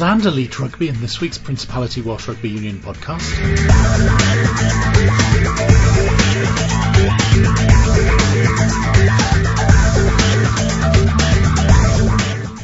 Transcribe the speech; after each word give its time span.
schools 0.00 0.12
and 0.12 0.24
elite 0.24 0.58
rugby 0.58 0.88
in 0.88 0.98
this 1.00 1.20
week's 1.20 1.36
Principality 1.36 2.00
Welsh 2.00 2.26
Rugby 2.26 2.48
Union 2.48 2.78
podcast. 2.78 3.20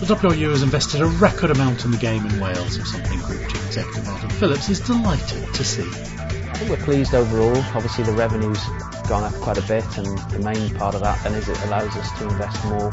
The 0.01 0.15
WRU 0.15 0.51
has 0.51 0.63
invested 0.63 1.03
a 1.03 1.07
record 1.07 1.51
amount 1.51 1.85
in 1.85 1.91
the 1.91 1.99
game 1.99 2.25
in 2.25 2.41
Wales, 2.41 2.77
something 2.91 3.19
Group 3.21 3.43
Chief 3.51 3.67
Executive 3.67 4.07
Martin 4.07 4.31
Phillips 4.31 4.71
is 4.71 4.81
delighted 4.81 5.53
to 5.53 5.65
see. 5.65 5.83
I 5.83 6.55
think 6.55 6.71
we're 6.71 6.85
pleased 6.85 7.15
overall. 7.15 7.57
Obviously, 7.75 8.05
the 8.05 8.13
revenue's 8.13 8.65
gone 9.09 9.25
up 9.25 9.35
quite 9.43 9.59
a 9.59 9.63
bit, 9.63 9.85
and 9.99 10.19
the 10.31 10.39
main 10.39 10.75
part 10.77 10.95
of 10.95 11.03
that 11.03 11.23
then 11.23 11.35
is 11.35 11.49
it 11.51 11.63
allows 11.65 11.95
us 11.97 12.19
to 12.19 12.29
invest 12.29 12.65
more 12.65 12.91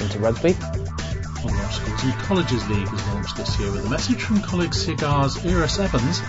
into 0.00 0.18
rugby. 0.18 0.79
Schools 1.72 2.02
and 2.02 2.12
Colleges 2.14 2.68
League 2.68 2.90
was 2.90 3.06
launched 3.08 3.36
this 3.36 3.58
year 3.60 3.70
with 3.70 3.86
a 3.86 3.88
message 3.88 4.22
from 4.22 4.40
colleague 4.42 4.74
Sirgar's 4.74 5.36
Euros 5.36 5.78
Evans 5.78 6.20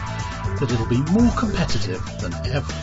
that 0.59 0.71
it'll 0.71 0.85
be 0.85 1.01
more 1.11 1.31
competitive 1.35 2.03
than 2.19 2.33
ever. 2.47 2.73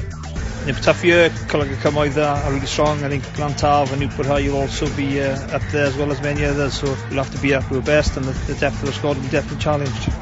In 0.69 0.77
a 0.77 0.81
tough 0.81 1.05
year, 1.05 1.31
Coleg 1.31 1.75
Cymoedd 1.77 2.17
are 2.17 2.53
really 2.53 2.67
strong. 2.67 3.03
I 3.05 3.09
think 3.09 3.25
Glantaf 3.25 3.93
and 3.93 4.01
Newport 4.01 4.27
High 4.27 4.49
will 4.49 4.59
also 4.59 4.89
be 4.97 5.21
uh, 5.21 5.57
up 5.57 5.63
there 5.71 5.87
as 5.87 5.97
well 5.97 6.11
as 6.11 6.21
many 6.21 6.45
others, 6.45 6.75
so 6.75 6.87
we'll 6.87 7.23
have 7.23 7.33
to 7.33 7.39
be 7.41 7.55
up 7.55 7.67
to 7.69 7.77
our 7.77 7.83
best, 7.83 8.17
and 8.17 8.27
the, 8.27 8.33
the 8.53 8.59
depth 8.59 8.81
of 8.81 8.87
the 8.87 8.93
squad 8.93 9.17
will 9.17 9.25
be 9.25 9.31
definitely 9.31 9.61
challenged. 9.61 10.13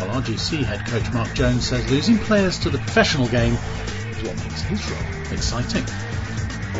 While 0.00 0.22
RGC 0.22 0.64
head 0.64 0.86
coach 0.86 1.12
Mark 1.12 1.34
Jones 1.34 1.68
says 1.68 1.90
losing 1.90 2.18
players 2.18 2.58
to 2.60 2.70
the 2.70 2.78
professional 2.78 3.28
game 3.28 3.52
is 3.52 4.22
what 4.22 4.36
makes 4.38 4.62
his 4.62 4.90
role 4.90 5.32
exciting. 5.32 6.09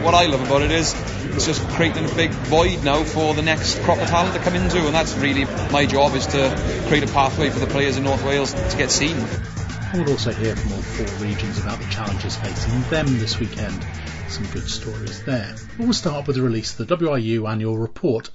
What 0.02 0.14
I 0.14 0.26
love 0.26 0.40
about 0.40 0.62
it 0.62 0.70
is 0.70 0.94
it's 1.34 1.46
just 1.46 1.66
creating 1.70 2.04
a 2.04 2.14
big 2.14 2.30
void 2.30 2.82
now 2.84 3.04
for 3.04 3.34
the 3.34 3.42
next 3.42 3.80
crop 3.82 3.98
of 3.98 4.08
talent 4.08 4.34
to 4.34 4.40
come 4.40 4.54
into, 4.54 4.78
and 4.86 4.94
that's 4.94 5.14
really 5.16 5.44
my 5.70 5.84
job 5.86 6.14
is 6.14 6.26
to 6.28 6.84
create 6.88 7.04
a 7.04 7.12
pathway 7.12 7.50
for 7.50 7.58
the 7.58 7.66
players 7.66 7.96
in 7.96 8.04
North 8.04 8.24
Wales 8.24 8.54
to 8.54 8.76
get 8.76 8.90
seen. 8.90 9.16
And 9.16 10.02
we'll 10.02 10.12
also 10.12 10.32
hear 10.32 10.56
from 10.56 10.72
all 10.72 10.82
four 10.82 11.26
regions 11.26 11.58
about 11.58 11.80
the 11.80 11.86
challenges 11.86 12.36
facing 12.36 12.80
them 12.90 13.18
this 13.18 13.38
weekend. 13.38 13.84
Some 14.28 14.46
good 14.46 14.68
stories 14.68 15.24
there. 15.24 15.54
We'll 15.78 15.92
start 15.92 16.26
with 16.26 16.36
the 16.36 16.42
release 16.42 16.78
of 16.78 16.86
the 16.86 16.96
WRU 16.96 17.50
annual 17.50 17.76
report. 17.76 18.30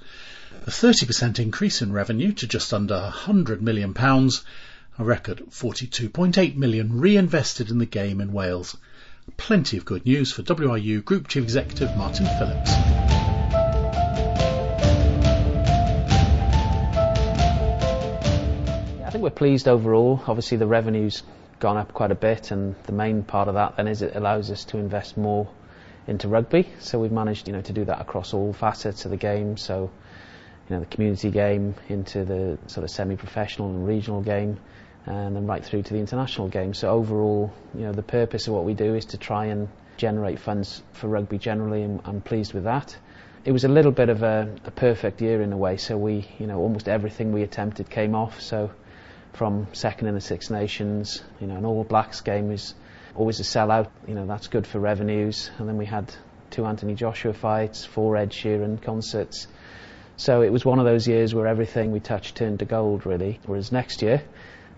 A 0.66 0.70
30% 0.70 1.38
increase 1.38 1.80
in 1.80 1.92
revenue 1.92 2.32
to 2.32 2.46
just 2.46 2.74
under 2.74 3.10
£100 3.14 3.60
million, 3.60 3.94
a 3.96 5.04
record 5.04 5.42
£42.8 5.50 6.56
million 6.56 7.00
reinvested 7.00 7.70
in 7.70 7.78
the 7.78 7.86
game 7.86 8.20
in 8.20 8.32
Wales. 8.32 8.76
Plenty 9.36 9.76
of 9.76 9.84
good 9.84 10.06
news 10.06 10.32
for 10.32 10.42
WRU 10.42 11.04
Group 11.04 11.26
Chief 11.26 11.42
Executive 11.42 11.96
Martin 11.96 12.26
Phillips. 12.38 12.70
I 19.04 19.10
think 19.10 19.24
we're 19.24 19.30
pleased 19.30 19.66
overall. 19.66 20.22
Obviously, 20.26 20.58
the 20.58 20.66
revenue's 20.66 21.24
gone 21.58 21.76
up 21.76 21.92
quite 21.92 22.12
a 22.12 22.14
bit, 22.14 22.52
and 22.52 22.76
the 22.84 22.92
main 22.92 23.24
part 23.24 23.48
of 23.48 23.54
that 23.54 23.76
then 23.76 23.88
is 23.88 24.00
it 24.00 24.14
allows 24.14 24.50
us 24.50 24.64
to 24.66 24.78
invest 24.78 25.16
more 25.16 25.48
into 26.06 26.28
rugby. 26.28 26.68
So 26.78 27.00
we've 27.00 27.10
managed, 27.12 27.48
you 27.48 27.52
know, 27.52 27.62
to 27.62 27.72
do 27.72 27.84
that 27.84 28.00
across 28.00 28.32
all 28.32 28.52
facets 28.52 29.06
of 29.06 29.10
the 29.10 29.16
game. 29.16 29.56
So, 29.56 29.90
you 30.68 30.76
know, 30.76 30.80
the 30.80 30.86
community 30.86 31.30
game 31.30 31.74
into 31.88 32.24
the 32.24 32.58
sort 32.68 32.84
of 32.84 32.90
semi-professional 32.90 33.70
and 33.70 33.86
regional 33.88 34.20
game, 34.20 34.58
and 35.06 35.34
then 35.34 35.46
right 35.46 35.64
through 35.64 35.82
to 35.82 35.94
the 35.94 36.00
international 36.00 36.48
game. 36.48 36.74
So 36.74 36.90
overall, 36.90 37.52
you 37.74 37.82
know, 37.82 37.92
the 37.92 38.02
purpose 38.02 38.48
of 38.48 38.54
what 38.54 38.64
we 38.64 38.74
do 38.74 38.94
is 38.94 39.06
to 39.06 39.18
try 39.18 39.46
and 39.46 39.68
generate 39.96 40.38
funds 40.38 40.82
for 40.92 41.08
rugby 41.08 41.38
generally, 41.38 41.82
and 41.82 42.00
I'm 42.04 42.20
pleased 42.20 42.52
with 42.52 42.64
that. 42.64 42.96
It 43.44 43.52
was 43.52 43.64
a 43.64 43.68
little 43.68 43.92
bit 43.92 44.08
of 44.08 44.22
a, 44.22 44.54
a 44.64 44.70
perfect 44.70 45.22
year 45.22 45.40
in 45.40 45.52
a 45.52 45.56
way. 45.56 45.76
So 45.76 45.96
we, 45.96 46.28
you 46.38 46.46
know, 46.46 46.58
almost 46.58 46.88
everything 46.88 47.32
we 47.32 47.42
attempted 47.42 47.88
came 47.88 48.14
off. 48.14 48.40
So 48.40 48.70
from 49.36 49.66
second 49.72 50.08
in 50.08 50.14
the 50.14 50.20
Six 50.20 50.50
Nations. 50.50 51.22
You 51.40 51.46
know, 51.46 51.56
an 51.56 51.64
All 51.64 51.84
Blacks 51.84 52.22
game 52.22 52.50
is 52.50 52.74
always 53.14 53.38
a 53.38 53.42
sellout. 53.42 53.88
You 54.08 54.14
know, 54.14 54.26
that's 54.26 54.48
good 54.48 54.66
for 54.66 54.80
revenues. 54.80 55.50
And 55.58 55.68
then 55.68 55.76
we 55.76 55.84
had 55.84 56.12
two 56.50 56.64
Anthony 56.64 56.94
Joshua 56.94 57.34
fights, 57.34 57.84
four 57.84 58.16
Ed 58.16 58.30
Sheeran 58.30 58.82
concerts. 58.82 59.46
So 60.16 60.40
it 60.40 60.50
was 60.50 60.64
one 60.64 60.78
of 60.78 60.86
those 60.86 61.06
years 61.06 61.34
where 61.34 61.46
everything 61.46 61.92
we 61.92 62.00
touched 62.00 62.36
turned 62.36 62.60
to 62.60 62.64
gold, 62.64 63.04
really. 63.04 63.38
Whereas 63.44 63.70
next 63.70 64.00
year, 64.00 64.22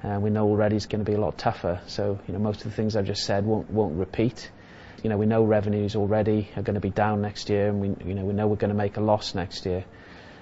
uh, 0.03 0.19
we 0.21 0.31
know 0.31 0.47
already 0.47 0.77
is 0.77 0.87
going 0.87 1.05
to 1.05 1.11
be 1.11 1.17
a 1.17 1.21
lot 1.21 1.37
tougher. 1.39 1.81
So, 1.87 2.19
you 2.27 2.33
know, 2.33 2.39
most 2.39 2.65
of 2.65 2.71
the 2.71 2.77
things 2.77 2.97
I've 2.97 3.07
just 3.07 3.25
said 3.25 3.45
won't, 3.45 3.71
won't 3.71 3.97
repeat. 3.97 4.51
You 5.03 5.11
know, 5.11 5.17
we 5.17 5.27
know 5.27 5.45
revenues 5.45 5.97
already 5.97 6.49
are 6.57 6.63
going 6.63 6.75
to 6.75 6.81
be 6.81 6.91
down 6.91 7.23
next 7.23 7.51
year, 7.51 7.69
and 7.69 7.81
we, 7.81 7.89
you 8.07 8.15
know, 8.15 8.25
we 8.25 8.33
know 8.33 8.47
we're 8.47 8.57
going 8.57 8.71
to 8.71 8.77
make 8.77 8.97
a 8.97 9.01
loss 9.01 9.35
next 9.35 9.67
year. 9.67 9.85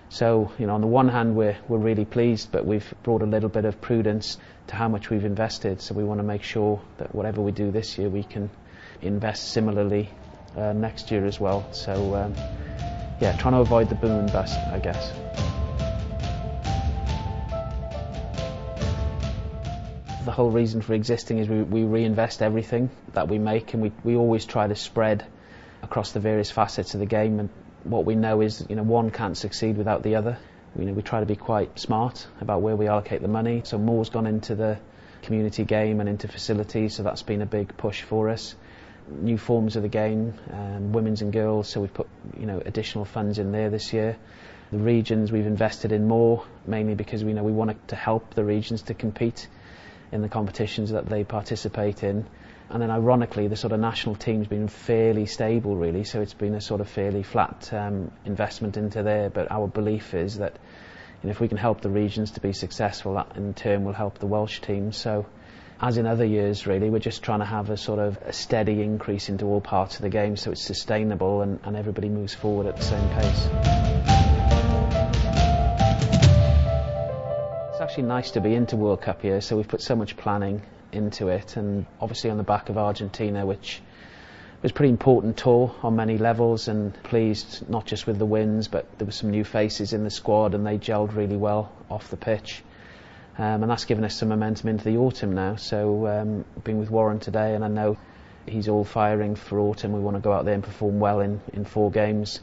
So, 0.08 0.52
you 0.58 0.66
know, 0.66 0.74
on 0.74 0.80
the 0.80 0.86
one 0.86 1.08
hand, 1.08 1.34
we're, 1.34 1.56
we're 1.68 1.78
really 1.78 2.04
pleased, 2.04 2.52
but 2.52 2.64
we've 2.64 2.94
brought 3.02 3.22
a 3.22 3.26
little 3.26 3.48
bit 3.48 3.64
of 3.64 3.80
prudence 3.80 4.38
to 4.68 4.76
how 4.76 4.88
much 4.88 5.10
we've 5.10 5.24
invested. 5.24 5.80
So 5.80 5.94
we 5.94 6.04
want 6.04 6.20
to 6.20 6.26
make 6.26 6.42
sure 6.42 6.80
that 6.98 7.14
whatever 7.14 7.40
we 7.40 7.52
do 7.52 7.70
this 7.70 7.98
year, 7.98 8.08
we 8.08 8.22
can 8.22 8.48
invest 9.02 9.52
similarly 9.52 10.08
uh, 10.56 10.72
next 10.72 11.10
year 11.10 11.26
as 11.26 11.40
well. 11.40 11.66
So, 11.72 12.14
um, 12.14 12.34
yeah, 13.20 13.36
trying 13.36 13.54
to 13.54 13.60
avoid 13.60 13.88
the 13.88 13.94
boom 13.94 14.20
and 14.20 14.32
bust, 14.32 14.58
I 14.58 14.78
guess. 14.78 15.45
The 20.26 20.32
whole 20.32 20.50
reason 20.50 20.82
for 20.82 20.92
existing 20.92 21.38
is 21.38 21.48
we, 21.48 21.62
we 21.62 21.84
reinvest 21.84 22.42
everything 22.42 22.90
that 23.12 23.28
we 23.28 23.38
make, 23.38 23.74
and 23.74 23.80
we, 23.80 23.92
we 24.02 24.16
always 24.16 24.44
try 24.44 24.66
to 24.66 24.74
spread 24.74 25.24
across 25.84 26.10
the 26.10 26.18
various 26.18 26.50
facets 26.50 26.94
of 26.94 27.00
the 27.00 27.06
game 27.06 27.38
and 27.38 27.48
what 27.84 28.04
we 28.04 28.16
know 28.16 28.40
is, 28.40 28.66
you 28.68 28.74
know, 28.74 28.82
one 28.82 29.12
can't 29.12 29.36
succeed 29.36 29.76
without 29.76 30.02
the 30.02 30.16
other. 30.16 30.36
You 30.76 30.86
know, 30.86 30.94
we 30.94 31.02
try 31.02 31.20
to 31.20 31.26
be 31.26 31.36
quite 31.36 31.78
smart 31.78 32.26
about 32.40 32.60
where 32.60 32.74
we 32.74 32.88
allocate 32.88 33.22
the 33.22 33.28
money. 33.28 33.62
So 33.64 33.78
more's 33.78 34.10
gone 34.10 34.26
into 34.26 34.56
the 34.56 34.78
community 35.22 35.64
game 35.64 36.00
and 36.00 36.08
into 36.08 36.26
facilities, 36.26 36.96
so 36.96 37.04
that's 37.04 37.22
been 37.22 37.40
a 37.40 37.46
big 37.46 37.76
push 37.76 38.02
for 38.02 38.28
us. 38.28 38.56
New 39.08 39.38
forms 39.38 39.76
of 39.76 39.82
the 39.82 39.88
game, 39.88 40.34
um, 40.50 40.90
women's 40.90 41.22
and 41.22 41.32
girls, 41.32 41.68
so 41.68 41.80
we've 41.80 41.94
put, 41.94 42.08
you 42.36 42.46
know, 42.46 42.60
additional 42.66 43.04
funds 43.04 43.38
in 43.38 43.52
there 43.52 43.70
this 43.70 43.92
year. 43.92 44.16
The 44.72 44.78
regions 44.78 45.30
we've 45.30 45.46
invested 45.46 45.92
in 45.92 46.08
more, 46.08 46.44
mainly 46.66 46.96
because 46.96 47.22
we 47.22 47.32
know 47.32 47.44
we 47.44 47.52
wanted 47.52 47.86
to 47.86 47.94
help 47.94 48.34
the 48.34 48.42
regions 48.42 48.82
to 48.82 48.94
compete 48.94 49.46
in 50.12 50.22
the 50.22 50.28
competitions 50.28 50.90
that 50.90 51.08
they 51.08 51.24
participate 51.24 52.02
in. 52.02 52.26
And 52.68 52.82
then 52.82 52.90
ironically, 52.90 53.46
the 53.46 53.56
sort 53.56 53.72
of 53.72 53.80
national 53.80 54.16
team's 54.16 54.48
been 54.48 54.68
fairly 54.68 55.26
stable, 55.26 55.76
really. 55.76 56.04
So 56.04 56.20
it's 56.20 56.34
been 56.34 56.54
a 56.54 56.60
sort 56.60 56.80
of 56.80 56.88
fairly 56.88 57.22
flat 57.22 57.72
um, 57.72 58.10
investment 58.24 58.76
into 58.76 59.02
there. 59.02 59.30
But 59.30 59.50
our 59.52 59.68
belief 59.68 60.14
is 60.14 60.38
that 60.38 60.54
you 61.22 61.28
know, 61.28 61.30
if 61.30 61.40
we 61.40 61.48
can 61.48 61.58
help 61.58 61.80
the 61.80 61.90
regions 61.90 62.32
to 62.32 62.40
be 62.40 62.52
successful, 62.52 63.14
that 63.14 63.36
in 63.36 63.54
turn 63.54 63.84
will 63.84 63.92
help 63.92 64.18
the 64.18 64.26
Welsh 64.26 64.60
team. 64.60 64.92
So, 64.92 65.26
as 65.80 65.96
in 65.98 66.06
other 66.06 66.24
years, 66.24 66.66
really, 66.66 66.90
we're 66.90 66.98
just 66.98 67.22
trying 67.22 67.40
to 67.40 67.44
have 67.44 67.70
a 67.70 67.76
sort 67.76 67.98
of 67.98 68.18
a 68.22 68.32
steady 68.32 68.82
increase 68.82 69.28
into 69.28 69.44
all 69.46 69.60
parts 69.60 69.96
of 69.96 70.02
the 70.02 70.08
game, 70.08 70.36
so 70.36 70.52
it's 70.52 70.62
sustainable 70.62 71.42
and, 71.42 71.60
and 71.64 71.76
everybody 71.76 72.08
moves 72.08 72.34
forward 72.34 72.66
at 72.66 72.76
the 72.76 72.84
same 72.84 73.08
pace. 73.10 73.85
Actually 77.96 78.08
nice 78.08 78.32
to 78.32 78.42
be 78.42 78.54
into 78.54 78.76
World 78.76 79.00
Cup 79.00 79.22
here, 79.22 79.40
so 79.40 79.56
we've 79.56 79.68
put 79.68 79.80
so 79.80 79.96
much 79.96 80.18
planning 80.18 80.60
into 80.92 81.28
it, 81.28 81.56
and 81.56 81.86
obviously 81.98 82.28
on 82.28 82.36
the 82.36 82.42
back 82.42 82.68
of 82.68 82.76
Argentina, 82.76 83.46
which 83.46 83.80
was 84.60 84.70
a 84.70 84.74
pretty 84.74 84.90
important 84.90 85.38
tour 85.38 85.74
on 85.82 85.96
many 85.96 86.18
levels, 86.18 86.68
and 86.68 86.92
pleased 87.04 87.66
not 87.70 87.86
just 87.86 88.06
with 88.06 88.18
the 88.18 88.26
wins, 88.26 88.68
but 88.68 88.86
there 88.98 89.06
were 89.06 89.12
some 89.12 89.30
new 89.30 89.44
faces 89.44 89.94
in 89.94 90.04
the 90.04 90.10
squad, 90.10 90.52
and 90.52 90.66
they 90.66 90.76
gelled 90.76 91.16
really 91.16 91.38
well 91.38 91.72
off 91.90 92.10
the 92.10 92.18
pitch. 92.18 92.62
Um, 93.38 93.62
and 93.62 93.70
that's 93.70 93.86
given 93.86 94.04
us 94.04 94.14
some 94.14 94.28
momentum 94.28 94.68
into 94.68 94.84
the 94.84 94.98
autumn 94.98 95.34
now. 95.34 95.56
So, 95.56 96.06
um, 96.06 96.44
with 96.66 96.90
Warren 96.90 97.18
today, 97.18 97.54
and 97.54 97.64
I 97.64 97.68
know 97.68 97.96
he's 98.44 98.68
all 98.68 98.84
firing 98.84 99.36
for 99.36 99.58
autumn. 99.58 99.94
We 99.94 100.00
want 100.00 100.18
to 100.18 100.20
go 100.22 100.34
out 100.34 100.44
there 100.44 100.52
and 100.52 100.62
perform 100.62 101.00
well 101.00 101.20
in, 101.20 101.40
in 101.54 101.64
four 101.64 101.90
games. 101.90 102.40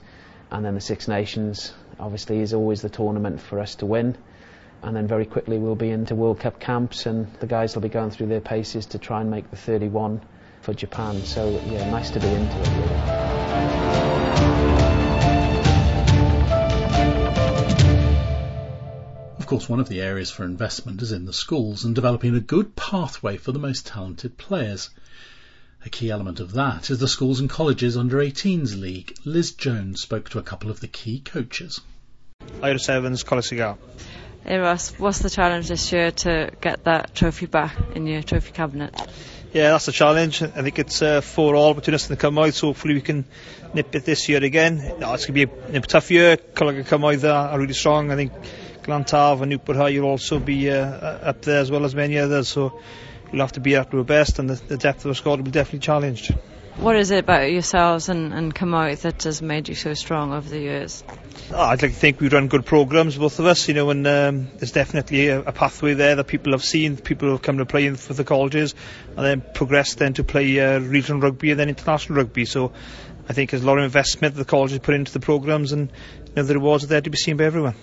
And 0.50 0.66
then 0.66 0.74
the 0.74 0.82
Six 0.82 1.08
Nations, 1.08 1.72
obviously, 2.00 2.40
is 2.40 2.56
always 2.56 2.82
the 2.82 2.90
tournament 2.90 3.40
for 3.40 3.60
us 3.60 3.76
to 3.76 3.86
win 3.86 4.18
and 4.84 4.96
then 4.96 5.08
very 5.08 5.26
quickly 5.26 5.58
we'll 5.58 5.76
be 5.76 5.90
into 5.90 6.14
World 6.14 6.40
Cup 6.40 6.60
camps 6.60 7.06
and 7.06 7.32
the 7.40 7.48
guys 7.48 7.74
will 7.74 7.82
be 7.82 7.90
going 7.90 8.12
through 8.12 8.28
their 8.28 8.42
paces 8.42 8.86
to 8.88 8.98
try 8.98 9.22
and 9.22 9.32
make 9.32 9.50
the 9.50 9.56
31 9.56 10.22
for 10.62 10.74
Japan. 10.74 11.22
So 11.22 11.50
yeah, 11.68 11.90
nice 11.90 12.12
to 12.12 12.20
be 12.20 12.28
into 12.28 12.60
it 12.60 12.70
really. 12.70 13.24
Of 19.40 19.48
course, 19.48 19.70
one 19.70 19.80
of 19.80 19.90
the 19.90 20.02
areas 20.02 20.32
for 20.32 20.44
investment 20.44 21.02
is 21.02 21.12
in 21.12 21.26
the 21.26 21.34
schools 21.34 21.84
and 21.84 21.94
developing 21.94 22.36
a 22.36 22.40
good 22.40 22.76
pathway 22.76 23.38
for 23.38 23.52
the 23.52 23.60
most 23.60 23.86
talented 23.86 24.38
players. 24.38 24.90
A 25.86 25.90
key 25.90 26.10
element 26.10 26.40
of 26.40 26.54
that 26.54 26.90
is 26.90 27.00
the 27.00 27.10
Schools 27.10 27.42
and 27.42 27.50
Colleges 27.50 27.98
Under 27.98 28.18
18s 28.18 28.80
League. 28.80 29.18
Liz 29.26 29.52
Jones 29.52 30.02
spoke 30.02 30.30
to 30.30 30.40
a 30.40 30.44
couple 30.44 30.72
of 30.72 30.80
the 30.80 30.88
key 30.88 31.20
coaches. 31.20 31.82
Euros 32.62 32.90
Evans, 32.90 33.24
College 33.24 33.50
Coleg 33.50 33.78
Ross, 34.46 34.92
what's 35.00 35.20
the 35.20 35.30
challenge 35.30 35.70
this 35.70 35.92
year 35.92 36.12
to 36.12 36.52
get 36.60 36.84
that 36.84 37.16
trophy 37.16 37.46
back 37.46 37.76
in 37.96 38.08
your 38.08 38.22
trophy 38.22 38.52
cabinet? 38.52 38.94
Yeah, 39.54 39.70
that's 39.70 39.86
the 39.86 39.92
challenge. 39.92 40.42
I 40.42 40.48
think 40.48 40.80
it's 40.80 41.02
uh, 41.02 41.22
four 41.22 41.56
all 41.56 41.74
between 41.74 41.94
us 41.94 42.10
and 42.10 42.18
the 42.18 42.28
Cymoedd, 42.28 42.54
so 42.54 42.68
hopefully 42.68 42.96
we 42.96 43.02
can 43.02 43.24
nip 43.74 43.96
it 43.96 44.04
this 44.04 44.28
year 44.28 44.44
again. 44.44 44.96
No, 45.00 45.14
it's 45.14 45.28
going 45.28 45.40
to 45.40 45.48
be 45.48 45.74
a, 45.74 45.78
a 45.78 45.82
tough 45.82 46.12
year. 46.12 46.38
Coleg 46.38 46.84
Cymoedd 46.86 47.24
are, 47.24 47.50
are 47.50 47.60
really 47.60 47.74
strong. 47.74 48.12
I 48.12 48.16
think 48.16 48.34
Glantaf 48.82 49.42
and 49.42 49.50
Newport 49.52 49.78
High 49.78 50.00
will 50.00 50.10
also 50.10 50.40
be 50.40 50.70
uh, 50.72 50.84
up 50.84 51.42
there 51.44 51.60
as 51.60 51.72
well 51.72 51.86
as 51.86 51.96
many 51.96 52.18
others. 52.18 52.50
So 52.50 52.82
we'll 53.32 53.42
have 53.42 53.54
to 53.54 53.60
be 53.60 53.76
at 53.76 53.94
our 53.94 54.04
best, 54.04 54.40
and 54.40 54.50
the, 54.50 54.56
the 54.56 54.78
depth 54.78 55.06
of 55.06 55.10
our 55.10 55.16
squad 55.16 55.38
will 55.38 55.46
be 55.46 55.52
definitely 55.52 55.80
challenged. 55.80 56.34
What 56.78 56.96
is 56.96 57.12
it 57.12 57.20
about 57.20 57.52
yourselves 57.52 58.10
and, 58.10 58.34
and 58.34 58.54
Cymoedd 58.54 59.02
that 59.02 59.24
has 59.24 59.42
made 59.42 59.70
you 59.70 59.76
so 59.76 59.94
strong 59.94 60.34
over 60.34 60.50
the 60.50 60.60
years? 60.60 61.04
Oh, 61.52 61.62
I'd 61.62 61.82
like 61.84 61.92
to 61.92 61.98
think 61.98 62.20
we 62.20 62.30
run 62.30 62.48
good 62.48 62.66
programs, 62.66 63.16
both 63.16 63.38
of 63.38 63.46
us, 63.46 63.68
you 63.68 63.76
know, 63.76 63.92
and 63.92 64.06
um, 64.08 64.48
there's 64.58 64.72
definitely 64.72 65.28
a, 65.28 65.42
a, 65.42 65.52
pathway 65.52 65.94
there 65.94 66.16
that 66.16 66.24
people 66.26 66.52
have 66.54 66.64
seen, 66.64 66.98
people 66.98 67.30
have 67.30 67.44
come 67.44 67.60
to 67.60 67.66
play 67.66 67.90
for 67.92 68.14
the 68.14 68.24
colleges, 68.24 68.74
and 69.16 69.20
then 69.20 69.44
progressed 69.54 70.00
then 70.00 70.14
to 70.16 70.24
play 70.24 70.60
uh, 70.60 70.80
regional 70.80 71.22
rugby 71.22 71.52
and 71.52 71.60
then 71.60 71.70
international 71.70 72.18
rugby. 72.18 72.46
So 72.46 72.74
I 73.30 73.34
think 73.34 73.52
there's 73.52 73.64
a 73.64 73.68
lot 73.68 73.78
of 73.78 73.84
investment 73.84 74.34
that 74.34 74.40
the 74.40 74.50
colleges 74.50 74.80
put 74.80 74.96
into 74.96 75.14
the 75.14 75.20
programs, 75.20 75.74
and 75.74 75.92
you 76.28 76.34
know, 76.36 76.44
the 76.44 76.56
rewards 76.56 76.84
are 76.84 76.88
there 76.88 77.02
to 77.02 77.10
be 77.10 77.18
seen 77.18 77.38
by 77.38 77.44
everyone. 77.44 77.76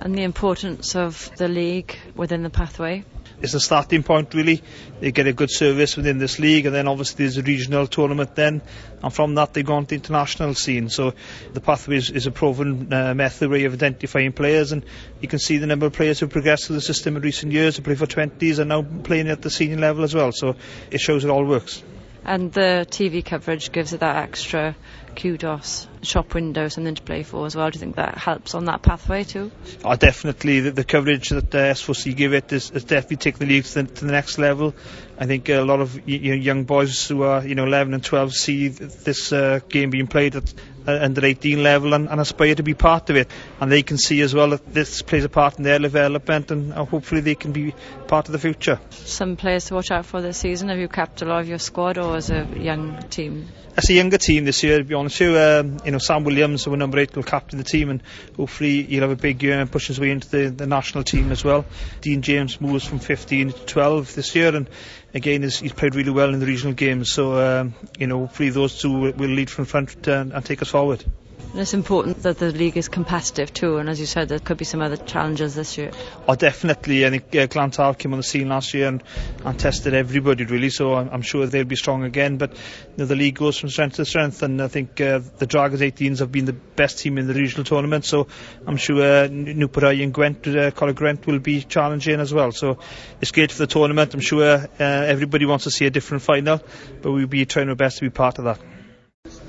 And 0.00 0.14
the 0.14 0.22
importance 0.22 0.94
of 0.94 1.30
the 1.36 1.48
league 1.48 1.96
within 2.14 2.42
the 2.42 2.50
pathway? 2.50 3.04
It's 3.40 3.54
a 3.54 3.60
starting 3.60 4.02
point 4.02 4.34
really. 4.34 4.62
They 5.00 5.12
get 5.12 5.26
a 5.26 5.32
good 5.32 5.50
service 5.50 5.96
within 5.96 6.18
this 6.18 6.38
league, 6.38 6.66
and 6.66 6.74
then 6.74 6.88
obviously 6.88 7.24
there's 7.24 7.36
a 7.36 7.42
regional 7.42 7.86
tournament 7.86 8.34
then, 8.34 8.62
and 9.02 9.12
from 9.12 9.36
that 9.36 9.54
they 9.54 9.62
go 9.62 9.74
on 9.74 9.84
to 9.84 9.88
the 9.90 9.94
international 9.94 10.54
scene. 10.54 10.88
So 10.88 11.14
the 11.52 11.60
pathway 11.60 11.96
is, 11.96 12.10
is 12.10 12.26
a 12.26 12.32
proven 12.32 12.92
uh, 12.92 13.14
method 13.14 13.50
way 13.50 13.64
of 13.64 13.74
identifying 13.74 14.32
players, 14.32 14.72
and 14.72 14.84
you 15.20 15.28
can 15.28 15.38
see 15.38 15.58
the 15.58 15.66
number 15.66 15.86
of 15.86 15.92
players 15.92 16.18
who 16.18 16.26
progressed 16.26 16.66
through 16.66 16.76
the 16.76 16.82
system 16.82 17.16
in 17.16 17.22
recent 17.22 17.52
years, 17.52 17.76
who 17.76 17.82
play 17.82 17.94
for 17.94 18.06
20s, 18.06 18.58
and 18.58 18.68
now 18.68 18.82
playing 18.82 19.28
at 19.28 19.42
the 19.42 19.50
senior 19.50 19.78
level 19.78 20.02
as 20.02 20.14
well. 20.14 20.32
So 20.32 20.56
it 20.90 21.00
shows 21.00 21.24
it 21.24 21.30
all 21.30 21.44
works. 21.44 21.82
And 22.24 22.52
the 22.52 22.86
TV 22.90 23.24
coverage 23.24 23.72
gives 23.72 23.92
it 23.92 24.00
that 24.00 24.16
extra 24.16 24.76
kudos, 25.16 25.88
shop 26.02 26.34
window, 26.34 26.68
something 26.68 26.94
to 26.94 27.02
play 27.02 27.22
for 27.22 27.44
as 27.46 27.56
well. 27.56 27.70
Do 27.70 27.76
you 27.76 27.80
think 27.80 27.96
that 27.96 28.16
helps 28.16 28.54
on 28.54 28.66
that 28.66 28.82
pathway 28.82 29.24
too? 29.24 29.50
Oh, 29.84 29.96
definitely. 29.96 30.60
The, 30.60 30.70
the 30.70 30.84
coverage 30.84 31.30
that 31.30 31.54
uh, 31.54 31.58
S4C 31.72 32.14
give 32.14 32.34
it 32.34 32.52
is, 32.52 32.70
is 32.70 32.84
definitely 32.84 33.16
taking 33.16 33.46
the 33.46 33.54
league 33.54 33.64
to 33.64 33.82
the, 33.82 33.82
to 33.94 34.04
the, 34.04 34.12
next 34.12 34.38
level. 34.38 34.74
I 35.18 35.26
think 35.26 35.48
a 35.48 35.60
lot 35.60 35.80
of 35.80 36.08
you 36.08 36.30
know, 36.30 36.34
young 36.34 36.64
boys 36.64 37.08
who 37.08 37.22
are 37.22 37.44
you 37.44 37.54
know 37.54 37.66
11 37.66 37.94
and 37.94 38.04
12 38.04 38.32
see 38.32 38.68
this 38.68 39.32
uh, 39.32 39.60
game 39.68 39.90
being 39.90 40.06
played 40.06 40.36
at 40.36 40.54
under 40.88 41.24
18 41.24 41.62
level 41.62 41.94
and, 41.94 42.08
and, 42.08 42.20
aspire 42.20 42.54
to 42.54 42.62
be 42.62 42.74
part 42.74 43.10
of 43.10 43.16
it. 43.16 43.30
And 43.60 43.70
they 43.70 43.82
can 43.82 43.98
see 43.98 44.20
as 44.22 44.34
well 44.34 44.50
that 44.50 44.72
this 44.72 45.02
plays 45.02 45.24
a 45.24 45.28
part 45.28 45.58
in 45.58 45.64
their 45.64 45.78
development 45.78 46.50
and 46.50 46.72
uh, 46.72 46.84
hopefully 46.84 47.20
they 47.20 47.34
can 47.34 47.52
be 47.52 47.74
part 48.06 48.26
of 48.26 48.32
the 48.32 48.38
future. 48.38 48.80
Some 48.90 49.36
players 49.36 49.66
to 49.66 49.74
watch 49.74 49.90
out 49.90 50.06
for 50.06 50.20
this 50.22 50.38
season. 50.38 50.68
Have 50.68 50.78
you 50.78 50.88
kept 50.88 51.22
a 51.22 51.24
lot 51.24 51.40
of 51.40 51.48
your 51.48 51.58
squad 51.58 51.98
or 51.98 52.16
as 52.16 52.30
a 52.30 52.46
young 52.56 53.02
team? 53.08 53.48
As 53.76 53.88
a 53.90 53.92
younger 53.92 54.18
team 54.18 54.44
this 54.44 54.64
year, 54.64 54.78
to 54.78 54.84
be 54.84 54.94
honest 54.94 55.20
with 55.20 55.30
you, 55.30 55.38
um, 55.38 55.78
you 55.84 55.92
know, 55.92 55.98
Sam 55.98 56.24
Williams, 56.24 56.64
who 56.64 56.76
number 56.76 56.98
eight, 56.98 57.14
will 57.14 57.22
captain 57.22 57.58
the 57.58 57.64
team 57.64 57.90
and 57.90 58.02
hopefully 58.36 58.82
he'll 58.82 59.02
have 59.02 59.10
a 59.10 59.16
big 59.16 59.40
year 59.42 59.60
and 59.60 59.70
push 59.70 59.86
his 59.86 60.00
way 60.00 60.10
into 60.10 60.28
the, 60.28 60.50
the 60.50 60.66
national 60.66 61.04
team 61.04 61.30
as 61.30 61.44
well. 61.44 61.64
Dean 62.00 62.22
James 62.22 62.60
moves 62.60 62.84
from 62.84 62.98
15 62.98 63.52
to 63.52 63.66
12 63.66 64.14
this 64.14 64.34
year 64.34 64.56
and 64.56 64.68
again 65.14 65.42
he's, 65.42 65.58
he's 65.58 65.72
played 65.72 65.94
really 65.94 66.10
well 66.10 66.32
in 66.32 66.40
the 66.40 66.46
regional 66.46 66.74
games 66.74 67.10
so 67.12 67.38
um, 67.38 67.74
you 67.98 68.06
know 68.06 68.20
hopefully 68.20 68.50
those 68.50 68.80
two 68.80 69.12
will 69.12 69.30
lead 69.30 69.50
from 69.50 69.64
front 69.64 70.06
and, 70.06 70.32
and 70.32 70.44
take 70.44 70.62
us 70.62 70.68
forward. 70.68 71.04
And 71.50 71.60
it's 71.60 71.72
important 71.72 72.22
that 72.24 72.38
the 72.38 72.52
league 72.52 72.76
is 72.76 72.88
competitive 72.88 73.54
too, 73.54 73.78
and 73.78 73.88
as 73.88 73.98
you 73.98 74.04
said, 74.04 74.28
there 74.28 74.38
could 74.38 74.58
be 74.58 74.66
some 74.66 74.82
other 74.82 74.98
challenges 74.98 75.54
this 75.54 75.78
year. 75.78 75.92
Oh, 76.28 76.34
definitely. 76.34 77.06
I 77.06 77.10
think 77.10 77.24
uh, 77.34 77.46
Glantaf 77.46 77.96
came 77.96 78.12
on 78.12 78.18
the 78.18 78.22
scene 78.22 78.50
last 78.50 78.74
year 78.74 78.88
and, 78.88 79.02
and 79.46 79.58
tested 79.58 79.94
everybody 79.94 80.44
really, 80.44 80.68
so 80.68 80.94
I'm, 80.94 81.08
I'm, 81.08 81.22
sure 81.22 81.46
they'll 81.46 81.64
be 81.64 81.76
strong 81.76 82.04
again. 82.04 82.36
But 82.36 82.52
you 82.52 82.58
know, 82.98 83.06
the 83.06 83.16
league 83.16 83.36
goes 83.36 83.56
from 83.56 83.70
strength 83.70 83.96
to 83.96 84.04
strength, 84.04 84.42
and 84.42 84.60
I 84.60 84.68
think 84.68 85.00
uh, 85.00 85.20
the 85.38 85.46
Dragons 85.46 85.80
18s 85.80 86.18
have 86.18 86.30
been 86.30 86.44
the 86.44 86.52
best 86.52 86.98
team 86.98 87.16
in 87.16 87.26
the 87.26 87.34
regional 87.34 87.64
tournament, 87.64 88.04
so 88.04 88.26
I'm 88.66 88.76
sure 88.76 89.02
uh, 89.02 89.24
and 89.24 90.14
Gwent, 90.14 90.46
uh, 90.46 90.70
Coleg 90.70 90.96
Gwent 90.96 91.26
will 91.26 91.38
be 91.38 91.62
challenging 91.62 92.20
as 92.20 92.32
well. 92.32 92.52
So 92.52 92.78
it's 93.22 93.32
great 93.32 93.52
for 93.52 93.58
the 93.58 93.66
tournament. 93.66 94.12
I'm 94.12 94.20
sure 94.20 94.44
uh, 94.44 94.66
everybody 94.78 95.46
wants 95.46 95.64
to 95.64 95.70
see 95.70 95.86
a 95.86 95.90
different 95.90 96.22
final, 96.22 96.60
but 97.00 97.10
we'll 97.10 97.26
be 97.26 97.46
trying 97.46 97.70
our 97.70 97.74
best 97.74 97.98
to 97.98 98.04
be 98.04 98.10
part 98.10 98.38
of 98.38 98.44
that. 98.44 98.60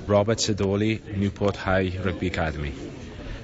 Robert 0.10 0.40
Sidoli, 0.40 1.00
Newport 1.16 1.56
High 1.56 1.96
Rugby 2.04 2.28
Academy. 2.28 2.74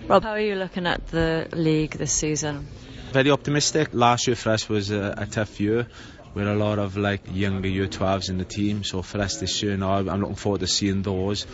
Rob, 0.07 0.23
how 0.23 0.31
are 0.31 0.39
you 0.39 0.55
looking 0.55 0.87
at 0.87 1.05
the 1.07 1.47
league 1.53 1.91
this 1.91 2.11
season? 2.11 2.67
Very 3.11 3.29
optimistic. 3.29 3.89
Last 3.93 4.25
year 4.25 4.35
for 4.35 4.49
us 4.49 4.67
was 4.67 4.89
a, 4.89 5.13
a 5.15 5.25
tough 5.27 5.59
year 5.59 5.87
with 6.33 6.47
a 6.47 6.55
lot 6.55 6.79
of 6.79 6.97
like 6.97 7.21
younger 7.31 7.69
year 7.69 7.87
12s 7.87 8.29
in 8.29 8.39
the 8.39 8.45
team. 8.45 8.83
So 8.83 9.03
for 9.03 9.19
us 9.21 9.39
this 9.39 9.61
year 9.61 9.77
now, 9.77 9.93
I'm 9.93 10.21
looking 10.21 10.35
forward 10.35 10.61
to 10.61 10.67
seeing 10.67 11.03
those 11.03 11.45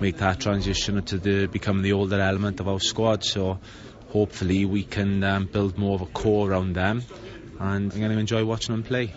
make 0.00 0.18
that 0.18 0.38
transition 0.38 1.02
to 1.02 1.18
the, 1.18 1.46
become 1.46 1.82
the 1.82 1.92
older 1.92 2.20
element 2.20 2.60
of 2.60 2.68
our 2.68 2.80
squad. 2.80 3.24
So 3.24 3.58
hopefully 4.10 4.64
we 4.64 4.84
can 4.84 5.24
um, 5.24 5.46
build 5.46 5.76
more 5.76 5.96
of 5.96 6.02
a 6.02 6.06
core 6.06 6.50
around 6.50 6.74
them, 6.74 7.02
and 7.58 7.92
I'm 7.92 7.98
going 7.98 8.12
to 8.12 8.18
enjoy 8.18 8.44
watching 8.44 8.74
them 8.74 8.84
play. 8.84 9.12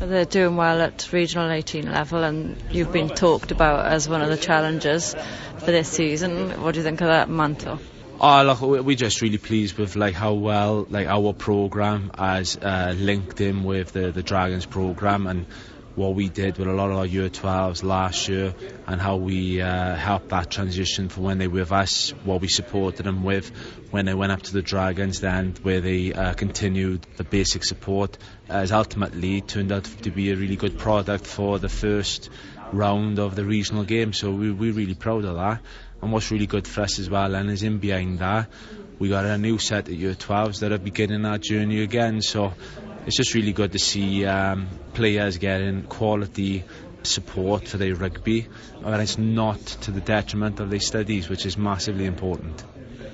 They're 0.00 0.24
doing 0.24 0.56
well 0.56 0.80
at 0.80 1.12
regional 1.12 1.50
18 1.50 1.92
level, 1.92 2.24
and 2.24 2.56
you've 2.70 2.90
been 2.90 3.10
talked 3.10 3.50
about 3.50 3.84
as 3.84 4.08
one 4.08 4.22
of 4.22 4.30
the 4.30 4.38
challengers 4.38 5.14
for 5.58 5.66
this 5.66 5.90
season. 5.90 6.62
What 6.62 6.72
do 6.72 6.80
you 6.80 6.84
think 6.84 7.02
of 7.02 7.08
that 7.08 7.28
mantle? 7.28 7.78
Oh, 8.18 8.42
look, 8.42 8.60
we're 8.62 8.96
just 8.96 9.20
really 9.20 9.36
pleased 9.38 9.76
with 9.76 9.96
like 9.96 10.14
how 10.14 10.32
well 10.32 10.86
like 10.88 11.06
our 11.06 11.34
program 11.34 12.10
has 12.18 12.56
uh, 12.56 12.94
linked 12.96 13.42
in 13.42 13.62
with 13.62 13.92
the 13.92 14.10
the 14.10 14.22
Dragons 14.22 14.64
program 14.64 15.26
and 15.26 15.46
what 15.94 16.14
we 16.14 16.28
did 16.28 16.58
with 16.58 16.68
a 16.68 16.72
lot 16.72 16.90
of 16.90 16.96
our 16.96 17.06
year 17.06 17.28
12s 17.28 17.82
last 17.82 18.28
year 18.28 18.54
and 18.86 19.00
how 19.00 19.16
we 19.16 19.60
uh, 19.60 19.94
helped 19.94 20.28
that 20.30 20.50
transition 20.50 21.08
from 21.08 21.24
when 21.24 21.38
they 21.38 21.48
were 21.48 21.60
with 21.60 21.72
us, 21.72 22.10
what 22.24 22.40
we 22.40 22.48
supported 22.48 23.04
them 23.04 23.22
with 23.22 23.50
when 23.90 24.06
they 24.06 24.14
went 24.14 24.32
up 24.32 24.42
to 24.42 24.52
the 24.52 24.62
Dragons, 24.62 25.20
then 25.20 25.54
where 25.62 25.80
they 25.80 26.12
uh, 26.12 26.32
continued 26.34 27.06
the 27.16 27.24
basic 27.24 27.64
support 27.64 28.16
has 28.48 28.72
ultimately 28.72 29.40
turned 29.40 29.72
out 29.72 29.84
to 29.84 30.10
be 30.10 30.30
a 30.30 30.36
really 30.36 30.56
good 30.56 30.78
product 30.78 31.26
for 31.26 31.58
the 31.58 31.68
first 31.68 32.30
round 32.72 33.18
of 33.18 33.34
the 33.34 33.44
regional 33.44 33.84
game. 33.84 34.12
So 34.12 34.30
we, 34.30 34.50
we're 34.50 34.72
really 34.72 34.94
proud 34.94 35.24
of 35.24 35.36
that. 35.36 35.60
And 36.02 36.12
what's 36.12 36.30
really 36.30 36.46
good 36.46 36.66
for 36.66 36.82
us 36.82 36.98
as 36.98 37.10
well, 37.10 37.34
and 37.34 37.50
is 37.50 37.62
in 37.62 37.78
behind 37.78 38.20
that, 38.20 38.48
we 38.98 39.08
got 39.10 39.24
a 39.26 39.36
new 39.36 39.58
set 39.58 39.88
of 39.88 39.94
year 39.94 40.14
12s 40.14 40.60
that 40.60 40.72
are 40.72 40.78
beginning 40.78 41.22
that 41.22 41.42
journey 41.42 41.82
again. 41.82 42.22
So 42.22 42.54
it's 43.06 43.16
just 43.16 43.34
really 43.34 43.52
good 43.52 43.72
to 43.72 43.78
see 43.78 44.24
um, 44.24 44.68
players 44.94 45.38
getting 45.38 45.82
quality 45.82 46.64
support 47.02 47.66
for 47.66 47.78
their 47.78 47.94
rugby, 47.94 48.46
and 48.84 49.02
it's 49.02 49.18
not 49.18 49.58
to 49.64 49.90
the 49.90 50.00
detriment 50.00 50.60
of 50.60 50.70
their 50.70 50.80
studies, 50.80 51.28
which 51.28 51.46
is 51.46 51.56
massively 51.56 52.06
important. 52.06 52.62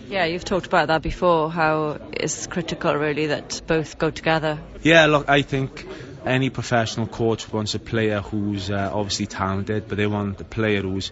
Yeah, 0.09 0.25
you've 0.25 0.45
talked 0.45 0.67
about 0.67 0.89
that 0.89 1.03
before, 1.03 1.51
how 1.51 1.99
it's 2.13 2.47
critical 2.47 2.95
really 2.95 3.27
that 3.27 3.61
both 3.67 3.99
go 3.99 4.11
together. 4.11 4.59
Yeah, 4.83 5.07
look, 5.07 5.29
I 5.29 5.43
think 5.43 5.87
any 6.25 6.51
professional 6.51 7.07
coach 7.07 7.53
wants 7.53 7.75
a 7.75 7.81
player 7.81 8.21
who's 8.21 8.71
uh, 8.71 8.91
obviously 8.93 9.27
talented, 9.27 9.89
but 9.89 9.97
they 9.97 10.07
want 10.07 10.41
a 10.41 10.45
player 10.45 10.83
who's 10.83 11.11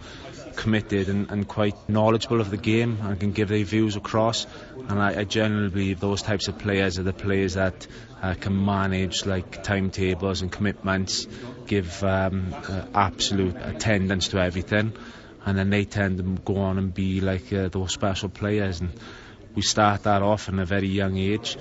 committed 0.57 1.09
and, 1.09 1.31
and, 1.31 1.47
quite 1.47 1.77
knowledgeable 1.89 2.41
of 2.41 2.51
the 2.51 2.57
game 2.57 2.99
and 3.03 3.19
can 3.19 3.33
give 3.33 3.49
their 3.49 3.65
views 3.65 3.97
across. 3.97 4.47
And 4.89 5.01
I, 5.01 5.21
I 5.21 5.25
generally 5.25 5.69
believe 5.69 6.01
those 6.01 6.23
types 6.23 6.49
of 6.49 6.59
players 6.59 6.99
are 6.99 7.03
the 7.03 7.13
players 7.13 7.55
that 7.55 7.87
uh, 8.23 8.35
can 8.35 8.65
manage 8.65 9.27
like 9.27 9.63
timetables 9.63 10.43
and 10.43 10.51
commitments, 10.51 11.27
give 11.67 12.03
um, 12.03 12.55
uh, 12.55 12.87
absolute 12.95 13.57
attendance 13.57 14.29
to 14.29 14.39
everything, 14.39 14.93
and 15.45 15.59
then 15.59 15.71
they 15.71 15.85
tend 15.85 16.19
to 16.19 16.23
go 16.43 16.57
on 16.57 16.79
and 16.79 16.95
be 16.95 17.21
like 17.21 17.53
uh, 17.53 17.69
those 17.69 17.93
special 17.93 18.29
players. 18.29 18.81
And 18.81 18.91
we 19.55 19.63
start 19.63 20.05
that 20.05 20.23
off 20.23 20.49
in 20.49 20.59
a 20.59 20.65
very 20.65 20.89
young 20.89 21.17
age 21.17 21.57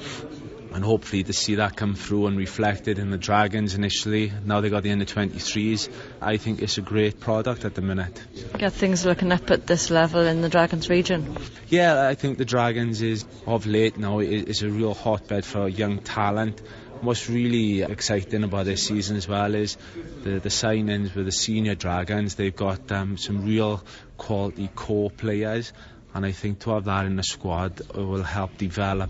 and 0.74 0.84
hopefully 0.84 1.24
to 1.24 1.34
see 1.34 1.56
that 1.56 1.76
come 1.76 1.94
through 1.94 2.28
and 2.28 2.38
reflected 2.38 2.98
in 2.98 3.12
the 3.12 3.18
Dragons 3.18 3.76
initially. 3.76 4.32
Now 4.44 4.62
they 4.62 4.70
got 4.70 4.82
the 4.82 4.92
under 4.92 5.06
23s. 5.06 5.90
I 6.20 6.38
think 6.38 6.62
it's 6.62 6.80
a 6.80 6.82
great 6.82 7.20
product 7.20 7.64
at 7.64 7.76
the 7.76 7.82
minute. 7.82 8.22
Get 8.58 8.74
things 8.74 9.06
looking 9.06 9.32
up 9.32 9.52
at 9.52 9.68
this 9.68 9.92
level 9.92 10.22
in 10.22 10.42
the 10.42 10.50
Dragons 10.50 10.90
region. 10.90 11.38
Yeah, 11.70 12.08
I 12.08 12.16
think 12.16 12.40
the 12.40 12.46
Dragons 12.46 13.02
is 13.04 13.24
of 13.46 13.68
late 13.68 13.98
now 13.98 14.20
is 14.20 14.64
a 14.64 14.70
real 14.70 14.96
hotbed 14.96 15.46
for 15.46 15.68
young 15.68 16.00
talent. 16.00 16.62
What's 17.02 17.30
really 17.30 17.82
exciting 17.82 18.44
about 18.44 18.66
this 18.66 18.88
season 18.88 19.18
as 19.18 19.28
well 19.28 19.54
is 19.54 19.78
the, 20.24 20.40
the 20.40 20.50
sign-ins 20.50 21.14
with 21.14 21.26
the 21.26 21.32
senior 21.32 21.76
Dragons. 21.76 22.36
They've 22.36 22.56
got 22.56 22.92
um, 22.92 23.18
some 23.18 23.46
real 23.46 23.84
quality 24.18 24.70
core 24.74 25.12
players, 25.12 25.74
and 26.16 26.26
I 26.26 26.32
think 26.32 26.60
to 26.60 26.72
have 26.72 26.86
that 26.86 27.06
in 27.06 27.18
the 27.18 27.24
squad 27.24 27.82
will 27.94 28.24
help 28.24 28.58
develop 28.58 29.10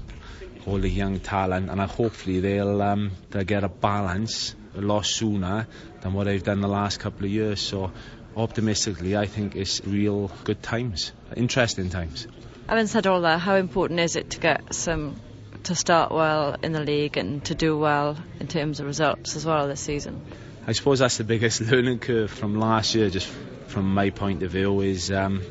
all 0.65 0.79
the 0.79 0.89
young 0.89 1.19
talent, 1.19 1.69
and 1.69 1.81
hopefully 1.81 2.39
they'll 2.39 2.81
um, 2.81 3.11
they'll 3.31 3.43
get 3.43 3.63
a 3.63 3.69
balance 3.69 4.55
a 4.75 4.81
lot 4.81 5.05
sooner 5.05 5.67
than 6.01 6.13
what 6.13 6.25
they've 6.25 6.43
done 6.43 6.61
the 6.61 6.67
last 6.67 6.99
couple 6.99 7.25
of 7.25 7.31
years. 7.31 7.61
So 7.61 7.91
optimistically, 8.35 9.15
I 9.15 9.25
think 9.25 9.55
it's 9.55 9.85
real 9.85 10.31
good 10.43 10.63
times, 10.63 11.11
interesting 11.35 11.89
times. 11.89 12.27
Having 12.67 12.87
said 12.87 13.07
all 13.07 13.21
that, 13.21 13.39
how 13.39 13.55
important 13.55 13.99
is 13.99 14.15
it 14.15 14.31
to 14.31 14.39
get 14.39 14.73
some 14.73 15.15
to 15.63 15.75
start 15.75 16.11
well 16.11 16.55
in 16.61 16.71
the 16.73 16.81
league 16.81 17.17
and 17.17 17.43
to 17.45 17.55
do 17.55 17.77
well 17.77 18.17
in 18.39 18.47
terms 18.47 18.79
of 18.79 18.85
results 18.85 19.35
as 19.35 19.45
well 19.45 19.67
this 19.67 19.79
season? 19.79 20.21
I 20.65 20.71
suppose 20.71 20.99
that's 20.99 21.17
the 21.17 21.23
biggest 21.23 21.61
learning 21.71 21.99
curve 21.99 22.31
from 22.31 22.59
last 22.59 22.95
year, 22.95 23.09
just 23.09 23.27
from 23.67 23.93
my 23.93 24.09
point 24.09 24.43
of 24.43 24.51
view, 24.51 24.81
is 24.81 25.11
um, 25.11 25.41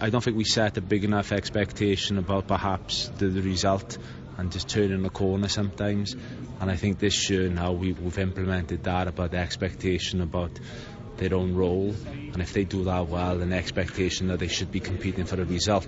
I 0.00 0.10
don't 0.10 0.22
think 0.22 0.36
we 0.36 0.44
set 0.44 0.76
a 0.78 0.80
big 0.80 1.04
enough 1.04 1.32
expectation 1.32 2.18
about 2.18 2.46
perhaps 2.46 3.08
the, 3.18 3.28
the 3.28 3.42
result 3.42 3.98
and 4.42 4.50
just 4.50 4.68
turning 4.68 5.02
the 5.02 5.08
corner 5.08 5.46
sometimes. 5.46 6.16
And 6.60 6.68
I 6.68 6.74
think 6.74 6.98
this 6.98 7.30
year 7.30 7.48
now 7.48 7.72
we, 7.72 7.92
we've 7.92 8.18
implemented 8.18 8.82
that 8.84 9.06
about 9.06 9.30
the 9.30 9.36
expectation 9.38 10.20
about 10.20 10.50
their 11.16 11.34
own 11.34 11.54
role, 11.54 11.94
and 12.06 12.42
if 12.42 12.52
they 12.52 12.64
do 12.64 12.84
that 12.84 13.06
well, 13.06 13.38
then 13.38 13.50
the 13.50 13.56
expectation 13.56 14.28
that 14.28 14.40
they 14.40 14.48
should 14.48 14.72
be 14.72 14.80
competing 14.80 15.26
for 15.26 15.40
a 15.40 15.44
result. 15.44 15.86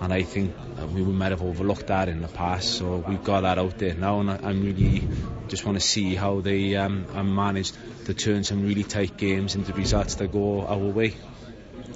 And 0.00 0.12
I 0.12 0.22
think 0.22 0.54
we 0.92 1.02
might 1.02 1.32
have 1.32 1.42
overlooked 1.42 1.88
that 1.88 2.08
in 2.08 2.22
the 2.22 2.28
past, 2.28 2.74
so 2.78 3.04
we've 3.08 3.24
got 3.24 3.40
that 3.40 3.58
out 3.58 3.76
there 3.78 3.94
now, 3.94 4.20
and 4.20 4.30
I, 4.30 4.50
am 4.50 4.62
really 4.62 5.02
just 5.48 5.66
want 5.66 5.80
to 5.80 5.84
see 5.84 6.14
how 6.14 6.40
they 6.40 6.76
um, 6.76 7.34
managed 7.34 7.76
to 8.06 8.14
turn 8.14 8.44
some 8.44 8.64
really 8.66 8.84
tight 8.84 9.16
games 9.16 9.56
into 9.56 9.72
results 9.72 10.14
that 10.16 10.30
go 10.30 10.64
our 10.64 10.78
way. 10.78 11.16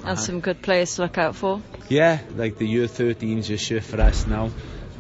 And 0.05 0.19
some 0.19 0.41
good 0.41 0.61
players 0.61 0.97
to 0.97 1.03
look 1.03 1.19
out 1.19 1.37
for. 1.37 1.63
Yeah, 1.89 2.19
like 2.35 2.59
the 2.59 2.67
year 2.67 2.87
13s 2.87 3.47
this 3.47 3.71
year 3.71 3.81
for 3.81 4.01
us 4.01 4.27
now. 4.27 4.51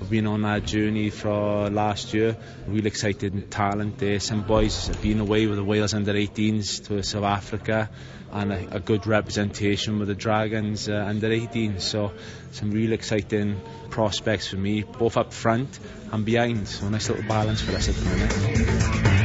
We've 0.01 0.11
been 0.11 0.27
on 0.27 0.43
that 0.43 0.65
journey 0.65 1.11
for 1.11 1.71
last 1.71 2.13
year. 2.15 2.37
Real 2.67 2.87
excited 2.87 3.51
talent 3.51 3.99
there. 3.99 4.19
Some 4.21 4.43
boys 4.43 4.89
have 4.89 5.01
been 5.01 5.21
away 5.21 5.47
with 5.47 5.57
the 5.57 5.65
Wales 5.65 5.95
under 5.95 6.13
18s 6.13 6.87
to 6.89 7.03
South 7.03 7.25
Africa 7.25 7.89
and 8.33 8.53
a, 8.53 8.77
a 8.77 8.81
good 8.81 9.07
representation 9.07 10.01
with 10.01 10.09
the 10.09 10.15
Dragons 10.15 10.89
uh, 10.89 11.05
under 11.07 11.31
18. 11.31 11.79
So 11.79 12.13
some 12.51 12.73
real 12.73 12.93
exciting 12.93 13.61
prospects 13.91 14.49
for 14.49 14.57
me, 14.57 14.83
both 14.83 15.17
up 15.17 15.33
front 15.33 15.79
and 16.13 16.25
behind. 16.25 16.67
So 16.67 16.87
a 16.87 16.91
nice 16.91 17.09
little 17.09 17.27
balance 17.29 17.61
for 17.61 17.73
us 17.73 17.89
at 17.89 17.95
the 17.95 18.05
minute. 18.05 19.25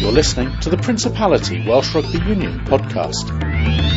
You're 0.00 0.12
listening 0.12 0.58
to 0.60 0.70
the 0.70 0.76
Principality 0.76 1.66
Welsh 1.66 1.94
Rugby 1.94 2.18
Union 2.18 2.60
podcast. 2.60 3.89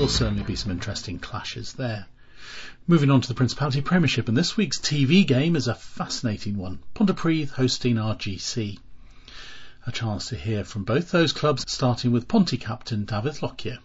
There'll 0.00 0.08
certainly 0.08 0.42
be 0.42 0.56
some 0.56 0.72
interesting 0.72 1.18
clashes 1.18 1.74
there. 1.74 2.06
Moving 2.86 3.10
on 3.10 3.20
to 3.20 3.28
the 3.28 3.34
Principality 3.34 3.82
Premiership, 3.82 4.28
and 4.28 4.36
this 4.36 4.56
week's 4.56 4.78
TV 4.78 5.26
game 5.26 5.56
is 5.56 5.68
a 5.68 5.74
fascinating 5.74 6.56
one. 6.56 6.78
Pontypridd 6.94 7.50
hosting 7.50 7.96
RGC. 7.96 8.78
A 9.86 9.92
chance 9.92 10.30
to 10.30 10.36
hear 10.36 10.64
from 10.64 10.84
both 10.84 11.10
those 11.10 11.34
clubs, 11.34 11.66
starting 11.68 12.12
with 12.12 12.28
Ponty 12.28 12.56
captain 12.56 13.04
David 13.04 13.42
Lockyer 13.42 13.78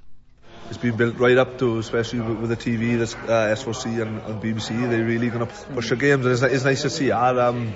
it's 0.69 0.77
been 0.77 0.95
built 0.95 1.17
right 1.17 1.38
up 1.38 1.60
to, 1.60 1.77
especially 1.77 2.22
with, 2.22 2.50
the 2.50 2.57
TV, 2.57 2.98
this 2.98 3.13
uh, 3.13 3.53
S4C 3.53 4.01
and, 4.01 4.19
and 4.22 4.41
BBC. 4.41 4.89
They're 4.89 5.03
really 5.03 5.29
going 5.29 5.45
to 5.45 5.53
push 5.74 5.89
the 5.89 5.95
games, 5.95 6.25
and 6.25 6.34
it's, 6.34 6.41
it's 6.41 6.63
nice 6.63 6.81
to 6.81 6.89
see. 6.89 7.12
Um, 7.12 7.72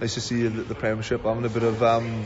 nice 0.00 0.14
to 0.14 0.20
see 0.20 0.48
the, 0.48 0.62
the 0.62 0.74
Premiership 0.74 1.22
having 1.22 1.44
a 1.44 1.48
bit 1.48 1.62
of 1.62 1.80
um, 1.82 2.24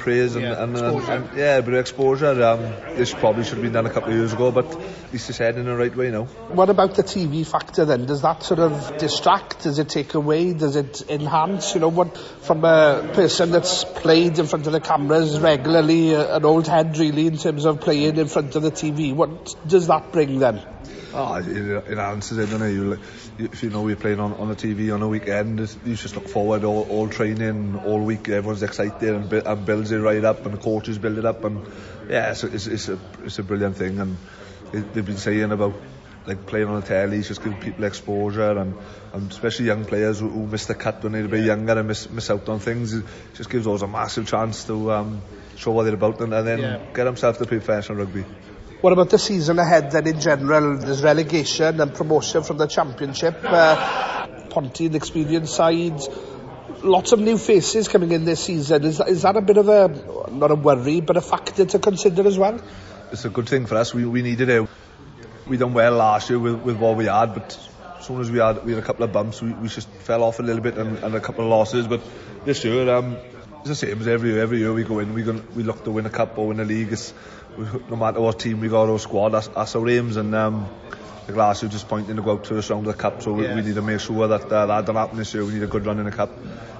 praise 0.00 0.34
and, 0.34 0.44
yeah, 0.44 0.62
and, 0.62 0.76
and, 0.76 1.08
and, 1.08 1.38
yeah, 1.38 1.58
a 1.58 1.62
bit 1.62 1.74
of 1.74 1.80
exposure. 1.80 2.42
Um, 2.42 2.60
this 2.96 3.14
probably 3.14 3.44
should 3.44 3.54
have 3.54 3.62
been 3.62 3.72
done 3.72 3.86
a 3.86 3.90
couple 3.90 4.10
of 4.10 4.16
years 4.16 4.32
ago, 4.32 4.50
but 4.50 4.66
at 4.66 5.12
least 5.12 5.28
it's 5.28 5.38
heading 5.38 5.60
in 5.60 5.66
the 5.66 5.76
right 5.76 5.94
way 5.94 6.10
now. 6.10 6.24
What 6.48 6.70
about 6.70 6.94
the 6.96 7.04
TV 7.04 7.46
factor 7.46 7.84
then? 7.84 8.06
Does 8.06 8.22
that 8.22 8.42
sort 8.42 8.60
of 8.60 8.98
distract? 8.98 9.62
Does 9.62 9.78
it 9.78 9.88
take 9.88 10.14
away? 10.14 10.52
Does 10.52 10.76
it 10.76 11.08
enhance? 11.08 11.74
You 11.74 11.80
know, 11.80 11.88
what 11.88 12.18
from 12.18 12.64
a 12.64 13.10
person 13.14 13.52
that's 13.52 13.84
played 13.84 14.38
in 14.38 14.46
front 14.46 14.66
of 14.66 14.72
the 14.72 14.80
cameras 14.80 15.38
regularly, 15.38 16.14
uh, 16.14 16.36
an 16.36 16.44
old 16.44 16.66
head 16.66 16.98
really 16.98 17.26
in 17.26 17.38
terms 17.38 17.64
of 17.64 17.80
playing 17.80 18.16
in 18.16 18.26
front 18.26 18.56
of 18.56 18.62
the 18.62 18.72
TV. 18.72 19.14
What 19.14 19.54
does 19.66 19.86
that 19.86 20.12
bring 20.12 20.38
then? 20.38 20.62
Oh, 21.12 21.34
it, 21.34 21.46
it 21.46 21.98
answers 21.98 22.38
it, 22.38 22.50
doesn't 22.50 22.62
it? 22.62 22.72
You, 22.72 22.98
if 23.38 23.62
you 23.62 23.70
know 23.70 23.86
you're 23.88 23.96
playing 23.96 24.20
on, 24.20 24.32
on 24.34 24.48
the 24.48 24.54
TV 24.54 24.94
on 24.94 25.02
a 25.02 25.08
weekend, 25.08 25.58
you 25.84 25.94
just 25.96 26.14
look 26.14 26.28
forward 26.28 26.64
all, 26.64 26.88
all 26.88 27.08
training, 27.08 27.80
all 27.84 28.00
week. 28.00 28.28
Everyone's 28.28 28.62
excited 28.62 29.14
and, 29.14 29.32
and 29.32 29.66
builds 29.66 29.90
it 29.90 29.98
right 29.98 30.24
up, 30.24 30.44
and 30.44 30.54
the 30.54 30.58
coaches 30.58 30.98
build 30.98 31.18
it 31.18 31.24
up, 31.24 31.44
and 31.44 31.66
yeah, 32.08 32.30
it's, 32.30 32.44
it's, 32.44 32.66
it's 32.66 32.88
a 32.88 32.98
it's 33.24 33.38
a 33.38 33.42
brilliant 33.42 33.76
thing. 33.76 33.98
And 33.98 34.16
it, 34.72 34.94
they've 34.94 35.04
been 35.04 35.16
saying 35.16 35.50
about 35.50 35.74
like 36.26 36.46
playing 36.46 36.68
on 36.68 36.80
the 36.80 36.86
telly, 36.86 37.22
just 37.22 37.42
giving 37.42 37.58
people 37.58 37.84
exposure, 37.84 38.58
and, 38.58 38.76
and 39.12 39.30
especially 39.30 39.66
young 39.66 39.84
players 39.84 40.20
who, 40.20 40.28
who 40.28 40.46
miss 40.46 40.66
the 40.66 40.74
cut 40.74 41.02
when 41.02 41.12
they're 41.12 41.24
a 41.24 41.28
bit 41.28 41.44
younger 41.44 41.78
and 41.78 41.88
miss 41.88 42.08
miss 42.08 42.30
out 42.30 42.48
on 42.48 42.60
things. 42.60 42.94
It 42.94 43.04
just 43.34 43.50
gives 43.50 43.66
us 43.66 43.82
a 43.82 43.88
massive 43.88 44.28
chance 44.28 44.64
to 44.64 44.92
um, 44.92 45.22
show 45.56 45.72
what 45.72 45.84
they're 45.84 45.94
about 45.94 46.20
and, 46.20 46.32
and 46.32 46.46
then 46.46 46.58
yeah. 46.60 46.78
get 46.94 47.04
themselves 47.04 47.38
to 47.38 47.46
play 47.46 47.58
professional 47.58 47.98
rugby. 47.98 48.24
What 48.80 48.94
about 48.94 49.10
the 49.10 49.18
season 49.18 49.58
ahead 49.58 49.90
then 49.90 50.06
in 50.06 50.20
general? 50.20 50.78
There's 50.78 51.02
relegation 51.02 51.82
and 51.82 51.92
promotion 51.92 52.42
from 52.42 52.56
the 52.56 52.66
championship. 52.66 53.38
Uh, 53.44 54.26
Ponty, 54.48 54.88
the 54.88 54.96
experienced 54.96 55.54
side. 55.54 56.00
Lots 56.82 57.12
of 57.12 57.20
new 57.20 57.36
faces 57.36 57.88
coming 57.88 58.10
in 58.12 58.24
this 58.24 58.42
season. 58.42 58.84
Is 58.84 58.98
is 59.00 59.20
that 59.20 59.36
a 59.36 59.42
bit 59.42 59.58
of 59.58 59.68
a, 59.68 60.30
not 60.30 60.50
a 60.50 60.54
worry, 60.54 61.02
but 61.02 61.18
a 61.18 61.20
factor 61.20 61.66
to 61.66 61.78
consider 61.78 62.26
as 62.26 62.38
well? 62.38 62.58
It's 63.12 63.26
a 63.26 63.28
good 63.28 63.50
thing 63.50 63.66
for 63.66 63.76
us. 63.76 63.92
We, 63.92 64.06
we 64.06 64.22
needed 64.22 64.48
it. 64.48 64.66
We 65.46 65.58
done 65.58 65.74
well 65.74 65.92
last 65.92 66.30
year 66.30 66.38
with, 66.38 66.62
with 66.62 66.78
what 66.78 66.96
we 66.96 67.04
had, 67.04 67.34
but 67.34 67.58
as 67.98 68.06
soon 68.06 68.22
as 68.22 68.30
we 68.30 68.38
had 68.38 68.64
we 68.64 68.72
had 68.72 68.82
a 68.82 68.86
couple 68.86 69.04
of 69.04 69.12
bumps, 69.12 69.42
we, 69.42 69.52
we 69.52 69.68
just 69.68 69.90
fell 69.90 70.22
off 70.22 70.38
a 70.38 70.42
little 70.42 70.62
bit 70.62 70.78
and, 70.78 70.96
and 71.04 71.14
a 71.14 71.20
couple 71.20 71.44
of 71.44 71.50
losses. 71.50 71.86
But 71.86 72.00
this 72.46 72.64
year, 72.64 72.88
um, 72.94 73.18
it's 73.58 73.68
the 73.68 73.74
same 73.74 74.00
as 74.00 74.08
every 74.08 74.30
year. 74.30 74.40
Every 74.40 74.58
year 74.58 74.72
we 74.72 74.84
go 74.84 75.00
in, 75.00 75.12
we 75.12 75.22
go, 75.22 75.38
we 75.54 75.64
look 75.64 75.84
to 75.84 75.90
win 75.90 76.06
a 76.06 76.10
cup 76.10 76.38
or 76.38 76.48
win 76.48 76.60
a 76.60 76.64
league. 76.64 76.92
It's, 76.92 77.12
no 77.58 77.96
matter 77.96 78.20
what 78.20 78.38
team 78.38 78.60
we 78.60 78.68
got 78.68 78.88
or 78.88 78.98
squad, 78.98 79.30
that's, 79.30 79.48
that's 79.48 79.76
our 79.76 79.88
aims. 79.88 80.16
And 80.16 80.34
um, 80.34 80.68
the 81.26 81.32
glass 81.32 81.62
is 81.62 81.70
just 81.70 81.88
pointing 81.88 82.16
to 82.16 82.22
go 82.22 82.32
out 82.32 82.46
first 82.46 82.70
round 82.70 82.86
of 82.86 82.96
the 82.96 83.00
cup, 83.00 83.22
so 83.22 83.40
yeah. 83.40 83.54
we, 83.54 83.60
we, 83.60 83.68
need 83.68 83.74
to 83.74 83.82
make 83.82 84.00
sure 84.00 84.28
that 84.28 84.44
uh, 84.52 84.66
that 84.66 84.80
doesn't 84.80 84.96
happen 84.96 85.18
this 85.18 85.32
year. 85.34 85.44
We 85.44 85.54
need 85.54 85.62
a 85.62 85.68
good 85.68 85.86
run 85.86 85.98
in 85.98 86.04
the 86.04 86.10
cup, 86.10 86.30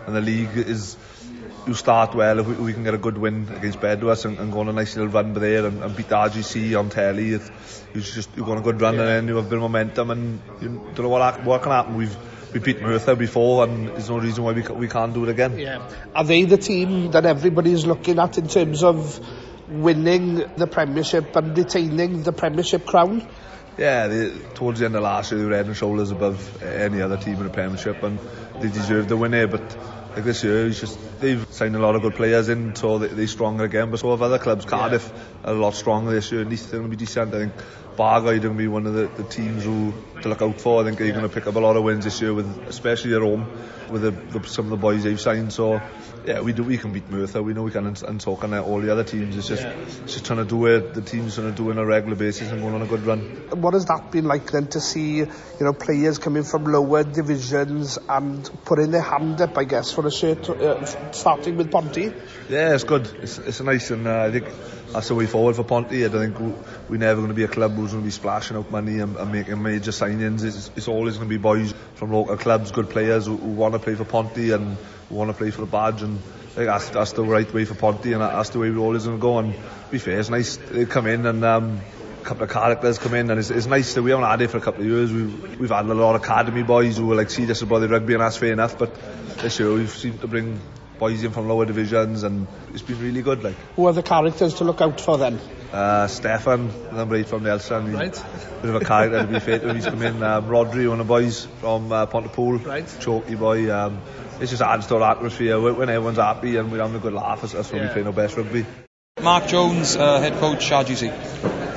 and 0.07 0.15
the 0.15 0.21
league 0.21 0.57
is. 0.57 0.97
You 1.67 1.75
start 1.75 2.15
well 2.15 2.39
if 2.39 2.47
we, 2.47 2.55
we 2.55 2.73
can 2.73 2.85
get 2.85 2.95
a 2.95 2.99
good 2.99 3.19
win 3.19 3.47
against 3.55 3.81
Bedwas 3.81 4.25
and, 4.25 4.39
and 4.39 4.51
go 4.51 4.61
on 4.61 4.71
a 4.71 4.73
nice 4.73 4.97
little 4.97 5.13
run 5.13 5.35
there 5.35 5.67
and, 5.67 5.85
and 5.85 5.95
beat 5.95 6.09
the 6.09 6.15
RGC 6.15 6.77
on 6.77 6.89
telly. 6.89 7.29
you 7.29 7.39
just 7.95 8.35
you 8.35 8.47
go 8.47 8.53
on 8.53 8.59
a 8.59 8.63
good 8.63 8.81
run 8.81 8.95
yeah. 8.95 9.01
and 9.01 9.09
then 9.09 9.29
you 9.29 9.37
have 9.37 9.45
a 9.47 9.49
bit 9.49 9.57
of 9.57 9.63
momentum 9.63 10.11
and 10.11 10.41
you 10.63 10.69
don't 10.95 11.01
know 11.01 11.11
what 11.11 11.45
what 11.45 11.63
can 11.63 11.71
happen. 11.71 11.97
We've 11.97 12.17
we 12.55 12.61
beat 12.61 12.81
Merthyr 12.81 13.15
before 13.15 13.65
and 13.65 13.89
there's 13.89 14.09
no 14.09 14.19
reason 14.19 14.43
why 14.43 14.53
we, 14.53 14.63
we 14.63 14.89
can't 14.89 15.13
do 15.13 15.25
it 15.25 15.29
again. 15.29 15.59
Yeah. 15.59 15.87
Are 16.15 16.25
they 16.25 16.45
the 16.45 16.57
team 16.57 17.11
that 17.11 17.27
everybody's 17.27 17.85
looking 17.85 18.19
at 18.19 18.39
in 18.39 18.49
terms 18.49 18.83
of 18.83 19.21
winning 19.71 20.37
the 20.57 20.67
Premiership 20.67 21.37
um, 21.37 21.47
and 21.47 21.59
retaining 21.59 22.23
the 22.23 22.33
Premiership 22.33 22.87
crown? 22.87 23.27
Yeah, 23.79 24.09
they, 24.09 24.31
towards 24.55 24.81
the 24.81 24.87
end 24.87 24.97
of 24.97 25.03
last 25.03 25.31
year 25.33 25.41
they 25.41 25.47
were 25.47 25.57
head 25.57 25.67
and 25.67 25.77
shoulders 25.77 26.11
above 26.11 26.63
eh, 26.63 26.85
any 26.85 27.01
other 27.01 27.17
team 27.17 27.35
in 27.35 27.45
the 27.45 27.51
Premiership 27.51 28.03
and 28.03 28.19
they 28.61 28.69
deserved 28.69 29.09
the 29.09 29.17
win 29.17 29.33
here 29.33 29.49
but 29.49 29.63
like 30.15 30.25
this 30.25 30.43
year 30.45 30.67
it's 30.67 30.81
just 30.81 30.99
they've 31.21 31.47
signed 31.51 31.77
a 31.77 31.79
lot 31.79 31.95
of 31.95 32.03
good 32.03 32.15
players 32.15 32.49
in 32.49 32.75
so 32.75 32.99
they, 32.99 33.07
they're 33.07 33.27
stronger 33.27 33.65
again 33.65 33.91
but 33.91 34.01
so 34.01 34.11
have 34.11 34.23
other 34.23 34.39
clubs 34.39 34.65
Cardiff 34.65 35.11
yeah. 35.15 35.51
are 35.51 35.55
a 35.55 35.59
lot 35.59 35.75
stronger 35.75 36.11
this 36.11 36.31
year 36.33 36.43
and 36.43 36.51
they're 36.51 36.79
going 36.79 36.83
to 36.83 36.89
be 36.89 36.97
decent 36.97 37.33
I 37.33 37.39
think 37.39 37.53
Bargoed 37.97 38.37
are 38.37 38.39
going 38.39 38.43
to 38.43 38.51
be 38.51 38.69
one 38.69 38.87
of 38.87 38.95
the, 38.95 39.09
the 39.09 39.25
teams 39.25 39.65
who 39.65 39.93
to 40.23 40.29
look 40.29 40.43
out 40.43 40.61
for 40.61 40.83
I 40.83 40.85
think 40.85 40.99
they're 40.99 41.13
going 41.13 41.23
to 41.23 41.35
pick 41.35 41.47
up 41.47 41.55
a 41.55 41.59
lot 41.59 41.77
of 41.77 41.83
wins 41.83 42.05
this 42.05 42.21
year 42.21 42.35
with 42.35 42.47
especially 42.69 43.15
at 43.15 43.23
home 43.23 43.51
with 43.91 44.03
the, 44.03 44.11
the, 44.11 44.47
some 44.47 44.67
of 44.67 44.71
the 44.71 44.77
boys 44.77 45.05
they've 45.05 45.21
signed 45.21 45.53
so 45.53 45.81
yeah, 46.25 46.41
we 46.41 46.53
do. 46.53 46.63
We 46.63 46.77
can 46.77 46.93
beat 46.93 47.11
Merthyr. 47.11 47.43
We 47.43 47.55
know 47.55 47.63
we 47.63 47.71
can, 47.71 47.87
and, 47.87 48.03
and 48.03 48.23
so 48.23 48.37
can 48.37 48.53
all 48.55 48.81
the 48.81 48.93
other 48.93 49.05
teams. 49.05 49.37
It's 49.37 49.49
just, 49.49 49.63
it's 49.65 50.13
just 50.13 50.27
trying 50.27 50.39
to 50.41 50.45
do 50.45 50.67
it. 50.67 50.95
The 50.95 51.03
teams 51.03 51.35
trying 51.35 51.51
to 51.51 51.57
do 51.57 51.71
it 51.71 51.73
on 51.73 51.79
a 51.79 51.87
regular 51.87 52.17
basis 52.17 52.51
and 52.51 52.61
going 52.61 52.75
on 52.75 52.83
a 52.83 52.87
good 52.87 53.07
run. 53.07 53.21
What 53.61 53.75
has 53.75 53.87
that 53.87 54.11
been 54.11 54.27
like 54.27 54.51
then 54.51 54.67
to 54.69 54.81
see, 54.81 55.17
you 55.17 55.27
know, 55.61 55.73
players 55.73 56.19
coming 56.19 56.43
from 56.43 56.65
lower 56.65 57.05
divisions 57.05 57.99
and 58.09 58.49
putting 58.65 58.91
their 58.91 59.03
hand 59.03 59.41
up, 59.41 59.57
I 59.57 59.65
guess, 59.65 59.93
for 59.93 60.07
a 60.07 60.11
shirt, 60.11 60.49
uh, 60.49 60.85
starting 61.13 61.57
with 61.57 61.71
Ponty? 61.71 62.13
Yeah, 62.49 62.75
it's 62.75 62.85
good. 62.85 63.07
It's, 63.23 63.39
it's 63.39 63.61
nice, 63.61 63.91
and 63.91 64.07
uh, 64.07 64.25
I 64.25 64.31
think 64.31 64.47
that's 64.93 65.09
the 65.09 65.15
way 65.15 65.27
forward 65.27 65.57
for 65.57 65.65
Ponty. 65.65 66.05
I 66.05 66.09
don't 66.09 66.35
think 66.35 66.57
we're 66.89 66.97
never 66.99 67.21
going 67.21 67.29
to 67.29 67.35
be 67.35 67.45
a 67.45 67.49
club 67.49 67.75
who's 67.75 67.93
going 67.93 68.03
to 68.03 68.07
be 68.07 68.11
splashing 68.11 68.57
out 68.57 68.71
money 68.71 68.99
and, 68.99 69.17
and 69.17 69.33
making 69.33 69.63
major 69.63 69.91
signings. 69.91 70.45
It's, 70.45 70.71
it's 70.77 70.89
always 70.89 71.17
going 71.17 71.29
to 71.29 71.35
be 71.35 71.41
boys 71.41 71.75
from 71.95 72.13
local 72.13 72.37
clubs, 72.37 72.71
good 72.71 72.91
players 72.91 73.27
who, 73.27 73.37
who 73.37 73.51
want 73.51 73.75
to 73.75 73.79
play 73.79 73.95
for 73.95 74.05
Ponty 74.05 74.51
and 74.51 74.77
who 75.09 75.15
want 75.15 75.31
to 75.31 75.37
play 75.37 75.51
for 75.51 75.61
the 75.61 75.67
badge 75.67 76.03
and 76.03 76.21
think 76.61 76.67
that's, 76.67 76.91
that's 76.91 77.13
the 77.13 77.25
right 77.25 77.53
way 77.53 77.65
for 77.65 77.75
Ponty 77.75 78.13
and 78.13 78.23
that's 78.23 78.51
the 78.51 78.59
way 78.59 78.71
we're 78.71 78.79
always 78.79 79.05
going 79.05 79.17
to 79.17 79.21
go 79.21 79.39
and 79.39 79.55
be 79.91 79.99
fair 79.99 80.19
it's 80.19 80.31
nice 80.31 80.57
they 80.57 80.85
come 80.85 81.07
in 81.07 81.25
and 81.27 81.45
um, 81.45 81.81
a 82.21 82.25
couple 82.25 82.45
of 82.45 82.51
characters 82.51 82.99
come 82.99 83.15
in 83.15 83.31
and 83.31 83.39
it's, 83.39 83.51
it's 83.51 83.67
nice 83.67 83.95
that 83.95 84.03
we 84.03 84.11
haven't 84.11 84.27
had 84.27 84.43
it 84.43 84.51
for 84.51 84.59
a 84.59 84.61
couple 84.61 84.83
of 84.83 84.87
years 84.87 85.13
we've, 85.13 85.61
we've 85.61 85.71
had 85.71 85.87
a 85.87 85.95
lot 85.95 86.15
of 86.15 86.23
academy 86.23 86.63
boys 86.63 86.99
who 86.99 87.07
were 87.07 87.15
like 87.15 87.31
serious 87.31 87.63
about 87.63 87.79
the 87.79 87.89
rugby 87.89 88.15
and 88.15 88.23
that's 88.23 88.37
fair 88.37 88.53
enough 88.53 88.79
but 88.79 88.95
this 89.39 89.59
year 89.59 89.73
we've 89.73 89.91
seemed 89.91 90.21
to 90.21 90.27
bring 90.27 90.61
boys 91.01 91.25
in 91.25 91.33
from 91.33 91.49
lower 91.49 91.65
divisions 91.67 92.23
and 92.23 92.47
it's 92.73 92.83
been 92.83 93.01
really 93.01 93.23
good 93.23 93.43
like. 93.43 93.57
Who 93.75 93.87
are 93.87 93.93
the 93.93 94.03
characters 94.03 94.55
to 94.55 94.65
look 94.65 94.81
out 94.81 95.01
for 95.01 95.19
then? 95.19 95.41
Uh, 95.73 96.07
Stefan 96.07 96.71
number 96.95 97.17
8 97.17 97.27
from 97.27 97.43
Nelson 97.43 97.87
he's 97.87 97.95
right. 97.95 98.17
a 98.17 98.61
bit 98.61 98.75
of 98.75 98.83
a 98.83 98.85
character 98.85 99.21
to 99.21 99.27
be 99.27 99.41
fair 99.41 99.59
when 99.61 99.77
he's 99.77 99.87
come 99.87 100.03
in. 100.03 100.23
Um, 100.23 100.47
Rodri 100.47 100.89
one 100.89 101.01
of 101.01 101.07
the 101.07 101.13
boys 101.13 101.47
from 101.61 101.91
uh, 101.91 102.07
Pontypool. 102.07 102.59
Right. 102.59 102.87
Choky 103.01 103.35
boy. 103.35 103.73
Um, 103.75 104.01
it's 104.41 104.51
just 104.51 104.63
adds 104.63 104.87
to 104.89 104.97
our 104.97 105.17
atmosphere. 105.17 105.59
When 105.61 105.89
everyone's 105.89 106.19
happy 106.19 106.57
and 106.57 106.71
we're 106.71 106.79
having 106.79 106.97
a 106.97 107.01
good 107.01 107.15
laugh 107.15 107.41
that's, 107.41 107.55
that's 107.55 107.73
when 107.73 107.83
yeah. 107.83 107.89
we 107.89 107.95
play 107.95 108.03
our 108.05 108.13
best 108.13 108.37
rugby 108.37 108.67
Mark 109.23 109.49
Jones 109.49 109.97
uh, 109.97 110.19
head 110.21 110.33
coach 110.35 110.71
RGC 110.71 111.13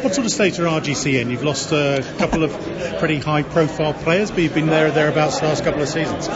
what 0.04 0.14
sort 0.14 0.26
of 0.26 0.34
state 0.34 0.60
are 0.60 0.64
RGC 0.64 1.22
in? 1.22 1.30
You've 1.30 1.44
lost 1.44 1.72
a 1.72 2.04
couple 2.18 2.44
of 2.44 2.52
pretty 3.00 3.20
high 3.20 3.44
profile 3.44 3.94
players, 3.94 4.32
but 4.32 4.42
you've 4.42 4.54
been 4.54 4.68
there 4.68 4.88
or 4.88 4.92
thereabouts 4.92 5.40
the 5.40 5.46
last 5.46 5.64
couple 5.64 5.82
of 5.82 5.88
seasons. 5.88 6.28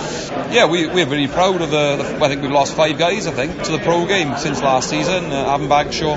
Yeah, 0.54 0.68
we, 0.68 0.88
we're 0.88 1.06
very 1.06 1.28
proud 1.28 1.62
of 1.62 1.70
the, 1.70 1.98
the, 1.98 2.24
I 2.24 2.30
think 2.30 2.44
we've 2.44 2.52
lost 2.52 2.76
five 2.76 2.98
guys, 2.98 3.28
I 3.28 3.32
think, 3.32 3.62
to 3.64 3.74
the 3.74 3.80
pro 3.80 4.06
game 4.06 4.38
since 4.38 4.62
last 4.62 4.90
season. 4.90 5.26
Uh, 5.34 5.54
Afon 5.54 5.68
Bagshaw, 5.68 6.16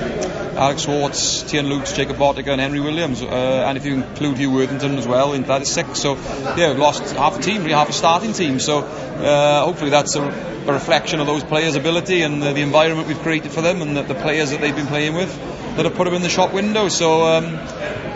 Alex 0.61 0.83
Swartz, 0.83 1.43
Tian 1.45 1.71
Lutz, 1.71 1.95
Jacob 1.95 2.19
Botica 2.19 2.49
and 2.49 2.61
Henry 2.61 2.81
Williams. 2.81 3.23
Uh, 3.23 3.65
and 3.67 3.79
if 3.79 3.87
you 3.87 3.95
include 3.95 4.37
Hugh 4.37 4.51
Worthington 4.51 4.99
as 4.99 5.09
well, 5.09 5.33
in 5.33 5.45
that 5.45 5.63
is 5.63 5.73
six. 5.73 6.01
So, 6.01 6.17
yeah, 6.55 6.69
we've 6.69 6.79
lost 6.79 7.03
half 7.17 7.39
a 7.39 7.43
team, 7.43 7.63
half 7.63 7.89
a 7.89 7.95
starting 7.95 8.35
team. 8.35 8.61
So, 8.61 8.81
uh, 8.81 9.65
hopefully 9.65 9.89
that's 9.89 10.17
a, 10.17 10.23
a, 10.23 10.73
reflection 10.75 11.19
of 11.21 11.27
those 11.27 11.43
players' 11.43 11.77
ability 11.77 12.21
and 12.21 12.43
the, 12.43 12.53
the 12.53 12.61
environment 12.61 13.09
we've 13.09 13.23
created 13.23 13.53
for 13.53 13.63
them 13.63 13.81
and 13.81 13.97
the, 13.97 14.03
the, 14.03 14.15
players 14.15 14.51
that 14.51 14.61
they've 14.61 14.77
been 14.77 14.87
playing 14.87 15.15
with 15.15 15.35
that 15.77 15.87
have 15.87 15.95
put 15.95 16.05
them 16.05 16.13
in 16.13 16.21
the 16.21 16.29
shop 16.29 16.53
window. 16.53 16.89
So, 16.89 17.27
um, 17.27 17.55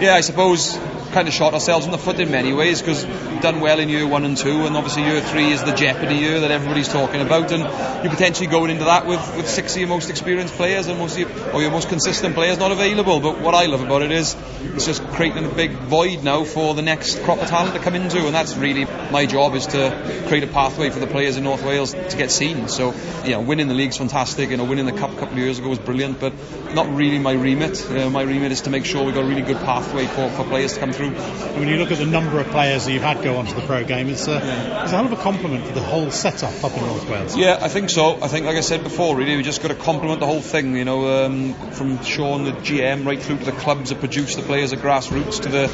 yeah, 0.03 0.15
I 0.15 0.21
suppose 0.21 0.77
kind 1.15 1.29
of 1.29 1.35
shot 1.35 1.55
ourselves 1.55 1.87
in 1.87 1.93
the 1.93 1.99
foot 1.99 2.19
in 2.19 2.31
many 2.31 2.53
ways 2.53 2.83
because 2.83 3.05
done 3.41 3.61
well 3.61 3.79
in 3.79 3.89
year 3.89 4.07
one 4.07 4.25
and 4.25 4.37
two, 4.37 4.67
and 4.67 4.77
obviously 4.77 5.05
year 5.05 5.21
three 5.21 5.53
is 5.53 5.63
the 5.63 5.75
jeopardy 5.75 6.17
year 6.17 6.41
that 6.41 6.51
everybody's 6.51 6.89
talking 6.89 7.21
about, 7.21 7.53
and 7.53 7.63
you're 8.03 8.13
potentially 8.13 8.47
going 8.47 8.71
into 8.71 8.85
that 8.85 9.07
with, 9.07 9.21
with 9.37 9.49
six 9.49 9.75
of 9.75 9.81
your 9.81 9.89
most 9.89 10.11
experienced 10.11 10.55
players 10.55 10.89
and 10.89 10.99
most 10.99 11.19
your, 11.19 11.29
or 11.53 11.63
your 11.63 11.71
most 11.71 11.89
consistent 11.89 12.35
players 12.35 12.59
not 12.59 12.73
available. 12.73 13.21
But 13.21 13.41
what 13.41 13.55
I 13.55 13.67
love 13.67 13.83
about 13.83 14.03
it 14.03 14.11
is 14.11 14.35
it's 14.63 14.87
just 14.87 15.03
creating 15.09 15.45
a 15.45 15.49
big 15.49 15.73
void 15.73 16.25
now 16.25 16.45
for 16.45 16.75
the 16.75 16.83
next 16.83 17.23
crop 17.23 17.39
of 17.39 17.49
talent 17.49 17.75
to 17.75 17.81
come 17.81 17.95
into, 17.95 18.25
and 18.27 18.35
that's 18.35 18.57
really 18.57 18.87
my 19.13 19.27
job 19.27 19.55
is 19.55 19.67
to 19.69 20.25
create 20.27 20.43
a 20.43 20.49
pathway 20.49 20.91
for 20.91 20.99
the 20.99 21.07
players 21.07 21.37
in 21.37 21.45
North 21.45 21.65
Wales 21.65 21.93
to 21.93 22.17
get 22.17 22.31
seen. 22.31 22.69
So, 22.69 22.95
you 23.25 23.33
know, 23.33 23.41
winning 23.41 23.69
the 23.69 23.75
league's 23.75 23.99
fantastic, 23.99 24.51
you 24.51 24.57
know, 24.57 24.65
winning 24.65 24.87
the 24.87 24.93
cup 24.93 25.13
a 25.13 25.17
couple 25.17 25.35
of 25.35 25.39
years 25.39 25.59
ago 25.59 25.69
was 25.69 25.79
brilliant, 25.79 26.19
but 26.19 26.33
not 26.75 26.93
really 26.95 27.19
my 27.19 27.33
remit. 27.33 27.89
Uh, 27.89 28.11
my 28.11 28.23
remit 28.23 28.53
is 28.53 28.63
to 28.63 28.71
make 28.71 28.85
sure 28.85 29.05
we've 29.05 29.15
got 29.15 29.25
a 29.25 29.29
really 29.29 29.43
good 29.43 29.59
pathway 29.59 30.07
for, 30.07 30.29
for 30.31 30.45
players 30.45 30.75
to 30.75 30.81
come 30.81 30.93
through 30.93 31.04
through. 31.13 31.59
when 31.59 31.69
you 31.69 31.77
look 31.77 31.91
at 31.91 31.99
the 31.99 32.07
number 32.07 32.41
of 32.41 32.47
players 32.49 32.85
that 32.85 32.93
you've 32.93 33.03
had 33.03 33.23
go 33.23 33.37
onto 33.37 33.55
the 33.55 33.63
pro 33.63 33.85
game, 33.85 34.09
it's, 34.09 34.29
uh, 34.29 34.41
it's 34.83 34.93
a 34.93 34.97
hell 34.97 35.07
of 35.07 35.13
a 35.13 35.17
compliment 35.17 35.67
for 35.67 35.73
the 35.73 35.83
whole 35.83 36.11
setup 36.11 36.65
up 36.65 36.77
in 36.77 36.85
North 36.85 37.09
Wales. 37.09 37.37
Yeah, 37.37 37.59
I 37.61 37.69
think 37.69 37.91
so. 37.91 38.23
I 38.23 38.29
think, 38.29 38.47
like 38.47 38.57
I 38.57 38.61
said 38.61 38.83
before, 38.83 39.17
really, 39.17 39.37
we 39.37 39.43
just 39.43 39.63
got 39.63 39.69
to 39.69 39.75
compliment 39.75 40.21
the 40.21 40.27
whole 40.27 40.41
thing. 40.41 40.77
You 40.77 40.85
know, 40.85 41.25
um, 41.25 41.55
from 41.73 42.03
Sean, 42.03 42.45
the 42.45 42.53
GM, 42.53 43.07
right 43.07 43.21
through 43.21 43.39
to 43.39 43.45
the 43.45 43.53
clubs 43.53 43.91
that 43.91 44.01
produce 44.01 44.37
the 44.37 44.43
players 44.43 44.73
at 44.73 44.81
grassroots, 44.81 45.43
to 45.43 45.49
the 45.49 45.69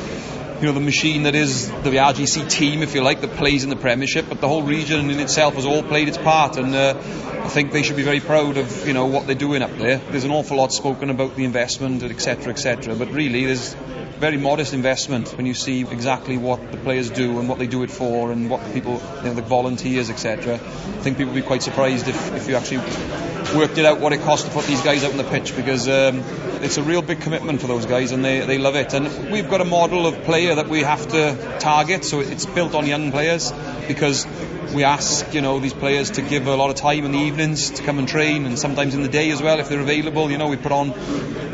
you 0.60 0.66
know 0.66 0.72
the 0.72 0.80
machine 0.80 1.22
that 1.22 1.34
is 1.34 1.70
the 1.70 1.90
RGC 1.90 2.50
team, 2.50 2.82
if 2.82 2.94
you 2.94 3.02
like, 3.02 3.22
that 3.22 3.30
plays 3.32 3.64
in 3.64 3.70
the 3.70 3.76
Premiership. 3.76 4.28
But 4.28 4.42
the 4.42 4.48
whole 4.48 4.62
region 4.62 5.08
in 5.08 5.18
itself 5.18 5.54
has 5.54 5.64
all 5.64 5.82
played 5.82 6.08
its 6.08 6.18
part, 6.18 6.58
and 6.58 6.74
uh, 6.74 6.94
I 6.98 7.48
think 7.48 7.72
they 7.72 7.82
should 7.82 7.96
be 7.96 8.02
very 8.02 8.20
proud 8.20 8.58
of 8.58 8.86
you 8.86 8.92
know 8.92 9.06
what 9.06 9.26
they're 9.26 9.34
doing 9.34 9.62
up 9.62 9.74
there. 9.78 9.96
There's 9.96 10.24
an 10.24 10.30
awful 10.30 10.58
lot 10.58 10.72
spoken 10.72 11.08
about 11.08 11.34
the 11.34 11.44
investment, 11.44 12.02
etc., 12.02 12.52
etc. 12.52 12.94
But 12.94 13.10
really, 13.10 13.46
there's 13.46 13.74
very 14.18 14.36
modest 14.36 14.74
investment 14.74 15.34
when 15.38 15.46
you 15.46 15.54
see 15.54 15.80
exactly 15.80 16.36
what 16.36 16.72
the 16.72 16.76
players 16.76 17.08
do 17.08 17.38
and 17.38 17.48
what 17.48 17.58
they 17.58 17.66
do 17.66 17.82
it 17.82 17.90
for 17.90 18.30
and 18.30 18.50
what 18.50 18.62
the 18.66 18.72
people, 18.74 19.00
you 19.18 19.28
know, 19.28 19.34
the 19.34 19.40
volunteers, 19.40 20.10
etc. 20.10 20.56
I 20.56 20.58
think 20.58 21.16
people 21.16 21.32
would 21.32 21.40
be 21.40 21.46
quite 21.46 21.62
surprised 21.62 22.06
if, 22.06 22.34
if 22.34 22.46
you 22.46 22.56
actually 22.56 23.39
worked 23.54 23.78
it 23.78 23.84
out 23.84 24.00
what 24.00 24.12
it 24.12 24.20
costs 24.20 24.46
to 24.46 24.52
put 24.52 24.66
these 24.66 24.82
guys 24.82 25.04
out 25.04 25.10
on 25.10 25.16
the 25.16 25.24
pitch 25.24 25.56
because 25.56 25.88
um, 25.88 26.22
it's 26.62 26.76
a 26.76 26.82
real 26.82 27.02
big 27.02 27.20
commitment 27.20 27.60
for 27.60 27.66
those 27.66 27.86
guys 27.86 28.12
and 28.12 28.24
they, 28.24 28.40
they 28.40 28.58
love 28.58 28.76
it. 28.76 28.94
And 28.94 29.30
we've 29.30 29.48
got 29.48 29.60
a 29.60 29.64
model 29.64 30.06
of 30.06 30.22
player 30.22 30.54
that 30.54 30.68
we 30.68 30.82
have 30.82 31.08
to 31.08 31.58
target, 31.58 32.04
so 32.04 32.20
it's 32.20 32.46
built 32.46 32.74
on 32.74 32.86
young 32.86 33.10
players 33.10 33.52
because 33.88 34.26
we 34.74 34.84
ask 34.84 35.34
you 35.34 35.40
know 35.40 35.58
these 35.58 35.72
players 35.72 36.12
to 36.12 36.22
give 36.22 36.46
a 36.46 36.54
lot 36.54 36.70
of 36.70 36.76
time 36.76 37.04
in 37.04 37.12
the 37.12 37.18
evenings 37.18 37.70
to 37.70 37.82
come 37.82 37.98
and 37.98 38.06
train 38.08 38.46
and 38.46 38.56
sometimes 38.56 38.94
in 38.94 39.02
the 39.02 39.08
day 39.08 39.30
as 39.30 39.42
well 39.42 39.58
if 39.58 39.68
they're 39.68 39.80
available. 39.80 40.30
You 40.30 40.38
know 40.38 40.48
we 40.48 40.56
put 40.56 40.72
on 40.72 40.92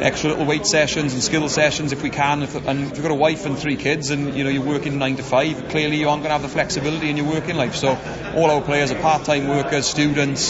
extra 0.03 0.31
little 0.31 0.45
weight 0.45 0.67
sessions 0.67 1.15
and 1.15 1.23
skill 1.23 1.49
sessions 1.49 1.93
if 1.93 2.03
we 2.03 2.11
can. 2.11 2.43
If, 2.43 2.55
and 2.55 2.85
if 2.85 2.91
you've 2.91 3.03
got 3.03 3.11
a 3.11 3.15
wife 3.15 3.47
and 3.47 3.59
three 3.59 3.77
kids 3.77 4.11
and 4.11 4.35
you 4.35 4.45
know 4.45 4.51
you're 4.51 4.65
working 4.65 4.99
9 4.99 5.17
to 5.17 5.23
5 5.23 5.69
clearly 5.69 5.97
you 5.97 6.09
aren't 6.09 6.23
going 6.23 6.31
to 6.31 6.39
have 6.39 6.43
the 6.43 6.49
flexibility 6.49 7.09
in 7.09 7.17
your 7.17 7.27
working 7.27 7.57
life. 7.57 7.75
So 7.75 7.99
all 8.35 8.51
our 8.51 8.61
players 8.61 8.91
are 8.91 9.01
part-time 9.01 9.49
workers 9.49 9.87
students. 9.87 10.49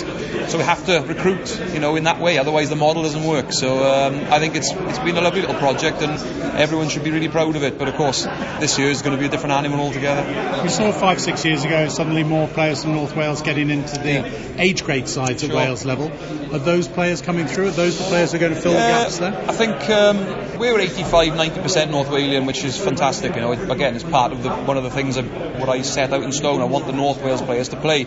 So 0.51 0.59
we 0.59 0.65
have 0.65 0.85
to 0.87 1.01
recruit 1.01 1.26
you 1.31 1.81
know 1.81 1.97
in 1.97 2.05
that 2.05 2.21
way 2.21 2.39
otherwise 2.39 2.69
the 2.69 2.77
model 2.77 3.03
doesn't 3.03 3.25
work 3.25 3.53
so 3.53 3.85
um, 3.85 4.15
I 4.33 4.39
think 4.39 4.55
it's 4.55 4.71
it's 4.73 4.99
been 4.99 5.17
a 5.17 5.21
lovely 5.21 5.41
little 5.41 5.57
project 5.57 6.03
and 6.03 6.13
everyone 6.57 6.89
should 6.89 7.05
be 7.05 7.11
really 7.11 7.29
proud 7.29 7.57
of 7.57 7.63
it 7.63 7.79
but 7.79 7.89
of 7.89 7.95
course 7.95 8.25
this 8.61 8.79
year 8.79 8.89
is 8.89 9.03
going 9.03 9.15
to 9.15 9.21
be 9.21 9.27
a 9.27 9.31
different 9.31 9.53
animal 9.53 9.81
altogether 9.81 10.63
we 10.63 10.69
saw 10.69 10.93
five 10.93 11.21
six 11.21 11.45
years 11.45 11.65
ago 11.65 11.89
suddenly 11.89 12.25
more 12.25 12.49
players 12.49 12.83
from 12.83 12.93
North 12.93 13.15
Wales 13.17 13.43
getting 13.43 13.71
into 13.71 13.99
the 13.99 14.13
yeah. 14.13 14.55
age 14.59 14.85
grade 14.85 15.09
sides 15.09 15.43
sure. 15.43 15.51
at 15.51 15.57
Wales 15.57 15.85
level. 15.85 16.11
Are 16.55 16.59
those 16.59 16.89
players 16.89 17.23
coming 17.23 17.47
through? 17.47 17.69
Are 17.69 17.71
those 17.71 17.99
the 17.99 18.05
players 18.05 18.33
who 18.33 18.39
are 18.39 18.41
going 18.41 18.55
to 18.55 18.61
fill 18.61 18.73
the 18.73 18.79
gaps 18.79 19.19
there? 19.19 19.33
I 19.33 19.53
think 19.53 19.89
um, 19.91 20.59
we're 20.59 20.79
85, 20.79 21.33
90% 21.33 21.91
North 21.91 22.09
Walian, 22.09 22.47
which 22.47 22.65
is 22.65 22.79
fantastic. 22.79 23.35
You 23.35 23.41
know, 23.41 23.53
again, 23.53 23.95
it's 23.95 24.05
part 24.05 24.33
of 24.33 24.43
the, 24.43 24.51
one 24.51 24.77
of 24.77 24.83
the 24.83 24.91
things 24.91 25.17
that 25.17 25.25
what 25.59 25.69
I 25.69 25.83
set 25.83 26.13
out 26.13 26.23
in 26.23 26.33
stone. 26.33 26.61
I 26.61 26.65
want 26.65 26.87
the 26.87 26.93
North 26.93 27.23
Wales 27.23 27.43
players 27.43 27.69
to 27.71 27.77
play. 27.77 28.07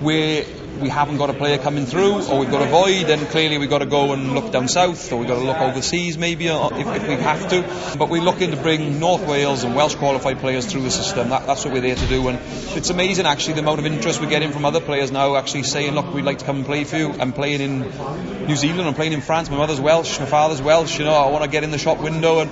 We're 0.00 0.44
we 0.80 0.88
haven't 0.88 1.18
got 1.18 1.30
a 1.30 1.34
player 1.34 1.58
coming 1.58 1.86
through, 1.86 2.28
or 2.28 2.38
we've 2.38 2.50
got 2.50 2.62
a 2.62 2.70
void, 2.70 3.06
then 3.06 3.26
clearly 3.26 3.58
we've 3.58 3.70
got 3.70 3.78
to 3.78 3.86
go 3.86 4.12
and 4.12 4.34
look 4.34 4.50
down 4.52 4.68
south, 4.68 5.12
or 5.12 5.18
we've 5.18 5.28
got 5.28 5.36
to 5.36 5.44
look 5.44 5.58
overseas 5.58 6.16
maybe 6.18 6.46
if, 6.46 6.86
if 6.86 7.08
we 7.08 7.14
have 7.14 7.48
to. 7.50 7.96
But 7.98 8.08
we're 8.08 8.22
looking 8.22 8.50
to 8.50 8.56
bring 8.56 8.98
North 8.98 9.26
Wales 9.26 9.64
and 9.64 9.74
Welsh 9.74 9.94
qualified 9.94 10.38
players 10.38 10.66
through 10.66 10.82
the 10.82 10.90
system. 10.90 11.28
That, 11.30 11.46
that's 11.46 11.64
what 11.64 11.74
we're 11.74 11.80
there 11.80 11.96
to 11.96 12.06
do. 12.06 12.28
And 12.28 12.38
it's 12.76 12.90
amazing 12.90 13.26
actually 13.26 13.54
the 13.54 13.60
amount 13.60 13.78
of 13.78 13.86
interest 13.86 14.20
we're 14.20 14.30
getting 14.30 14.52
from 14.52 14.64
other 14.64 14.80
players 14.80 15.10
now 15.12 15.36
actually 15.36 15.64
saying, 15.64 15.94
look, 15.94 16.12
we'd 16.12 16.24
like 16.24 16.38
to 16.38 16.44
come 16.44 16.56
and 16.56 16.66
play 16.66 16.84
for 16.84 16.96
you. 16.96 17.12
I'm 17.12 17.32
playing 17.32 17.60
in 17.60 18.46
New 18.46 18.56
Zealand, 18.56 18.88
I'm 18.88 18.94
playing 18.94 19.12
in 19.12 19.20
France, 19.20 19.50
my 19.50 19.56
mother's 19.56 19.80
Welsh, 19.80 20.18
my 20.18 20.26
father's 20.26 20.62
Welsh, 20.62 20.98
you 20.98 21.04
know, 21.04 21.14
I 21.14 21.30
want 21.30 21.44
to 21.44 21.50
get 21.50 21.64
in 21.64 21.70
the 21.70 21.78
shop 21.78 22.00
window. 22.00 22.40
And 22.40 22.50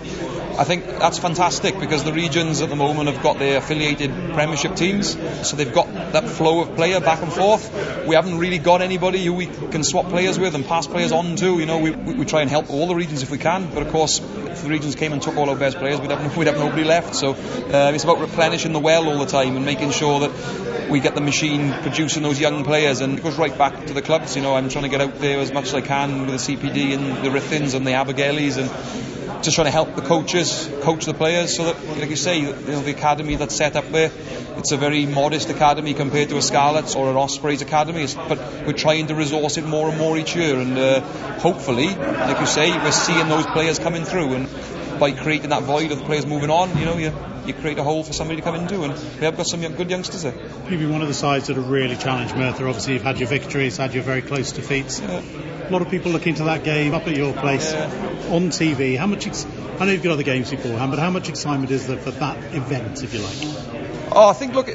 I 0.58 0.64
think 0.64 0.86
that's 0.86 1.18
fantastic 1.18 1.78
because 1.78 2.02
the 2.02 2.12
regions 2.12 2.62
at 2.62 2.68
the 2.68 2.74
moment 2.74 3.08
have 3.08 3.22
got 3.22 3.38
their 3.38 3.58
affiliated 3.58 4.10
Premiership 4.34 4.74
teams, 4.74 5.16
so 5.48 5.54
they've 5.54 5.72
got 5.72 5.86
that 6.12 6.28
flow 6.28 6.62
of 6.62 6.74
player 6.74 6.98
back 6.98 7.22
and 7.22 7.32
forth. 7.32 8.04
We 8.08 8.16
haven't 8.16 8.38
really 8.38 8.58
got 8.58 8.82
anybody 8.82 9.24
who 9.24 9.34
we 9.34 9.46
can 9.46 9.84
swap 9.84 10.08
players 10.08 10.36
with 10.36 10.56
and 10.56 10.66
pass 10.66 10.88
players 10.88 11.12
on 11.12 11.36
to. 11.36 11.60
You 11.60 11.66
know, 11.66 11.78
we, 11.78 11.92
we, 11.92 12.24
try 12.24 12.40
and 12.40 12.50
help 12.50 12.70
all 12.70 12.88
the 12.88 12.96
regions 12.96 13.22
if 13.22 13.30
we 13.30 13.38
can, 13.38 13.72
but 13.72 13.84
of 13.84 13.92
course, 13.92 14.18
if 14.18 14.62
the 14.62 14.68
regions 14.68 14.96
came 14.96 15.12
and 15.12 15.22
took 15.22 15.36
all 15.36 15.48
our 15.48 15.54
best 15.54 15.76
players, 15.78 16.00
we'd 16.00 16.10
have, 16.10 16.36
we'd 16.36 16.48
have 16.48 16.58
nobody 16.58 16.82
left. 16.82 17.14
So 17.14 17.34
uh, 17.34 17.92
it's 17.94 18.02
about 18.02 18.18
replenishing 18.18 18.72
the 18.72 18.80
well 18.80 19.08
all 19.08 19.20
the 19.20 19.30
time 19.30 19.54
and 19.54 19.64
making 19.64 19.92
sure 19.92 20.18
that 20.26 20.90
we 20.90 20.98
get 20.98 21.14
the 21.14 21.20
machine 21.20 21.72
producing 21.82 22.24
those 22.24 22.40
young 22.40 22.64
players, 22.64 23.00
and 23.00 23.16
it 23.16 23.22
goes 23.22 23.38
right 23.38 23.56
back 23.56 23.86
to 23.86 23.94
the 23.94 24.02
clubs. 24.02 24.34
You 24.34 24.42
know, 24.42 24.56
I'm 24.56 24.68
trying 24.70 24.84
to 24.84 24.90
get 24.90 25.00
out 25.00 25.20
there 25.20 25.38
as 25.38 25.52
much 25.52 25.66
as 25.66 25.74
I 25.74 25.82
can 25.82 26.26
with 26.26 26.44
the 26.44 26.56
CPD 26.56 26.94
and 26.94 27.24
the 27.24 27.30
Ruthins 27.30 27.74
and 27.74 27.86
the 27.86 27.92
Abergeles 27.92 28.58
and 28.58 29.17
just 29.42 29.54
trying 29.54 29.66
to 29.66 29.70
help 29.70 29.94
the 29.94 30.02
coaches 30.02 30.68
coach 30.82 31.04
the 31.04 31.14
players 31.14 31.56
so 31.56 31.64
that, 31.64 31.98
like 31.98 32.10
you 32.10 32.16
say, 32.16 32.40
you 32.40 32.52
know, 32.52 32.80
the 32.80 32.90
academy 32.90 33.36
that's 33.36 33.54
set 33.54 33.76
up 33.76 33.88
there, 33.90 34.10
it's 34.56 34.72
a 34.72 34.76
very 34.76 35.06
modest 35.06 35.50
academy 35.50 35.94
compared 35.94 36.28
to 36.30 36.36
a 36.36 36.42
Scarlets 36.42 36.96
or 36.96 37.10
an 37.10 37.16
Ospreys 37.16 37.62
academy, 37.62 38.06
but 38.28 38.38
we're 38.66 38.72
trying 38.72 39.06
to 39.06 39.14
resource 39.14 39.56
it 39.56 39.64
more 39.64 39.88
and 39.88 39.98
more 39.98 40.18
each 40.18 40.34
year, 40.34 40.58
and 40.58 40.76
uh, 40.76 41.00
hopefully, 41.38 41.88
like 41.94 42.40
you 42.40 42.46
say, 42.46 42.72
we're 42.72 42.90
seeing 42.90 43.28
those 43.28 43.46
players 43.46 43.78
coming 43.78 44.04
through, 44.04 44.34
and 44.34 44.98
by 44.98 45.12
creating 45.12 45.50
that 45.50 45.62
void 45.62 45.92
of 45.92 45.98
the 45.98 46.04
players 46.04 46.26
moving 46.26 46.50
on, 46.50 46.76
you 46.76 46.84
know, 46.84 46.96
you 46.96 47.12
you 47.48 47.54
create 47.54 47.78
a 47.78 47.82
hole 47.82 48.04
for 48.04 48.12
somebody 48.12 48.40
to 48.40 48.42
come 48.42 48.54
into, 48.54 48.82
and 48.82 48.92
we 48.92 49.24
have 49.24 49.36
got 49.36 49.46
some 49.46 49.62
young, 49.62 49.74
good 49.74 49.90
youngsters 49.90 50.22
there. 50.22 50.34
You've 50.68 50.80
been 50.80 50.92
one 50.92 51.02
of 51.02 51.08
the 51.08 51.14
sides 51.14 51.48
that 51.48 51.56
have 51.56 51.68
really 51.68 51.96
challenged 51.96 52.36
Merthyr. 52.36 52.68
Obviously, 52.68 52.92
you've 52.94 53.02
had 53.02 53.18
your 53.18 53.28
victories, 53.28 53.78
had 53.78 53.94
your 53.94 54.02
very 54.02 54.22
close 54.22 54.52
defeats. 54.52 55.00
Yeah. 55.00 55.22
A 55.68 55.70
lot 55.70 55.82
of 55.82 55.90
people 55.90 56.12
looking 56.12 56.34
to 56.36 56.44
that 56.44 56.62
game 56.64 56.94
up 56.94 57.06
at 57.06 57.16
your 57.16 57.32
place 57.32 57.72
yeah. 57.72 57.86
on 58.30 58.50
TV. 58.50 58.96
How 58.96 59.06
much? 59.06 59.26
Ex- 59.26 59.46
I 59.78 59.84
know 59.84 59.92
you've 59.92 60.02
got 60.02 60.12
other 60.12 60.22
games 60.22 60.50
beforehand, 60.50 60.90
but 60.90 61.00
how 61.00 61.10
much 61.10 61.28
excitement 61.28 61.70
is 61.70 61.86
there 61.86 61.98
for 61.98 62.10
that 62.12 62.54
event, 62.54 63.02
if 63.02 63.14
you 63.14 63.20
like? 63.20 64.12
Oh, 64.12 64.28
I 64.28 64.32
think 64.34 64.54
look. 64.54 64.68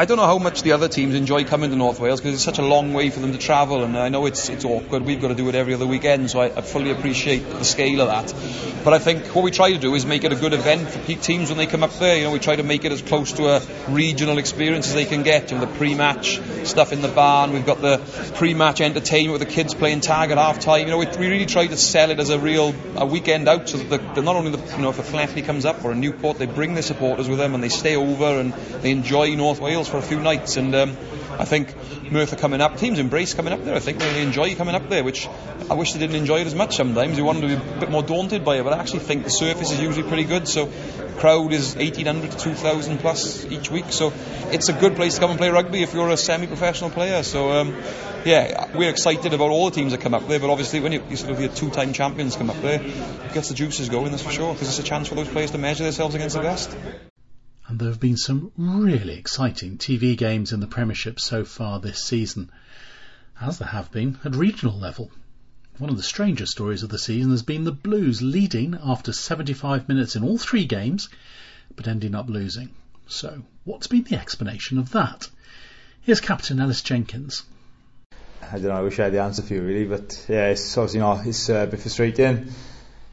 I 0.00 0.04
don't 0.04 0.16
know 0.16 0.26
how 0.26 0.38
much 0.38 0.62
the 0.62 0.72
other 0.72 0.86
teams 0.86 1.16
enjoy 1.16 1.42
coming 1.42 1.70
to 1.70 1.76
North 1.76 1.98
Wales 1.98 2.20
because 2.20 2.34
it's 2.34 2.44
such 2.44 2.60
a 2.60 2.62
long 2.62 2.94
way 2.94 3.10
for 3.10 3.18
them 3.18 3.32
to 3.32 3.38
travel, 3.38 3.82
and 3.82 3.98
I 3.98 4.10
know 4.10 4.26
it's 4.26 4.48
it's 4.48 4.64
awkward. 4.64 5.02
We've 5.04 5.20
got 5.20 5.28
to 5.28 5.34
do 5.34 5.48
it 5.48 5.56
every 5.56 5.74
other 5.74 5.88
weekend, 5.88 6.30
so 6.30 6.38
I, 6.38 6.44
I 6.56 6.60
fully 6.60 6.92
appreciate 6.92 7.40
the 7.40 7.64
scale 7.64 8.00
of 8.02 8.06
that. 8.06 8.84
But 8.84 8.94
I 8.94 9.00
think 9.00 9.34
what 9.34 9.42
we 9.42 9.50
try 9.50 9.72
to 9.72 9.78
do 9.78 9.96
is 9.96 10.06
make 10.06 10.22
it 10.22 10.32
a 10.32 10.36
good 10.36 10.52
event 10.52 10.88
for 10.88 11.00
peak 11.00 11.20
teams 11.20 11.48
when 11.48 11.58
they 11.58 11.66
come 11.66 11.82
up 11.82 11.92
there. 11.94 12.16
You 12.16 12.22
know, 12.22 12.30
we 12.30 12.38
try 12.38 12.54
to 12.54 12.62
make 12.62 12.84
it 12.84 12.92
as 12.92 13.02
close 13.02 13.32
to 13.32 13.48
a 13.48 13.60
regional 13.88 14.38
experience 14.38 14.86
as 14.86 14.94
they 14.94 15.04
can 15.04 15.24
get. 15.24 15.50
You 15.50 15.58
know, 15.58 15.64
the 15.64 15.76
pre-match 15.76 16.40
stuff 16.62 16.92
in 16.92 17.02
the 17.02 17.08
barn. 17.08 17.52
We've 17.52 17.66
got 17.66 17.80
the 17.80 17.98
pre-match 18.36 18.80
entertainment 18.80 19.40
with 19.40 19.48
the 19.48 19.52
kids 19.52 19.74
playing 19.74 20.02
tag 20.02 20.30
at 20.30 20.38
half 20.38 20.60
time. 20.60 20.82
You 20.82 20.92
know, 20.92 20.98
we, 20.98 21.06
really 21.18 21.46
try 21.46 21.66
to 21.66 21.76
sell 21.76 22.12
it 22.12 22.20
as 22.20 22.30
a 22.30 22.38
real 22.38 22.72
a 22.94 23.04
weekend 23.04 23.48
out, 23.48 23.68
so 23.68 23.78
that 23.78 24.14
the, 24.14 24.22
not 24.22 24.36
only 24.36 24.52
the 24.52 24.76
you 24.76 24.82
know 24.82 24.90
if 24.90 25.00
a 25.00 25.02
Flethley 25.02 25.42
comes 25.42 25.64
up 25.64 25.84
or 25.84 25.90
a 25.90 25.96
Newport, 25.96 26.38
they 26.38 26.46
bring 26.46 26.74
their 26.74 26.84
supporters 26.84 27.28
with 27.28 27.38
them 27.38 27.54
and 27.54 27.64
they 27.64 27.68
stay 27.68 27.96
over 27.96 28.38
and 28.38 28.52
they 28.52 28.92
enjoy 28.92 29.34
North 29.34 29.60
Wales 29.60 29.87
for 29.88 29.98
a 29.98 30.02
few 30.02 30.20
nights. 30.20 30.56
And 30.56 30.74
um, 30.74 30.90
I 31.38 31.44
think 31.44 31.74
Merthyr 32.10 32.36
coming 32.36 32.60
up, 32.60 32.76
teams 32.76 32.98
embrace 32.98 33.34
coming 33.34 33.52
up 33.52 33.64
there. 33.64 33.74
I 33.74 33.80
think 33.80 33.98
they 33.98 34.22
enjoy 34.22 34.54
coming 34.54 34.74
up 34.74 34.88
there, 34.88 35.04
which 35.04 35.28
I 35.70 35.74
wish 35.74 35.92
they 35.92 35.98
didn't 35.98 36.16
enjoy 36.16 36.40
it 36.40 36.46
as 36.46 36.54
much 36.54 36.76
sometimes. 36.76 37.16
They 37.16 37.22
wanted 37.22 37.42
to 37.42 37.46
be 37.48 37.54
a 37.54 37.80
bit 37.80 37.90
more 37.90 38.02
daunted 38.02 38.44
by 38.44 38.56
it, 38.56 38.64
but 38.64 38.72
I 38.72 38.78
actually 38.78 39.00
think 39.00 39.24
the 39.24 39.30
surface 39.30 39.70
is 39.70 39.80
usually 39.80 40.06
pretty 40.06 40.24
good. 40.24 40.48
So 40.48 40.70
crowd 41.18 41.52
is 41.52 41.74
1800 41.76 42.30
to 42.32 42.38
2000 42.38 42.98
plus 42.98 43.44
each 43.46 43.70
week. 43.70 43.86
So 43.90 44.12
it's 44.50 44.68
a 44.68 44.72
good 44.72 44.96
place 44.96 45.14
to 45.14 45.20
come 45.20 45.30
and 45.30 45.38
play 45.38 45.50
rugby 45.50 45.82
if 45.82 45.94
you're 45.94 46.10
a 46.10 46.16
semi-professional 46.16 46.90
player. 46.90 47.22
So 47.22 47.50
um, 47.50 47.76
yeah, 48.24 48.76
we're 48.76 48.90
excited 48.90 49.34
about 49.34 49.50
all 49.50 49.70
the 49.70 49.74
teams 49.74 49.92
that 49.92 50.00
come 50.00 50.14
up 50.14 50.26
there. 50.28 50.40
But 50.40 50.50
obviously, 50.50 50.80
when 50.80 50.92
you, 50.92 51.02
you 51.10 51.16
sort 51.16 51.32
of 51.32 51.40
your 51.40 51.50
two-time 51.50 51.92
champions 51.92 52.36
come 52.36 52.50
up 52.50 52.60
there, 52.62 52.80
it 52.80 53.32
gets 53.34 53.48
the 53.48 53.54
juices 53.54 53.88
going. 53.88 54.10
That's 54.10 54.22
for 54.22 54.32
sure 54.32 54.54
because 54.54 54.68
it's 54.68 54.78
a 54.78 54.82
chance 54.82 55.08
for 55.08 55.14
those 55.14 55.28
players 55.28 55.50
to 55.52 55.58
measure 55.58 55.84
themselves 55.84 56.14
against 56.14 56.36
the 56.36 56.42
best 56.42 56.76
and 57.68 57.78
there 57.78 57.88
have 57.88 58.00
been 58.00 58.16
some 58.16 58.50
really 58.56 59.18
exciting 59.18 59.76
TV 59.76 60.16
games 60.16 60.52
in 60.52 60.60
the 60.60 60.66
Premiership 60.66 61.20
so 61.20 61.44
far 61.44 61.78
this 61.78 62.02
season, 62.02 62.50
as 63.40 63.58
there 63.58 63.68
have 63.68 63.92
been 63.92 64.18
at 64.24 64.34
regional 64.34 64.78
level. 64.78 65.10
One 65.76 65.90
of 65.90 65.98
the 65.98 66.02
stranger 66.02 66.46
stories 66.46 66.82
of 66.82 66.88
the 66.88 66.98
season 66.98 67.30
has 67.30 67.42
been 67.42 67.64
the 67.64 67.72
Blues 67.72 68.22
leading 68.22 68.76
after 68.82 69.12
75 69.12 69.86
minutes 69.86 70.16
in 70.16 70.24
all 70.24 70.38
three 70.38 70.64
games, 70.64 71.10
but 71.76 71.86
ending 71.86 72.14
up 72.14 72.30
losing. 72.30 72.70
So, 73.06 73.42
what's 73.64 73.86
been 73.86 74.04
the 74.04 74.16
explanation 74.16 74.78
of 74.78 74.90
that? 74.92 75.28
Here's 76.00 76.20
Captain 76.20 76.58
Ellis 76.58 76.82
Jenkins. 76.82 77.44
I 78.42 78.52
don't 78.52 78.62
know, 78.62 78.70
I 78.72 78.80
wish 78.80 78.98
I 78.98 79.04
had 79.04 79.12
the 79.12 79.20
answer 79.20 79.42
for 79.42 79.52
you 79.52 79.62
really, 79.62 79.84
but 79.84 80.24
yeah, 80.26 80.48
it's 80.48 80.76
obviously 80.78 81.00
not, 81.00 81.26
it's 81.26 81.50
uh, 81.50 81.54
a 81.54 81.66
bit 81.66 81.80
frustrating 81.80 82.50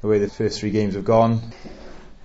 the 0.02 0.08
way 0.08 0.20
the 0.20 0.30
first 0.30 0.62
three 0.62 0.72
games 0.72 0.96
have 0.96 1.04
gone. 1.04 1.42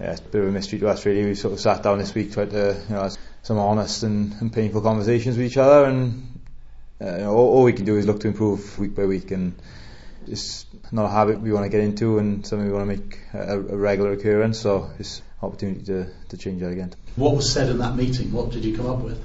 Yeah, 0.00 0.12
it's 0.12 0.20
a 0.20 0.24
bit 0.24 0.42
of 0.42 0.48
a 0.48 0.52
mystery 0.52 0.78
to 0.78 0.88
us 0.88 1.04
really. 1.04 1.24
We 1.24 1.34
sort 1.34 1.52
of 1.52 1.60
sat 1.60 1.82
down 1.82 1.98
this 1.98 2.14
week, 2.14 2.32
tried 2.32 2.50
to, 2.50 2.82
you 2.88 2.94
know, 2.94 3.02
have 3.02 3.16
some 3.42 3.58
honest 3.58 4.02
and, 4.02 4.34
and 4.40 4.52
painful 4.52 4.80
conversations 4.80 5.36
with 5.36 5.46
each 5.46 5.58
other 5.58 5.84
and 5.84 6.40
uh, 7.00 7.12
you 7.12 7.22
know, 7.22 7.34
all, 7.34 7.56
all 7.56 7.62
we 7.64 7.72
can 7.72 7.84
do 7.84 7.96
is 7.96 8.06
look 8.06 8.20
to 8.20 8.28
improve 8.28 8.78
week 8.78 8.94
by 8.94 9.04
week 9.04 9.30
and 9.30 9.54
it's 10.26 10.66
not 10.92 11.06
a 11.06 11.08
habit 11.08 11.40
we 11.40 11.52
want 11.52 11.64
to 11.64 11.70
get 11.70 11.80
into 11.80 12.18
and 12.18 12.46
something 12.46 12.66
we 12.66 12.72
want 12.72 12.88
to 12.88 12.96
make 12.96 13.18
a, 13.34 13.58
a 13.58 13.76
regular 13.76 14.12
occurrence. 14.12 14.60
So 14.60 14.90
it's 14.98 15.22
opportunity 15.42 15.84
to, 15.86 16.06
to 16.28 16.36
change 16.36 16.60
that 16.60 16.70
again. 16.70 16.94
What 17.16 17.34
was 17.34 17.52
said 17.52 17.68
in 17.68 17.78
that 17.78 17.96
meeting? 17.96 18.32
What 18.32 18.50
did 18.50 18.64
you 18.64 18.76
come 18.76 18.86
up 18.86 18.98
with? 18.98 19.22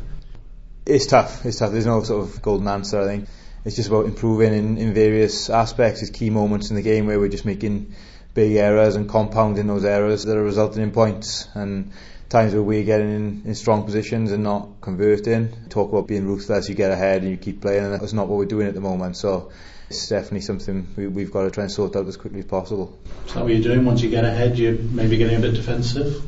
It's 0.86 1.08
tough. 1.08 1.46
It's 1.46 1.60
tough. 1.60 1.72
There's 1.72 1.86
no 1.86 2.04
sort 2.04 2.28
of 2.28 2.42
golden 2.42 2.68
answer. 2.68 3.02
I 3.02 3.06
think 3.06 3.30
it's 3.64 3.76
just 3.76 3.90
about 3.90 4.06
improving 4.06 4.54
in, 4.54 4.78
in 4.78 4.94
various 4.94 5.50
aspects. 5.50 6.02
There's 6.02 6.12
key 6.12 6.30
moments 6.30 6.70
in 6.70 6.76
the 6.76 6.82
game 6.82 7.08
where 7.08 7.20
we're 7.20 7.30
just 7.30 7.46
making 7.46 7.96
big 8.36 8.56
errors 8.58 8.96
and 8.96 9.10
compounding 9.10 9.66
those 9.66 9.86
errors 9.86 10.26
that 10.26 10.38
are 10.38 10.44
resulting 10.44 10.84
in 10.84 10.92
points. 10.92 11.48
And 11.56 11.92
times 12.30 12.54
where 12.54 12.62
we're 12.62 12.84
getting 12.84 13.10
in, 13.10 13.42
in 13.46 13.56
strong 13.56 13.84
positions 13.86 14.32
and 14.32 14.44
not 14.44 14.82
converting. 14.82 15.70
Talk 15.70 15.92
about 15.92 16.08
being 16.08 16.28
ruthless. 16.28 16.70
You 16.70 16.76
get 16.76 16.92
ahead 16.92 17.22
and 17.22 17.32
you 17.32 17.38
keep 17.38 17.62
playing, 17.62 17.86
and 17.86 17.94
that's 17.94 18.14
not 18.14 18.28
what 18.28 18.38
we're 18.38 18.46
doing 18.46 18.68
at 18.68 18.76
the 18.76 18.82
moment. 18.82 19.18
So 19.18 19.52
it's 19.90 20.10
definitely 20.10 20.42
something 20.42 20.88
we, 20.96 21.08
we've 21.08 21.32
got 21.32 21.44
to 21.44 21.52
try 21.52 21.64
and 21.64 21.72
sort 21.72 21.96
out 21.96 22.06
as 22.08 22.18
quickly 22.18 22.40
as 22.40 22.46
possible. 22.46 22.98
Is 23.26 23.34
that 23.34 23.44
what 23.44 23.54
you're 23.54 23.64
doing? 23.64 23.86
Once 23.86 24.02
you 24.02 24.10
get 24.10 24.26
ahead, 24.26 24.60
you're 24.60 24.78
maybe 24.78 25.18
getting 25.18 25.38
a 25.38 25.42
bit 25.42 25.56
defensive. 25.56 26.24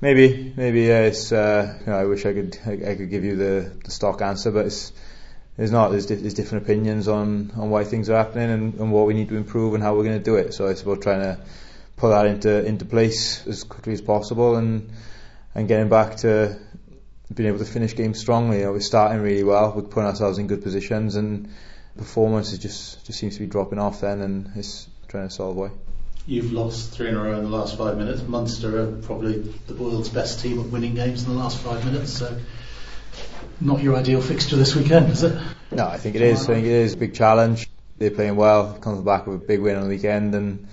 Maybe, 0.00 0.52
maybe 0.56 0.82
yeah. 0.82 1.02
It's 1.02 1.30
uh, 1.30 1.78
you 1.80 1.86
know, 1.86 1.98
I 1.98 2.04
wish 2.04 2.26
I 2.26 2.32
could 2.32 2.58
I, 2.66 2.72
I 2.72 2.94
could 2.96 3.08
give 3.08 3.24
you 3.24 3.36
the, 3.36 3.72
the 3.84 3.90
stock 3.92 4.20
answer, 4.20 4.50
but 4.50 4.66
it's 4.66 4.92
there's 5.56 5.70
not 5.70 5.90
there's, 5.90 6.06
di- 6.06 6.14
there's 6.16 6.34
different 6.34 6.64
opinions 6.64 7.08
on, 7.08 7.52
on 7.56 7.70
why 7.70 7.84
things 7.84 8.08
are 8.08 8.16
happening 8.16 8.50
and, 8.50 8.74
and 8.74 8.92
what 8.92 9.06
we 9.06 9.14
need 9.14 9.28
to 9.28 9.36
improve 9.36 9.74
and 9.74 9.82
how 9.82 9.94
we're 9.94 10.04
going 10.04 10.18
to 10.18 10.24
do 10.24 10.36
it. 10.36 10.54
So 10.54 10.66
it's 10.68 10.82
about 10.82 11.02
trying 11.02 11.20
to 11.20 11.38
put 11.96 12.10
that 12.10 12.26
into 12.26 12.64
into 12.64 12.84
place 12.84 13.46
as 13.46 13.64
quickly 13.64 13.92
as 13.92 14.00
possible 14.00 14.56
and 14.56 14.90
and 15.54 15.68
getting 15.68 15.88
back 15.88 16.16
to 16.18 16.58
being 17.32 17.48
able 17.48 17.58
to 17.58 17.64
finish 17.64 17.94
games 17.94 18.18
strongly. 18.18 18.58
You 18.58 18.64
know, 18.64 18.72
we're 18.72 18.80
starting 18.80 19.20
really 19.20 19.44
well. 19.44 19.72
We're 19.74 19.82
putting 19.82 20.08
ourselves 20.08 20.38
in 20.38 20.46
good 20.46 20.62
positions 20.62 21.16
and 21.16 21.50
performance 21.96 22.52
is 22.52 22.58
just 22.58 23.04
just 23.06 23.18
seems 23.18 23.34
to 23.34 23.40
be 23.40 23.46
dropping 23.46 23.78
off 23.78 24.00
then 24.00 24.20
and 24.20 24.50
it's 24.56 24.88
trying 25.08 25.28
to 25.28 25.34
solve 25.34 25.56
why. 25.56 25.70
You've 26.26 26.52
lost 26.52 26.92
three 26.92 27.08
in 27.08 27.16
a 27.16 27.22
row 27.22 27.36
in 27.36 27.42
the 27.42 27.50
last 27.50 27.76
five 27.76 27.98
minutes. 27.98 28.22
Munster 28.22 28.80
are 28.80 28.92
probably 29.02 29.40
the 29.66 29.74
world's 29.74 30.08
best 30.08 30.40
team 30.40 30.60
at 30.60 30.66
winning 30.66 30.94
games 30.94 31.24
in 31.24 31.30
the 31.30 31.38
last 31.38 31.58
five 31.58 31.84
minutes, 31.84 32.12
so 32.12 32.38
not 33.60 33.82
your 33.82 33.96
ideal 33.96 34.20
fixture 34.20 34.56
this 34.56 34.74
weekend, 34.74 35.10
is 35.10 35.22
it? 35.22 35.40
No, 35.70 35.86
I 35.86 35.98
think 35.98 36.16
it 36.16 36.22
is. 36.22 36.48
I 36.48 36.54
think 36.54 36.66
it 36.66 36.72
is 36.72 36.94
a 36.94 36.96
big 36.96 37.14
challenge. 37.14 37.68
They're 37.98 38.10
playing 38.10 38.36
well, 38.36 38.74
come 38.74 39.04
back 39.04 39.26
with 39.26 39.42
a 39.42 39.46
big 39.46 39.60
win 39.60 39.76
on 39.76 39.82
the 39.84 39.88
weekend 39.88 40.34
and 40.34 40.66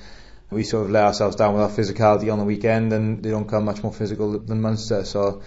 we 0.51 0.63
sort 0.63 0.85
of 0.85 0.91
let 0.91 1.05
ourselves 1.05 1.35
down 1.35 1.53
with 1.53 1.61
our 1.61 1.69
physicality 1.69 2.31
on 2.31 2.39
the 2.39 2.45
weekend 2.45 2.91
and 2.91 3.21
they 3.23 3.29
don't 3.29 3.47
come 3.47 3.65
much 3.65 3.83
more 3.83 3.93
physical 3.93 4.39
than 4.39 4.61
Munster 4.61 5.05
so 5.05 5.41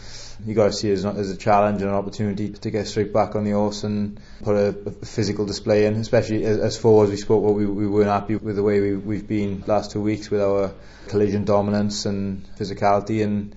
you 0.44 0.54
got 0.54 0.66
to 0.66 0.72
see 0.72 0.90
it 0.90 1.04
as, 1.04 1.30
a 1.30 1.36
challenge 1.36 1.82
and 1.82 1.90
an 1.90 1.96
opportunity 1.96 2.50
to 2.50 2.70
get 2.70 2.86
straight 2.86 3.12
back 3.12 3.34
on 3.34 3.44
the 3.44 3.50
horse 3.50 3.84
and 3.84 4.20
put 4.42 4.54
a, 4.54 4.72
physical 5.04 5.44
display 5.44 5.86
in 5.86 5.94
especially 5.94 6.44
as, 6.44 6.58
as 6.58 6.78
forwards 6.78 7.10
we 7.10 7.16
spoke 7.16 7.42
about 7.42 7.54
we, 7.54 7.66
we 7.66 7.86
weren't 7.86 8.08
happy 8.10 8.36
with 8.36 8.56
the 8.56 8.62
way 8.62 8.80
we, 8.80 8.96
we've 8.96 9.26
been 9.26 9.64
last 9.66 9.90
two 9.90 10.00
weeks 10.00 10.30
with 10.30 10.40
our 10.40 10.72
collision 11.08 11.44
dominance 11.44 12.06
and 12.06 12.46
physicality 12.56 13.24
and 13.24 13.56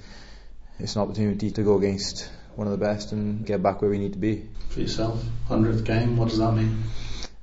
it's 0.79 0.95
an 0.95 1.03
opportunity 1.03 1.51
to 1.51 1.61
go 1.61 1.77
against 1.77 2.29
one 2.57 2.67
of 2.67 2.71
the 2.71 2.83
best 2.85 3.11
and 3.11 3.45
get 3.45 3.61
back 3.61 3.81
where 3.81 3.91
we 3.91 3.97
need 3.97 4.13
to 4.13 4.19
be. 4.19 4.47
For 4.69 4.81
yourself, 4.81 5.23
100th 5.49 5.83
game, 5.83 6.17
what 6.17 6.29
does 6.29 6.39
that 6.39 6.53
mean? 6.53 6.83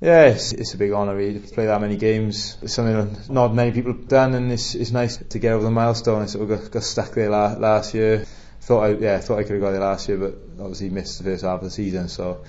Yeah, 0.01 0.25
it's, 0.25 0.53
it's 0.53 0.75
a 0.75 0.79
big 0.79 0.91
honour 0.93 1.15
really 1.15 1.39
to 1.39 1.55
play 1.55 1.67
that 1.67 1.81
many 1.81 1.97
games. 1.97 2.59
It's 2.61 2.75
something 2.75 3.33
not 3.33 3.55
many 3.55 3.71
people 3.71 3.93
have 3.93 4.09
done, 4.09 4.35
and 4.35 4.51
it's, 4.51 4.75
it's 4.75 4.91
nice 4.91 5.17
to 5.17 5.39
get 5.39 5.53
over 5.53 5.63
the 5.63 5.71
milestone. 5.71 6.23
I 6.23 6.27
sort 6.27 6.51
of 6.51 6.61
got, 6.61 6.71
got 6.73 6.83
stuck 6.83 7.13
there 7.13 7.31
la- 7.31 7.55
last 7.55 7.95
year. 7.95 8.27
Thought 8.63 8.81
I 8.81 8.89
yeah 8.95 9.19
thought 9.21 9.39
I 9.39 9.43
could 9.45 9.53
have 9.53 9.61
got 9.61 9.71
there 9.71 9.81
last 9.81 10.09
year, 10.09 10.19
but 10.19 10.35
obviously 10.61 10.91
missed 10.91 11.19
the 11.19 11.25
first 11.25 11.45
half 11.45 11.59
of 11.59 11.65
the 11.65 11.71
season. 11.71 12.09
So 12.09 12.45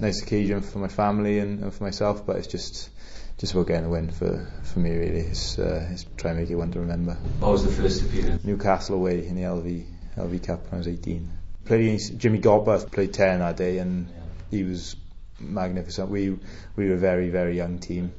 nice 0.00 0.22
occasion 0.22 0.60
for 0.60 0.78
my 0.78 0.88
family 0.88 1.38
and, 1.38 1.62
and 1.62 1.72
for 1.72 1.84
myself, 1.84 2.26
but 2.26 2.36
it's 2.36 2.48
just 2.48 2.90
just 3.38 3.52
about 3.52 3.68
getting 3.68 3.86
a 3.86 3.88
win 3.88 4.10
for, 4.10 4.50
for 4.64 4.78
me 4.80 4.90
really. 4.90 5.20
It's, 5.20 5.58
uh, 5.58 5.88
it's 5.92 6.04
trying 6.16 6.34
to 6.34 6.40
make 6.40 6.50
it 6.50 6.56
one 6.56 6.72
to 6.72 6.80
remember. 6.80 7.14
What 7.38 7.52
was 7.52 7.64
the 7.64 7.70
first 7.70 8.02
appearance? 8.02 8.44
Newcastle 8.44 8.96
away 8.96 9.24
in 9.24 9.36
the 9.36 9.42
LV 9.42 9.86
LV 10.16 10.44
Cup 10.44 10.64
when 10.64 10.74
I 10.74 10.78
was 10.78 10.88
18. 10.88 11.30
Played 11.68 12.00
Jimmy 12.18 12.38
Gopperth, 12.40 12.90
played 12.90 13.12
10 13.12 13.40
that 13.40 13.58
day, 13.58 13.76
and 13.76 14.08
he 14.50 14.64
was 14.64 14.96
magnificent. 15.38 16.08
We 16.08 16.38
we 16.76 16.88
were 16.88 16.94
a 16.94 16.98
very 16.98 17.28
very 17.28 17.58
young 17.58 17.78
team. 17.78 18.10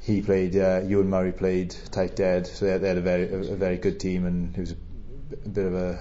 He 0.00 0.22
played. 0.22 0.56
Uh, 0.56 0.80
Euan 0.80 1.06
Murray 1.06 1.30
played 1.30 1.70
tighthead, 1.70 2.48
so 2.48 2.64
they 2.64 2.72
had, 2.72 2.80
they 2.80 2.88
had 2.88 2.98
a 2.98 3.00
very 3.00 3.32
a, 3.32 3.52
a 3.52 3.54
very 3.54 3.76
good 3.76 4.00
team, 4.00 4.26
and 4.26 4.56
it 4.56 4.60
was 4.60 4.72
a, 4.72 5.48
bit 5.48 5.66
of 5.66 5.74
a, 5.74 6.00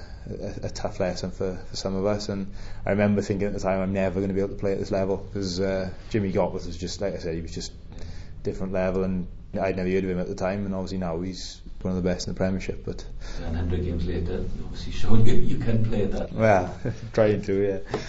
a, 0.63 0.65
a 0.65 0.69
tough 0.71 0.99
lesson 0.99 1.29
for, 1.29 1.59
for 1.69 1.75
some 1.75 1.95
of 1.95 2.07
us. 2.07 2.29
And 2.29 2.51
I 2.87 2.89
remember 2.89 3.21
thinking 3.21 3.45
at 3.45 3.53
the 3.53 3.59
time, 3.59 3.81
I'm 3.81 3.93
never 3.93 4.15
going 4.15 4.29
to 4.29 4.33
be 4.33 4.41
able 4.41 4.55
to 4.55 4.59
play 4.59 4.71
at 4.71 4.79
this 4.79 4.89
level 4.89 5.17
because 5.17 5.59
uh, 5.59 5.91
Jimmy 6.09 6.31
Gopperth 6.31 6.65
was 6.65 6.75
just 6.75 7.01
like 7.01 7.13
I 7.13 7.19
said, 7.19 7.35
he 7.35 7.41
was 7.41 7.53
just 7.53 7.71
different 8.41 8.73
level, 8.73 9.03
and 9.03 9.27
I'd 9.53 9.75
never 9.75 9.89
heard 9.89 10.05
of 10.05 10.09
him 10.09 10.19
at 10.19 10.27
the 10.27 10.33
time, 10.33 10.65
and 10.65 10.73
obviously 10.73 10.97
now 10.97 11.21
he's 11.21 11.61
one 11.86 11.95
of 11.95 12.04
the 12.04 12.10
best 12.10 12.28
in 12.28 12.34
the 12.34 12.38
Premiership. 12.38 12.84
But 12.84 13.06
100 13.41 13.86
games 13.86 14.06
later, 14.06 14.43
obviously 14.63 14.91
showing 14.91 15.26
you 15.26 15.36
you 15.36 15.58
can 15.58 15.86
play 15.86 16.06
that. 16.06 16.34
Well, 16.34 16.78
trying 17.13 17.43
to, 17.43 17.54
yeah. 17.54 18.00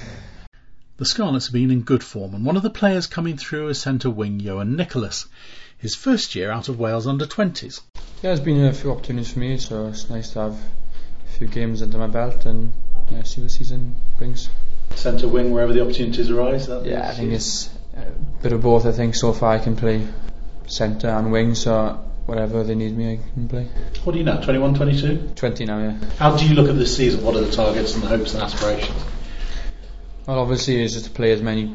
The 0.97 1.05
Scarlets 1.05 1.47
have 1.47 1.53
been 1.53 1.71
in 1.71 1.83
good 1.83 2.03
form, 2.03 2.35
and 2.35 2.45
one 2.45 2.57
of 2.57 2.63
the 2.63 2.71
players 2.71 3.07
coming 3.07 3.37
through 3.37 3.69
is 3.69 3.81
centre 3.81 4.09
wing 4.09 4.41
Ioan 4.41 4.77
Nicholas, 4.77 5.27
his 5.77 5.95
first 5.95 6.35
year 6.35 6.51
out 6.51 6.71
of 6.71 6.79
Wales 6.79 7.07
under 7.07 7.27
20s. 7.27 7.83
Yeah, 7.95 8.01
there's 8.23 8.41
been 8.41 8.65
a 8.65 8.73
few 8.73 8.91
opportunities 8.93 9.35
for 9.35 9.41
me, 9.41 9.59
so 9.59 9.89
it's 9.89 10.09
nice 10.09 10.31
to 10.31 10.41
have 10.41 10.53
a 10.53 11.39
few 11.39 11.47
games 11.47 11.83
under 11.83 11.99
my 11.99 12.07
belt 12.07 12.47
and 12.47 12.73
yeah, 13.11 13.23
see 13.25 13.43
what 13.43 13.49
the 13.49 13.55
season 13.55 13.95
brings. 14.17 14.49
Centre 14.95 15.29
wing 15.29 15.51
wherever 15.51 15.75
the 15.75 15.83
opportunities 15.83 16.31
arise. 16.31 16.67
yeah, 16.83 17.07
I 17.07 17.13
think 17.13 17.33
it's 17.33 17.69
a 17.95 18.11
bit 18.43 18.53
of 18.53 18.63
both. 18.63 18.87
I 18.87 18.93
think 18.93 19.15
so 19.15 19.35
far 19.35 19.53
I 19.53 19.59
can 19.59 19.77
play 19.77 20.07
centre 20.67 21.09
and 21.09 21.31
wing, 21.31 21.55
so 21.55 22.03
whatever 22.27 22.65
they 22.65 22.75
need 22.75 22.97
me, 22.97 23.15
I 23.15 23.33
can 23.35 23.49
play. 23.49 23.65
What 24.05 24.15
are 24.15 24.19
you 24.19 24.25
now? 24.25 24.41
21, 24.41 24.75
22? 24.75 25.33
20 25.35 25.65
now, 25.65 25.79
yeah. 25.79 25.99
How 26.19 26.37
do 26.37 26.47
you 26.47 26.55
look 26.55 26.69
at 26.69 26.77
this 26.77 26.97
season? 26.97 27.25
What 27.25 27.37
are 27.37 27.41
the 27.41 27.53
targets 27.53 27.95
and 27.95 28.03
the 28.03 28.09
hopes 28.09 28.35
and 28.35 28.43
aspirations? 28.43 29.05
Well, 30.27 30.41
obviously, 30.41 30.83
it's 30.83 30.95
just 30.95 31.07
to 31.07 31.11
play 31.13 31.33
as 31.33 31.41
many 31.41 31.75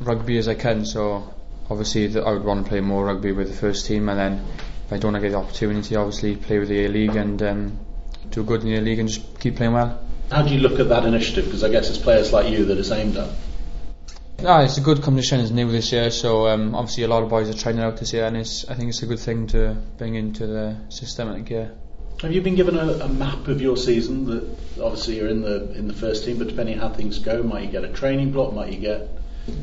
rugby 0.00 0.38
as 0.38 0.46
I 0.48 0.54
can. 0.54 0.84
So, 0.84 1.34
obviously, 1.68 2.06
the, 2.06 2.22
I 2.22 2.32
would 2.32 2.44
want 2.44 2.64
to 2.64 2.68
play 2.68 2.80
more 2.80 3.04
rugby 3.04 3.32
with 3.32 3.48
the 3.48 3.56
first 3.56 3.86
team, 3.86 4.08
and 4.08 4.18
then 4.18 4.44
if 4.86 4.92
I 4.92 4.98
don't 4.98 5.12
get 5.20 5.32
the 5.32 5.38
opportunity, 5.38 5.96
obviously, 5.96 6.36
play 6.36 6.60
with 6.60 6.68
the 6.68 6.86
A 6.86 6.88
League 6.88 7.16
and 7.16 7.42
um, 7.42 7.78
do 8.30 8.44
good 8.44 8.62
in 8.62 8.68
the 8.68 8.76
A 8.76 8.80
League 8.80 9.00
and 9.00 9.08
just 9.08 9.40
keep 9.40 9.56
playing 9.56 9.72
well. 9.72 10.00
How 10.30 10.42
do 10.42 10.54
you 10.54 10.60
look 10.60 10.78
at 10.78 10.88
that 10.88 11.04
initiative? 11.04 11.46
Because 11.46 11.64
I 11.64 11.68
guess 11.70 11.88
it's 11.88 11.98
players 11.98 12.32
like 12.32 12.48
you 12.48 12.64
that 12.66 12.78
it's 12.78 12.92
aimed 12.92 13.16
at. 13.16 13.28
No, 14.42 14.58
it's 14.60 14.78
a 14.78 14.80
good 14.80 15.02
competition. 15.02 15.40
It's 15.40 15.50
new 15.50 15.70
this 15.70 15.92
year, 15.92 16.10
so 16.10 16.48
um, 16.48 16.74
obviously 16.74 17.04
a 17.04 17.08
lot 17.08 17.22
of 17.22 17.28
boys 17.28 17.50
are 17.50 17.54
trying 17.54 17.76
it 17.76 17.82
out 17.82 17.98
this 17.98 18.14
year, 18.14 18.24
and 18.24 18.38
it's, 18.38 18.66
I 18.70 18.74
think 18.74 18.88
it's 18.88 19.02
a 19.02 19.06
good 19.06 19.18
thing 19.18 19.48
to 19.48 19.76
bring 19.98 20.14
into 20.14 20.46
the 20.46 20.76
system. 20.88 21.28
I 21.28 21.34
think, 21.34 21.50
yeah. 21.50 21.68
Have 22.22 22.32
you 22.32 22.40
been 22.40 22.54
given 22.54 22.78
a, 22.78 22.86
a, 23.04 23.08
map 23.08 23.48
of 23.48 23.60
your 23.60 23.76
season? 23.76 24.24
That 24.24 24.82
obviously 24.82 25.16
you're 25.16 25.28
in 25.28 25.42
the 25.42 25.72
in 25.72 25.88
the 25.88 25.94
first 25.94 26.24
team, 26.24 26.38
but 26.38 26.48
depending 26.48 26.78
how 26.78 26.88
things 26.88 27.18
go, 27.18 27.42
might 27.42 27.64
you 27.64 27.70
get 27.70 27.84
a 27.84 27.88
training 27.88 28.32
block? 28.32 28.54
Might 28.54 28.72
you 28.72 28.78
get 28.78 29.08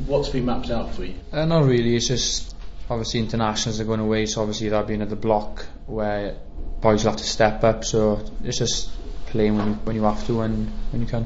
what's 0.06 0.28
been 0.28 0.44
mapped 0.44 0.70
out 0.70 0.94
for 0.94 1.04
you? 1.04 1.14
Uh, 1.32 1.44
not 1.44 1.64
really. 1.64 1.96
It's 1.96 2.06
just 2.06 2.54
obviously 2.88 3.18
internationals 3.20 3.80
are 3.80 3.84
going 3.84 4.00
away, 4.00 4.26
so 4.26 4.42
obviously 4.42 4.68
that'll 4.68 4.86
be 4.86 4.94
another 4.94 5.16
block 5.16 5.66
where 5.86 6.36
boys 6.80 7.02
will 7.02 7.12
have 7.12 7.20
to 7.20 7.26
step 7.26 7.64
up. 7.64 7.84
So 7.84 8.24
it's 8.44 8.58
just 8.58 8.90
playing 9.26 9.56
when 9.56 9.68
you, 9.68 9.74
when 9.74 9.96
you 9.96 10.02
have 10.04 10.24
to 10.28 10.40
and 10.42 10.68
when 10.92 11.02
you 11.02 11.08
can. 11.08 11.24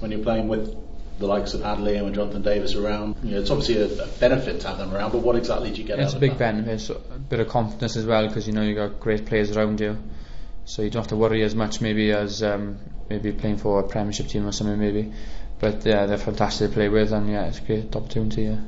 When 0.00 0.10
you're 0.10 0.22
playing 0.22 0.48
with 0.48 0.85
the 1.18 1.26
likes 1.26 1.54
of 1.54 1.62
Hadleigh 1.62 2.04
and 2.04 2.14
Jonathan 2.14 2.42
Davies 2.42 2.74
around, 2.74 3.16
you 3.22 3.32
know, 3.32 3.40
it's 3.40 3.50
obviously 3.50 3.78
a, 3.78 4.04
a, 4.04 4.06
benefit 4.06 4.60
to 4.60 4.68
have 4.68 4.78
them 4.78 4.94
around. 4.94 5.12
But 5.12 5.22
what 5.22 5.36
exactly 5.36 5.70
do 5.70 5.80
you 5.80 5.86
get? 5.86 5.98
Out 5.98 6.06
of 6.06 6.10
that? 6.12 6.16
It's 6.16 6.16
a 6.16 6.20
big 6.20 6.30
that? 6.32 6.38
benefit. 6.38 6.74
It's 6.74 6.90
a 6.90 7.18
bit 7.18 7.40
of 7.40 7.48
confidence 7.48 7.96
as 7.96 8.04
well 8.04 8.28
because 8.28 8.46
you 8.46 8.52
know 8.52 8.62
you've 8.62 8.76
got 8.76 9.00
great 9.00 9.26
players 9.26 9.56
around 9.56 9.80
you 9.80 9.96
so 10.66 10.82
you 10.82 10.90
don't 10.90 11.02
have 11.02 11.08
to 11.08 11.16
worry 11.16 11.42
as 11.44 11.54
much 11.54 11.80
maybe 11.80 12.10
as 12.12 12.42
um, 12.42 12.78
maybe 13.08 13.32
playing 13.32 13.56
for 13.56 13.80
a 13.80 13.84
Premiership 13.84 14.26
team 14.26 14.46
or 14.46 14.52
something 14.52 14.78
maybe. 14.78 15.12
But 15.58 15.86
yeah, 15.86 16.04
they're 16.06 16.18
fantastic 16.18 16.70
to 16.70 16.74
play 16.74 16.88
with, 16.88 17.12
and 17.12 17.30
yeah, 17.30 17.46
it's 17.46 17.58
a 17.58 17.62
great 17.62 17.96
opportunity. 17.96 18.42
Yeah. 18.42 18.58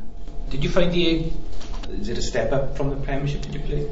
Did 0.49 0.65
you 0.65 0.71
find 0.71 0.93
the 0.93 1.31
is 1.91 2.09
it 2.09 2.17
a 2.17 2.23
step 2.23 2.53
up 2.53 2.77
from 2.77 2.91
the 2.91 2.97
Premiership? 2.97 3.43
Did 3.43 3.55
you 3.55 3.61
play? 3.61 3.91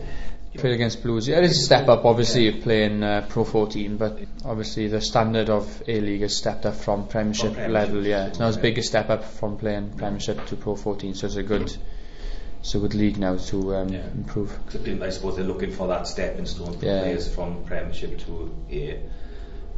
Played 0.59 0.75
against 0.75 1.03
Blues. 1.03 1.29
Yeah, 1.29 1.39
it 1.39 1.45
is 1.45 1.59
a 1.59 1.65
step 1.65 1.89
up. 1.89 2.05
Obviously, 2.05 2.49
yeah. 2.49 2.63
playing 2.63 3.03
uh, 3.03 3.27
Pro 3.29 3.45
14, 3.45 3.97
but 3.97 4.19
obviously 4.45 4.89
the 4.89 5.01
standard 5.01 5.51
of 5.51 5.83
A 5.87 6.01
League 6.01 6.23
has 6.23 6.37
stepped 6.37 6.67
up 6.67 6.75
from 6.75 7.07
Premiership, 7.09 7.47
from 7.47 7.55
premiership 7.55 7.89
level. 7.89 8.07
Yeah, 8.07 8.27
it's 8.27 8.39
not 8.39 8.49
as 8.49 8.57
big 8.57 8.79
a 8.79 8.83
step 8.83 9.11
up 9.11 9.25
from 9.25 9.59
playing 9.59 9.93
Premiership 9.97 10.47
to 10.47 10.57
Pro 10.57 10.77
14, 10.77 11.15
so 11.15 11.27
it's 11.27 11.37
a 11.37 11.43
good 11.43 11.77
a 12.75 12.79
good 12.79 12.95
league 12.95 13.17
now 13.17 13.37
to 13.37 13.77
um, 13.77 13.89
Yeah. 13.89 14.07
improve. 14.15 14.59
I 15.03 15.11
suppose 15.11 15.37
they're 15.37 15.45
looking 15.45 15.71
for 15.71 15.87
that 15.89 16.07
stepping 16.07 16.47
stone 16.47 16.77
for 16.79 16.85
Yeah. 16.85 17.01
players 17.03 17.33
from 17.33 17.63
Premiership 17.65 18.19
to 18.27 18.55
A 18.73 18.99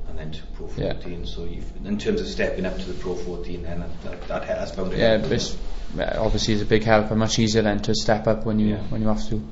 and 0.08 0.18
then 0.18 0.32
to 0.32 0.42
Pro 0.54 0.66
14. 0.68 0.84
Yeah. 0.84 0.92
14. 0.94 1.26
So 1.26 1.46
in 1.84 1.98
terms 1.98 2.20
of 2.20 2.26
stepping 2.26 2.64
up 2.64 2.78
to 2.78 2.84
the 2.84 2.94
Pro 2.94 3.14
14, 3.14 3.62
then 3.62 3.80
that, 3.80 4.02
that, 4.04 4.28
that 4.28 4.44
has 4.44 4.72
bound 4.72 4.92
to 4.92 4.96
Yeah, 4.98 5.10
help, 5.10 5.22
but 5.22 5.30
doesn't 5.30 5.58
it's, 5.96 6.00
uh, 6.16 6.18
obviously 6.22 6.54
it's 6.54 6.62
a 6.62 6.66
big 6.66 6.84
help 6.84 7.10
and 7.10 7.18
much 7.20 7.38
easier 7.38 7.62
then 7.62 7.80
to 7.80 7.94
step 7.94 8.26
up 8.26 8.46
when 8.46 8.58
you 8.58 8.76
when 8.76 9.02
you 9.02 9.08
have 9.08 9.26
to. 9.28 9.42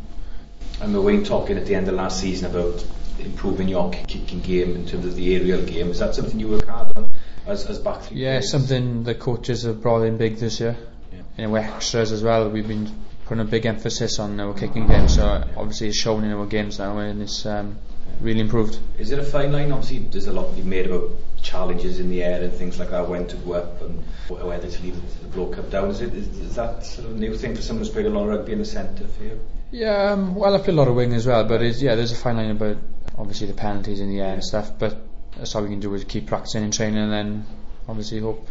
I 0.79 0.85
remember 0.85 1.01
Wayne 1.01 1.25
talking 1.25 1.57
at 1.57 1.67
the 1.67 1.75
end 1.75 1.89
of 1.89 1.95
last 1.95 2.21
season 2.21 2.51
about 2.51 2.85
improving 3.19 3.67
your 3.69 3.91
kicking 3.91 4.41
game 4.41 4.77
in 4.77 4.87
terms 4.87 5.07
of 5.07 5.17
the 5.17 5.35
aerial 5.35 5.63
game. 5.63 5.91
Is 5.91 6.01
that 6.01 6.15
something 6.15 6.39
you 6.39 6.49
work 6.49 6.67
hard 6.69 6.93
on 6.97 7.11
as, 7.47 7.65
as 7.67 7.79
back 7.79 8.03
three 8.03 8.19
Yeah, 8.19 8.33
players? 8.39 8.51
something 8.51 9.03
the 9.05 9.15
coaches 9.15 9.63
have 9.63 9.81
brought 9.81 10.03
in 10.03 10.19
big 10.19 10.37
this 10.37 10.61
year. 10.61 10.77
Yeah. 11.13 11.21
And 11.39 11.53
we're 11.53 11.61
extras 11.61 12.13
as 12.13 12.23
well. 12.23 12.51
We've 12.51 12.69
been 12.69 12.91
putting 13.25 13.41
a 13.41 13.47
big 13.47 13.65
emphasis 13.65 14.19
on 14.19 14.39
our 14.39 14.53
kicking 14.53 14.87
game, 14.87 15.09
so 15.09 15.25
obviously 15.57 15.89
it's 15.89 15.99
shown 15.99 16.25
in 16.25 16.33
our 16.33 16.47
games 16.47 16.79
now 16.79 16.99
and 16.99 17.23
it's 17.23 17.47
um, 17.47 17.79
really 18.21 18.41
improved. 18.41 18.79
Is 18.99 19.11
it 19.13 19.19
a 19.19 19.25
fine 19.25 19.53
line? 19.53 19.73
Obviously, 19.73 20.01
there's 20.01 20.27
a 20.27 20.33
lot 20.33 20.51
to 20.51 20.57
be 20.57 20.63
made 20.63 20.87
about 20.87 21.11
challenges 21.43 21.99
in 22.01 22.11
the 22.11 22.23
air 22.23 22.43
and 22.43 22.53
things 22.53 22.79
like 22.79 22.91
that, 22.91 23.09
when 23.09 23.27
to 23.29 23.37
go 23.37 23.55
up 23.55 23.81
and 23.81 24.05
wh- 24.29 24.45
whether 24.47 24.71
to 24.71 24.83
leave 24.83 25.01
the 25.23 25.29
blow 25.29 25.47
cup 25.47 25.71
down. 25.71 25.89
Is, 25.89 26.03
it, 26.03 26.13
is, 26.15 26.29
is 26.39 26.55
that 26.57 26.85
sort 26.85 27.09
of 27.09 27.17
a 27.17 27.19
new 27.19 27.35
thing 27.35 27.57
for 27.57 27.63
someone 27.63 27.85
who's 27.85 27.93
played 27.93 28.07
a 28.07 28.11
lot 28.11 28.25
of 28.25 28.29
rugby 28.29 28.53
in 28.53 28.59
the 28.59 28.65
centre 28.67 29.07
for 29.09 29.25
you? 29.25 29.41
Yeah, 29.71 30.13
um, 30.13 30.35
well, 30.35 30.55
I 30.55 30.59
play 30.59 30.73
a 30.73 30.77
lot 30.77 30.89
of 30.89 30.95
wing 30.95 31.13
as 31.13 31.27
well, 31.27 31.45
but 31.45 31.61
yeah, 31.63 31.95
there's 31.95 32.13
a 32.13 32.17
fine 32.17 32.37
line 32.37 32.51
about 32.51 32.79
obviously 33.19 33.47
the 33.47 33.55
penalties 33.55 34.01
in 34.01 34.09
the 34.09 34.21
air 34.21 34.35
and 34.35 34.45
stuff. 34.45 34.79
But 34.79 34.97
that's 35.37 35.55
all 35.55 35.63
we 35.63 35.69
can 35.69 35.81
do 35.81 35.93
is 35.95 36.05
keep 36.05 36.27
practicing 36.27 36.63
and 36.65 36.73
training, 36.73 36.99
and 36.99 37.13
then 37.13 37.47
obviously 37.89 38.21
hope 38.21 38.49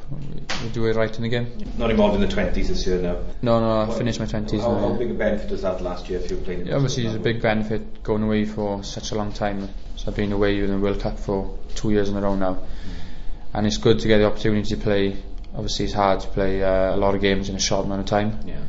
we 0.63 0.69
do 0.69 0.85
it 0.85 0.95
right 0.95 1.15
in 1.15 1.23
the 1.23 1.29
game. 1.29 1.47
Not 1.77 1.91
involved 1.91 2.15
in 2.15 2.21
the 2.21 2.33
20s 2.33 2.67
this 2.67 2.85
year 2.87 3.01
now. 3.01 3.17
No, 3.41 3.59
no, 3.59 3.91
I 3.91 3.97
finished 3.97 4.19
my 4.19 4.25
twenties 4.25 4.61
How, 4.61 4.73
now. 4.73 4.89
how 4.89 4.93
big 4.93 5.11
a 5.11 5.13
benefit 5.13 5.51
was 5.51 5.61
that 5.63 5.81
last 5.81 6.09
year 6.09 6.19
if 6.19 6.29
you 6.29 6.37
were 6.37 6.43
playing? 6.43 6.67
Yeah, 6.67 6.75
obviously, 6.75 7.05
it's 7.05 7.15
a 7.15 7.19
big 7.19 7.41
benefit 7.41 8.03
going 8.03 8.23
away 8.23 8.45
for 8.45 8.83
such 8.83 9.11
a 9.11 9.15
long 9.15 9.31
time. 9.31 9.69
So 9.95 10.09
I've 10.11 10.15
been 10.15 10.31
away 10.31 10.59
in 10.59 10.67
the 10.67 10.77
World 10.77 10.99
Cup 10.99 11.17
for 11.19 11.57
two 11.75 11.91
years 11.91 12.09
in 12.09 12.17
a 12.17 12.21
row 12.21 12.35
now, 12.35 12.59
and 13.53 13.65
it's 13.65 13.77
good 13.77 13.99
to 13.99 14.07
get 14.07 14.17
the 14.17 14.25
opportunity 14.25 14.75
to 14.75 14.77
play. 14.81 15.15
Obviously, 15.53 15.85
it's 15.85 15.93
hard 15.93 16.19
to 16.19 16.27
play 16.27 16.61
uh, 16.61 16.95
a 16.95 16.97
lot 16.97 17.15
of 17.15 17.21
games 17.21 17.47
in 17.47 17.55
a 17.55 17.59
short 17.59 17.85
amount 17.85 18.01
of 18.01 18.07
time, 18.07 18.39
Yeah, 18.45 18.59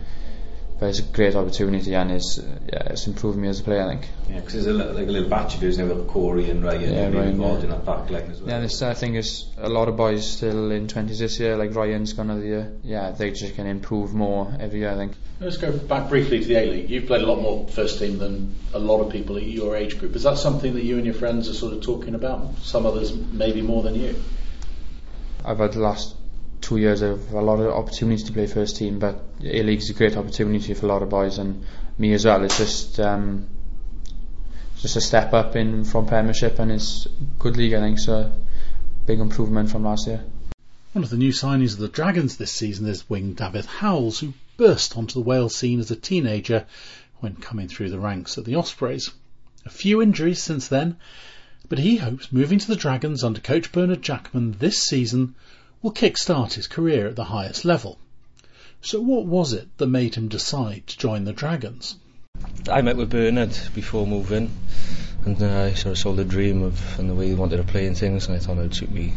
but 0.78 0.90
it's 0.90 0.98
a 0.98 1.02
great 1.02 1.34
opportunity, 1.34 1.94
and 1.94 2.10
it's 2.10 2.38
uh, 2.38 2.42
yeah, 2.72 2.82
it's 2.90 3.06
improved 3.06 3.38
me 3.38 3.48
as 3.48 3.60
a 3.60 3.64
player. 3.64 3.82
I 3.82 3.88
think. 3.96 4.08
yeah, 4.28 4.40
because 4.40 4.52
there's 4.52 4.66
a, 4.66 4.72
li- 4.72 4.92
like 4.92 5.08
a 5.08 5.10
little 5.10 5.28
batch 5.28 5.54
of 5.54 5.60
dudes 5.60 5.78
now 5.78 5.86
with 5.86 6.06
Corey 6.08 6.50
and 6.50 6.62
Ryan 6.62 6.80
Yeah, 6.92 7.08
Ryan, 7.08 7.28
involved 7.28 7.60
yeah. 7.60 7.64
in 7.64 7.70
that 7.70 7.84
back 7.86 8.10
line 8.10 8.30
as 8.30 8.40
well. 8.40 8.50
Yeah, 8.50 8.60
this 8.60 8.82
I 8.82 8.94
think 8.94 9.16
is 9.16 9.46
a 9.58 9.68
lot 9.68 9.88
of 9.88 9.96
boys 9.96 10.30
still 10.30 10.70
in 10.70 10.86
twenties 10.88 11.18
this 11.18 11.40
year. 11.40 11.56
Like 11.56 11.74
Ryan's 11.74 12.12
gone 12.12 12.30
of 12.30 12.40
the 12.40 12.46
year. 12.46 12.72
Yeah, 12.82 13.10
they 13.12 13.30
just 13.30 13.54
can 13.54 13.66
improve 13.66 14.12
more 14.14 14.54
every 14.60 14.80
year. 14.80 14.90
I 14.90 14.96
think. 14.96 15.12
Let's 15.38 15.58
go 15.58 15.70
back 15.76 16.08
briefly 16.08 16.40
to 16.40 16.46
the 16.46 16.56
A 16.56 16.64
League. 16.70 16.88
You've 16.90 17.06
played 17.06 17.20
a 17.20 17.26
lot 17.26 17.42
more 17.42 17.68
first 17.68 17.98
team 17.98 18.16
than 18.18 18.54
a 18.72 18.78
lot 18.78 19.00
of 19.00 19.12
people 19.12 19.36
at 19.36 19.42
your 19.42 19.76
age 19.76 19.98
group. 19.98 20.16
Is 20.16 20.22
that 20.22 20.38
something 20.38 20.72
that 20.74 20.82
you 20.82 20.96
and 20.96 21.04
your 21.04 21.14
friends 21.14 21.48
are 21.50 21.54
sort 21.54 21.74
of 21.74 21.82
talking 21.82 22.14
about? 22.14 22.56
Some 22.62 22.86
others 22.86 23.14
maybe 23.14 23.60
more 23.60 23.82
than 23.82 23.94
you. 23.94 24.14
I've 25.44 25.58
had 25.58 25.72
the 25.74 25.80
last 25.80 26.15
two 26.60 26.76
years 26.76 27.02
of 27.02 27.32
a 27.32 27.40
lot 27.40 27.60
of 27.60 27.72
opportunities 27.72 28.24
to 28.24 28.32
play 28.32 28.46
first 28.46 28.76
team, 28.76 28.98
but 28.98 29.22
A 29.42 29.62
League 29.62 29.78
is 29.78 29.90
a 29.90 29.94
great 29.94 30.16
opportunity 30.16 30.74
for 30.74 30.86
a 30.86 30.88
lot 30.88 31.02
of 31.02 31.08
boys 31.08 31.38
and 31.38 31.64
me 31.98 32.12
as 32.12 32.24
well. 32.24 32.42
It's 32.44 32.58
just 32.58 33.00
um, 33.00 33.46
just 34.78 34.96
a 34.96 35.00
step 35.00 35.32
up 35.32 35.56
in 35.56 35.84
from 35.84 36.06
Premiership 36.06 36.58
and 36.58 36.72
it's 36.72 37.06
good 37.38 37.56
league. 37.56 37.74
I 37.74 37.80
think 37.80 37.98
so. 37.98 38.32
Big 39.06 39.20
improvement 39.20 39.70
from 39.70 39.84
last 39.84 40.06
year. 40.06 40.24
One 40.92 41.04
of 41.04 41.10
the 41.10 41.16
new 41.16 41.32
signings 41.32 41.74
of 41.74 41.78
the 41.78 41.88
Dragons 41.88 42.36
this 42.36 42.52
season 42.52 42.86
is 42.86 43.08
wing 43.08 43.34
David 43.34 43.66
Howells, 43.66 44.20
who 44.20 44.32
burst 44.56 44.96
onto 44.96 45.14
the 45.14 45.26
Wales 45.26 45.54
scene 45.54 45.78
as 45.78 45.90
a 45.90 45.96
teenager 45.96 46.66
when 47.18 47.36
coming 47.36 47.68
through 47.68 47.90
the 47.90 47.98
ranks 47.98 48.38
at 48.38 48.44
the 48.44 48.54
Ospreys. 48.54 49.10
A 49.64 49.70
few 49.70 50.00
injuries 50.00 50.42
since 50.42 50.68
then, 50.68 50.96
but 51.68 51.78
he 51.78 51.96
hopes 51.96 52.32
moving 52.32 52.58
to 52.58 52.66
the 52.66 52.76
Dragons 52.76 53.24
under 53.24 53.40
coach 53.40 53.72
Bernard 53.72 54.02
Jackman 54.02 54.52
this 54.58 54.78
season 54.82 55.34
will 55.82 55.90
kick-start 55.90 56.54
his 56.54 56.66
career 56.66 57.06
at 57.08 57.16
the 57.16 57.24
highest 57.24 57.64
level. 57.64 57.98
So 58.80 59.00
what 59.00 59.26
was 59.26 59.52
it 59.52 59.68
that 59.78 59.86
made 59.86 60.14
him 60.14 60.28
decide 60.28 60.86
to 60.86 60.98
join 60.98 61.24
the 61.24 61.32
Dragons? 61.32 61.96
I 62.70 62.82
met 62.82 62.96
with 62.96 63.10
Bernard 63.10 63.56
before 63.74 64.06
moving, 64.06 64.50
and 65.24 65.42
uh, 65.42 65.62
I 65.64 65.72
sort 65.74 65.92
of 65.92 65.98
saw 65.98 66.12
the 66.12 66.24
dream 66.24 66.62
of 66.62 66.98
and 66.98 67.08
the 67.08 67.14
way 67.14 67.28
he 67.28 67.34
wanted 67.34 67.56
to 67.58 67.64
play 67.64 67.86
and 67.86 67.96
things, 67.96 68.26
and 68.26 68.36
I 68.36 68.38
thought 68.38 68.58
it 68.58 68.62
would 68.62 68.74
suit 68.74 68.90
me 68.90 69.14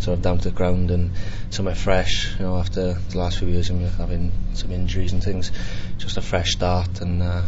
sort 0.00 0.18
of 0.18 0.22
down 0.22 0.38
to 0.38 0.50
the 0.50 0.54
ground 0.54 0.90
and 0.90 1.12
somewhere 1.50 1.74
fresh. 1.74 2.34
You 2.38 2.46
know, 2.46 2.56
after 2.56 2.94
the 2.94 3.18
last 3.18 3.38
few 3.38 3.48
years, 3.48 3.70
of 3.70 3.80
having 3.94 4.32
some 4.54 4.72
injuries 4.72 5.12
and 5.12 5.22
things, 5.22 5.52
just 5.98 6.16
a 6.16 6.22
fresh 6.22 6.52
start, 6.52 7.00
and 7.00 7.22
uh, 7.22 7.42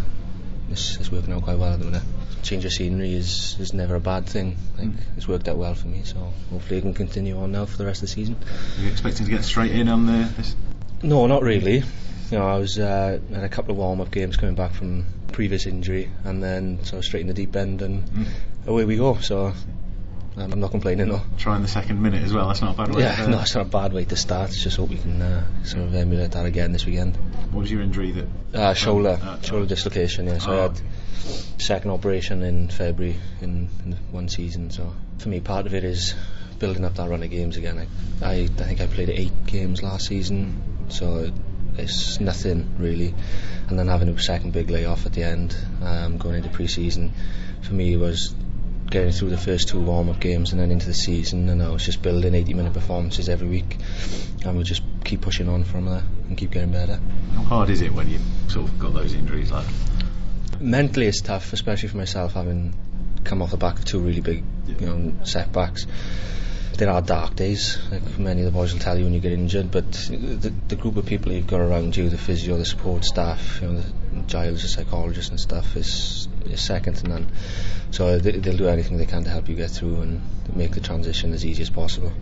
it's, 0.70 0.96
it's 0.96 1.10
working 1.10 1.32
out 1.32 1.42
quite 1.42 1.58
well 1.58 1.72
at 1.72 1.78
the 1.78 1.84
minute. 1.86 2.02
Change 2.48 2.64
of 2.64 2.72
scenery 2.72 3.12
is, 3.12 3.56
is 3.60 3.74
never 3.74 3.94
a 3.96 4.00
bad 4.00 4.24
thing. 4.26 4.56
Like, 4.78 4.88
It's 5.18 5.28
worked 5.28 5.48
out 5.48 5.58
well 5.58 5.74
for 5.74 5.86
me, 5.88 6.00
so 6.04 6.32
hopefully 6.50 6.78
I 6.78 6.80
can 6.80 6.94
continue 6.94 7.38
on 7.38 7.52
now 7.52 7.66
for 7.66 7.76
the 7.76 7.84
rest 7.84 7.98
of 8.02 8.08
the 8.08 8.14
season. 8.14 8.36
Are 8.78 8.82
you 8.82 8.90
expecting 8.90 9.26
to 9.26 9.30
get 9.32 9.44
straight 9.44 9.72
in 9.72 9.88
on 9.88 10.06
the? 10.06 10.30
This? 10.36 10.56
No, 11.02 11.26
not 11.26 11.42
really. 11.42 11.82
You 12.30 12.38
know, 12.38 12.46
I 12.48 12.56
was 12.58 12.78
uh, 12.78 13.18
had 13.32 13.44
a 13.44 13.48
couple 13.50 13.72
of 13.72 13.76
warm-up 13.76 14.10
games 14.10 14.36
coming 14.38 14.54
back 14.54 14.72
from 14.72 15.04
previous 15.32 15.66
injury, 15.66 16.10
and 16.24 16.42
then 16.42 16.82
sort 16.84 17.00
of 17.00 17.04
straight 17.04 17.20
in 17.20 17.26
the 17.26 17.34
deep 17.34 17.54
end, 17.54 17.82
and 17.82 18.04
Mm. 18.04 18.26
away 18.66 18.84
we 18.86 18.96
go. 18.96 19.18
So 19.18 19.48
um, 20.38 20.52
I'm 20.52 20.60
not 20.60 20.70
complaining 20.70 21.08
though. 21.10 21.22
Trying 21.36 21.60
the 21.60 21.68
second 21.68 22.00
minute 22.00 22.22
as 22.22 22.32
well. 22.32 22.48
That's 22.48 22.62
not 22.62 22.74
a 22.74 22.78
bad 22.78 22.94
way. 22.94 23.02
Yeah, 23.02 23.14
to- 23.16 23.28
no, 23.30 23.40
it's 23.40 23.54
not 23.54 23.66
a 23.66 23.68
bad 23.68 23.92
way 23.92 24.06
to 24.06 24.16
start. 24.16 24.52
Just 24.52 24.78
hope 24.78 24.88
we 24.88 24.96
can 24.96 25.20
uh, 25.20 25.64
sort 25.64 25.82
of 25.84 25.94
emulate 25.94 26.30
that 26.32 26.46
again 26.46 26.72
this 26.72 26.86
weekend. 26.86 27.14
What 27.52 27.60
was 27.60 27.70
your 27.70 27.82
injury 27.82 28.12
that? 28.12 28.26
Uh, 28.54 28.72
shoulder, 28.74 29.18
Uh, 29.22 29.38
shoulder 29.42 29.66
dislocation. 29.66 30.26
Yeah, 30.26 30.38
so 30.38 30.50
Oh. 30.52 30.58
I 30.58 30.62
had 30.62 30.80
second 31.58 31.90
operation 31.90 32.42
in 32.42 32.68
February 32.68 33.16
in, 33.40 33.68
in 33.84 33.92
one 34.10 34.28
season. 34.28 34.70
So 34.70 34.94
for 35.18 35.28
me, 35.28 35.40
part 35.40 35.66
of 35.66 35.74
it 35.74 35.84
is 35.84 36.14
building 36.58 36.84
up 36.84 36.94
that 36.94 37.08
run 37.08 37.22
of 37.22 37.30
games 37.30 37.56
again. 37.56 37.78
I, 38.22 38.24
I, 38.24 38.34
I 38.42 38.46
think 38.46 38.80
I 38.80 38.86
played 38.86 39.10
eight 39.10 39.46
games 39.46 39.82
last 39.82 40.06
season, 40.06 40.86
so 40.88 41.30
it's 41.76 42.20
nothing 42.20 42.74
really. 42.78 43.14
And 43.68 43.78
then 43.78 43.88
having 43.88 44.08
a 44.08 44.18
second 44.18 44.52
big 44.52 44.70
layoff 44.70 45.06
at 45.06 45.12
the 45.12 45.22
end, 45.22 45.56
um, 45.82 46.18
going 46.18 46.36
into 46.36 46.48
pre-season, 46.48 47.12
for 47.62 47.74
me 47.74 47.96
was 47.96 48.34
getting 48.90 49.12
through 49.12 49.30
the 49.30 49.38
first 49.38 49.68
two 49.68 49.80
warm-up 49.80 50.18
games 50.18 50.52
and 50.52 50.60
then 50.60 50.70
into 50.70 50.86
the 50.86 50.94
season 50.94 51.48
and 51.50 51.62
I 51.62 51.68
was 51.68 51.84
just 51.84 52.00
building 52.00 52.34
80 52.34 52.54
minute 52.54 52.72
performances 52.72 53.28
every 53.28 53.46
week 53.46 53.76
and 54.46 54.54
we'll 54.54 54.64
just 54.64 54.82
keep 55.04 55.20
pushing 55.20 55.46
on 55.48 55.64
from 55.64 55.84
there 55.84 56.02
and 56.26 56.38
keep 56.38 56.52
getting 56.52 56.72
better 56.72 56.98
How 57.34 57.42
hard 57.42 57.70
is 57.70 57.82
it 57.82 57.92
when 57.92 58.08
you 58.08 58.18
sort 58.48 58.66
of 58.66 58.78
got 58.78 58.94
those 58.94 59.12
injuries? 59.12 59.50
Like, 59.50 59.66
mentally 60.60 61.06
it's 61.06 61.20
tough, 61.20 61.52
especially 61.52 61.88
for 61.88 61.96
myself 61.96 62.34
having 62.34 62.74
come 63.24 63.42
off 63.42 63.50
the 63.50 63.56
back 63.56 63.78
of 63.78 63.84
two 63.84 64.00
really 64.00 64.20
big, 64.20 64.44
you 64.66 64.86
know, 64.86 65.14
setbacks. 65.24 65.86
There 66.76 66.88
are 66.88 67.02
dark 67.02 67.34
days, 67.34 67.76
like 67.90 68.18
many 68.18 68.42
of 68.42 68.46
the 68.46 68.52
boys 68.52 68.72
will 68.72 68.80
tell 68.80 68.96
you 68.96 69.04
when 69.04 69.12
you 69.12 69.18
get 69.18 69.32
injured, 69.32 69.72
but 69.72 69.90
the, 69.90 70.52
the 70.68 70.76
group 70.76 70.96
of 70.96 71.06
people 71.06 71.32
you've 71.32 71.48
got 71.48 71.60
around 71.60 71.96
you, 71.96 72.08
the 72.08 72.18
physio, 72.18 72.56
the 72.56 72.64
support 72.64 73.04
staff, 73.04 73.60
you 73.60 73.68
know, 73.68 73.80
the 73.80 74.22
Giles, 74.28 74.62
the 74.62 74.68
psychologist 74.68 75.30
and 75.30 75.40
stuff, 75.40 75.76
is, 75.76 76.28
is 76.46 76.60
second 76.60 76.94
to 76.98 77.08
none. 77.08 77.26
So 77.90 78.18
they, 78.18 78.32
they'll 78.32 78.56
do 78.56 78.68
anything 78.68 78.96
they 78.96 79.06
can 79.06 79.24
to 79.24 79.30
help 79.30 79.48
you 79.48 79.56
get 79.56 79.70
through 79.70 80.02
and 80.02 80.22
make 80.54 80.72
the 80.72 80.80
transition 80.80 81.32
as 81.32 81.44
easy 81.44 81.62
as 81.62 81.70
possible. 81.70 82.12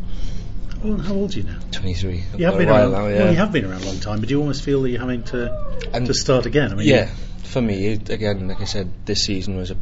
Well, 0.86 0.98
how 0.98 1.14
old 1.14 1.34
are 1.34 1.38
you 1.38 1.42
now? 1.42 1.58
23. 1.72 2.14
You 2.14 2.44
have 2.44 2.54
Quite 2.54 2.58
been 2.58 2.68
around. 2.68 2.92
now, 2.92 3.06
yeah. 3.08 3.18
Well, 3.18 3.30
you 3.32 3.38
have 3.38 3.50
been 3.50 3.64
around 3.64 3.82
a 3.82 3.86
long 3.86 3.98
time, 3.98 4.20
but 4.20 4.28
do 4.28 4.34
you 4.34 4.40
almost 4.40 4.62
feel 4.62 4.82
that 4.82 4.90
you're 4.90 5.00
having 5.00 5.24
to 5.24 5.80
to 5.92 6.14
start 6.14 6.46
again? 6.46 6.70
I 6.70 6.74
mean, 6.76 6.86
yeah, 6.86 7.10
for 7.42 7.60
me, 7.60 7.88
again, 7.88 8.46
like 8.46 8.60
I 8.60 8.66
said, 8.66 8.88
this 9.04 9.24
season 9.24 9.56
was 9.56 9.72
a 9.72 9.76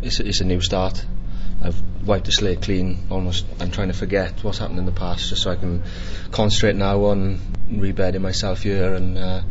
it's, 0.00 0.20
a 0.20 0.28
it's 0.28 0.40
a 0.40 0.44
new 0.44 0.60
start. 0.60 1.04
I've 1.60 1.80
wiped 2.06 2.26
the 2.26 2.32
slate 2.32 2.62
clean. 2.62 3.06
Almost, 3.10 3.46
I'm 3.58 3.72
trying 3.72 3.88
to 3.88 3.94
forget 3.94 4.44
what's 4.44 4.58
happened 4.58 4.78
in 4.78 4.86
the 4.86 4.92
past, 4.92 5.28
just 5.28 5.42
so 5.42 5.50
I 5.50 5.56
can 5.56 5.82
concentrate 6.30 6.76
now 6.76 7.04
on 7.06 7.40
rebedding 7.68 8.20
myself 8.20 8.62
here 8.62 8.94
and 8.94 9.18
uh, 9.18 9.42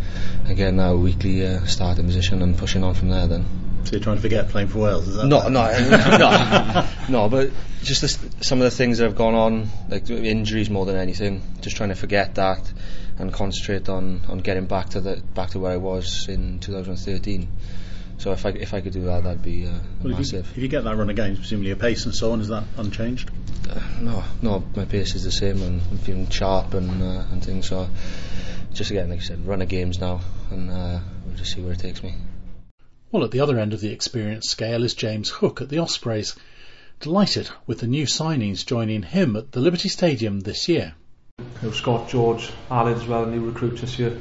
again 0.48 0.78
now 0.78 0.94
a 0.94 0.98
weekly 0.98 1.46
uh, 1.46 1.66
starting 1.66 2.06
position 2.06 2.42
and 2.42 2.58
pushing 2.58 2.86
on 2.86 2.94
from 2.94 3.10
there. 3.10 3.28
Then. 3.28 3.46
So 3.84 3.92
you're 3.94 4.02
trying 4.04 4.18
to 4.18 4.22
forget 4.22 4.50
playing 4.50 4.68
for 4.68 4.80
Wales? 4.80 5.08
Is 5.08 5.16
that 5.16 5.26
No, 5.26 5.48
no, 5.48 5.68
no, 6.18 6.88
no. 7.10 7.30
But 7.30 7.52
just 7.84 8.02
the, 8.02 8.44
some 8.44 8.60
of 8.60 8.66
the 8.66 8.72
things 8.72 9.00
that 9.00 9.06
have 9.06 9.16
gone 9.16 9.34
on, 9.36 9.70
like 9.90 10.10
injuries 10.10 10.70
more 10.70 10.86
than 10.86 10.96
anything. 10.98 11.42
Just 11.62 11.78
trying 11.78 11.90
to 11.90 11.96
forget 11.96 12.36
that 12.36 12.72
and 13.18 13.34
concentrate 13.34 13.90
on, 13.90 14.22
on 14.30 14.40
getting 14.40 14.66
back 14.66 14.90
to 14.90 15.02
the 15.02 15.22
back 15.36 15.52
to 15.52 15.60
where 15.60 15.72
I 15.74 15.78
was 15.78 16.28
in 16.28 16.60
2013. 16.60 17.48
So 18.18 18.32
if 18.34 18.46
I 18.46 18.50
if 18.50 18.74
I 18.74 18.82
could 18.82 18.94
do 18.94 19.06
that, 19.06 19.24
that'd 19.24 19.42
be 19.42 19.66
uh, 19.66 19.72
Well, 19.72 19.80
if, 19.80 20.06
you, 20.06 20.16
massive. 20.16 20.52
if 20.52 20.58
you 20.58 20.68
get 20.68 20.84
that 20.84 20.96
run 20.96 21.10
of 21.10 21.16
games, 21.16 21.40
presumably 21.40 21.70
your 21.70 21.78
pace 21.78 22.06
and 22.06 22.14
so 22.14 22.32
on, 22.34 22.42
is 22.42 22.50
that 22.50 22.64
unchanged? 22.78 23.32
Uh, 23.70 23.80
no, 24.00 24.24
no, 24.42 24.64
my 24.76 24.86
pace 24.86 25.16
is 25.16 25.24
the 25.24 25.32
same 25.32 25.62
and 25.64 25.82
I'm 25.90 25.98
feeling 25.98 26.30
sharp 26.30 26.74
and 26.76 27.02
uh, 27.02 27.24
and 27.32 27.44
things. 27.44 27.68
So 27.70 27.90
just 28.74 28.92
again, 28.92 29.10
like 29.10 29.20
I 29.20 29.24
said, 29.24 29.46
run 29.48 29.62
of 29.62 29.70
games 29.70 30.00
now, 30.00 30.22
and 30.52 30.70
uh, 30.70 31.00
we'll 31.26 31.36
just 31.36 31.54
see 31.54 31.62
where 31.62 31.74
it 31.74 31.80
takes 31.80 32.04
me. 32.04 32.14
Well, 33.12 33.26
at 33.26 33.32
the 33.32 33.42
other 33.42 33.60
end 33.60 33.74
of 33.74 33.82
the 33.82 33.92
experience 33.92 34.50
scale 34.50 34.86
is 34.86 34.94
James 34.94 35.28
Hook 35.28 35.60
at 35.62 35.68
the 35.68 35.80
Ospreys. 35.80 36.34
Delighted 37.02 37.50
with 37.68 37.80
the 37.80 37.88
new 37.88 38.06
signings 38.06 38.66
joining 38.66 39.04
him 39.04 39.36
at 39.36 39.52
the 39.52 39.60
Liberty 39.60 39.90
Stadium 39.90 40.40
this 40.40 40.70
year. 40.70 40.94
you 41.40 41.46
know, 41.62 41.72
Scott, 41.72 42.08
George, 42.08 42.50
Aled 42.70 42.96
as 42.96 43.06
well, 43.06 43.26
new 43.26 43.46
recruits 43.46 43.82
this 43.82 44.00
year. 44.00 44.18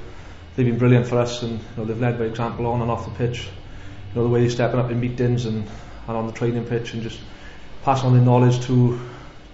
they've 0.56 0.66
been 0.66 0.78
brilliant 0.78 1.06
for 1.06 1.20
us, 1.20 1.40
and 1.44 1.52
you 1.52 1.66
know, 1.76 1.84
they've 1.84 2.00
led 2.00 2.18
by 2.18 2.24
example 2.24 2.66
on 2.66 2.82
and 2.82 2.90
off 2.90 3.04
the 3.04 3.12
pitch. 3.12 3.44
You 3.44 4.16
know 4.16 4.24
the 4.24 4.28
way 4.28 4.40
they're 4.40 4.50
stepping 4.50 4.80
up 4.80 4.90
in 4.90 4.98
meetings 4.98 5.46
and, 5.46 5.68
and 6.08 6.16
on 6.16 6.26
the 6.26 6.32
training 6.32 6.64
pitch, 6.64 6.92
and 6.92 7.00
just 7.04 7.20
passing 7.84 8.08
on 8.08 8.14
their 8.14 8.24
knowledge 8.24 8.60
to 8.66 8.98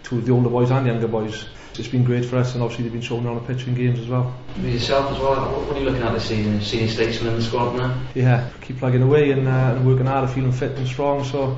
to 0.04 0.20
the 0.22 0.32
older 0.32 0.48
boys 0.48 0.70
and 0.70 0.86
younger 0.86 1.08
boys. 1.08 1.44
it's 1.78 1.88
been 1.88 2.04
great 2.04 2.24
for 2.24 2.36
us, 2.36 2.54
and 2.54 2.62
obviously 2.62 2.84
they've 2.84 2.92
been 2.92 3.02
showing 3.02 3.26
on 3.26 3.34
the 3.34 3.40
pitch 3.40 3.66
in 3.66 3.74
games 3.74 3.98
as 3.98 4.08
well. 4.08 4.34
With 4.56 4.72
yourself 4.72 5.12
as 5.12 5.18
well, 5.18 5.36
what 5.64 5.76
are 5.76 5.80
you 5.80 5.86
looking 5.86 6.02
at 6.02 6.12
this 6.12 6.26
season? 6.26 6.60
Senior 6.60 6.88
statesman 6.88 7.32
in 7.32 7.38
the 7.38 7.44
squad 7.44 7.76
now? 7.76 7.98
Yeah, 8.14 8.48
keep 8.60 8.78
plugging 8.78 9.02
away 9.02 9.30
and, 9.30 9.46
uh, 9.46 9.74
and 9.76 9.86
working 9.86 10.06
hard, 10.06 10.28
feeling 10.30 10.52
fit 10.52 10.72
and 10.72 10.86
strong. 10.86 11.24
So, 11.24 11.56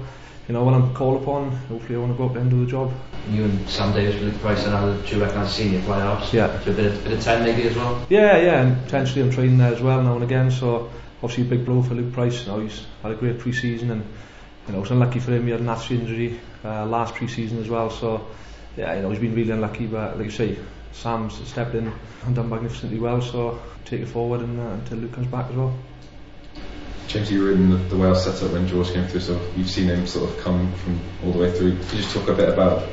you 0.49 0.55
know, 0.55 0.65
when 0.65 0.75
I'm 0.75 0.95
called 0.95 1.23
upon, 1.23 1.51
hopefully 1.51 1.97
I 1.97 1.99
want 1.99 2.13
to 2.13 2.19
go 2.19 2.27
up 2.27 2.37
and 2.37 2.51
do 2.51 2.65
the 2.65 2.71
job. 2.71 2.93
You 3.31 3.45
and 3.45 3.69
Sam 3.69 3.93
Davis 3.93 4.21
with 4.21 4.33
the 4.33 4.39
price 4.39 4.65
and 4.65 4.75
other 4.75 5.01
two 5.03 5.21
recognised 5.21 5.53
senior 5.53 5.81
playoffs. 5.81 6.33
Yeah. 6.33 6.59
So 6.61 6.71
a 6.71 6.75
bit 6.75 6.87
of, 6.87 7.05
bit 7.05 7.13
of 7.13 7.23
10 7.23 7.45
maybe 7.45 7.69
as 7.69 7.77
well? 7.77 8.07
Yeah, 8.09 8.39
yeah, 8.39 8.63
and 8.63 8.83
potentially 8.85 9.23
I'm 9.23 9.31
training 9.31 9.59
there 9.59 9.73
as 9.73 9.81
well 9.81 10.03
now 10.03 10.15
and 10.15 10.25
again. 10.25 10.51
So, 10.51 10.91
obviously 11.23 11.45
a 11.45 11.47
big 11.47 11.65
blow 11.65 11.83
for 11.83 11.95
Luke 11.95 12.13
Price 12.13 12.47
now. 12.47 12.61
He's 12.61 12.85
had 13.03 13.13
a 13.13 13.17
great 13.17 13.39
pre-season 13.39 13.91
and, 13.91 14.05
you 14.67 14.73
know, 14.73 14.83
it's 14.83 14.91
unlucky 14.91 15.19
for 15.19 15.33
him. 15.33 15.45
He 15.45 15.51
had 15.51 15.61
an 15.61 15.69
injury 15.91 16.41
uh, 16.65 16.87
last 16.87 17.15
pre-season 17.15 17.59
as 17.59 17.69
well. 17.69 17.91
So, 17.91 18.27
yeah, 18.79 18.95
you 18.95 19.03
know, 19.03 19.11
he's 19.11 19.19
been 19.19 19.35
really 19.35 19.51
unlucky. 19.51 19.87
But 19.87 20.17
like 20.17 20.27
you 20.27 20.31
say, 20.31 20.59
Sam's 20.93 21.35
stepped 21.49 21.75
in 21.75 21.93
and 22.25 22.35
done 22.35 22.49
magnificently 22.49 22.99
well. 22.99 23.21
So, 23.21 23.61
take 23.85 24.01
it 24.01 24.07
forward 24.07 24.41
and, 24.41 24.59
uh, 24.59 24.75
until 24.75 24.99
Luke 24.99 25.13
comes 25.13 25.27
back 25.27 25.51
as 25.51 25.57
well. 25.57 25.77
James, 27.09 27.31
you 27.31 27.43
were 27.43 27.53
in 27.53 27.71
the, 27.71 27.77
the 27.77 27.97
Wales 27.97 28.23
setup 28.23 28.53
when 28.53 28.69
George 28.69 28.93
came 28.93 29.07
through, 29.07 29.21
so 29.21 29.41
you've 29.57 29.71
seen 29.71 29.87
him 29.87 30.07
sort 30.07 30.29
of 30.29 30.39
come 30.39 30.73
from 30.75 31.01
all 31.25 31.33
the 31.33 31.39
way 31.39 31.51
through. 31.51 31.77
Could 31.77 31.93
you 31.93 31.99
just 32.03 32.15
talk 32.15 32.29
a 32.29 32.35
bit 32.35 32.51
about 32.51 32.87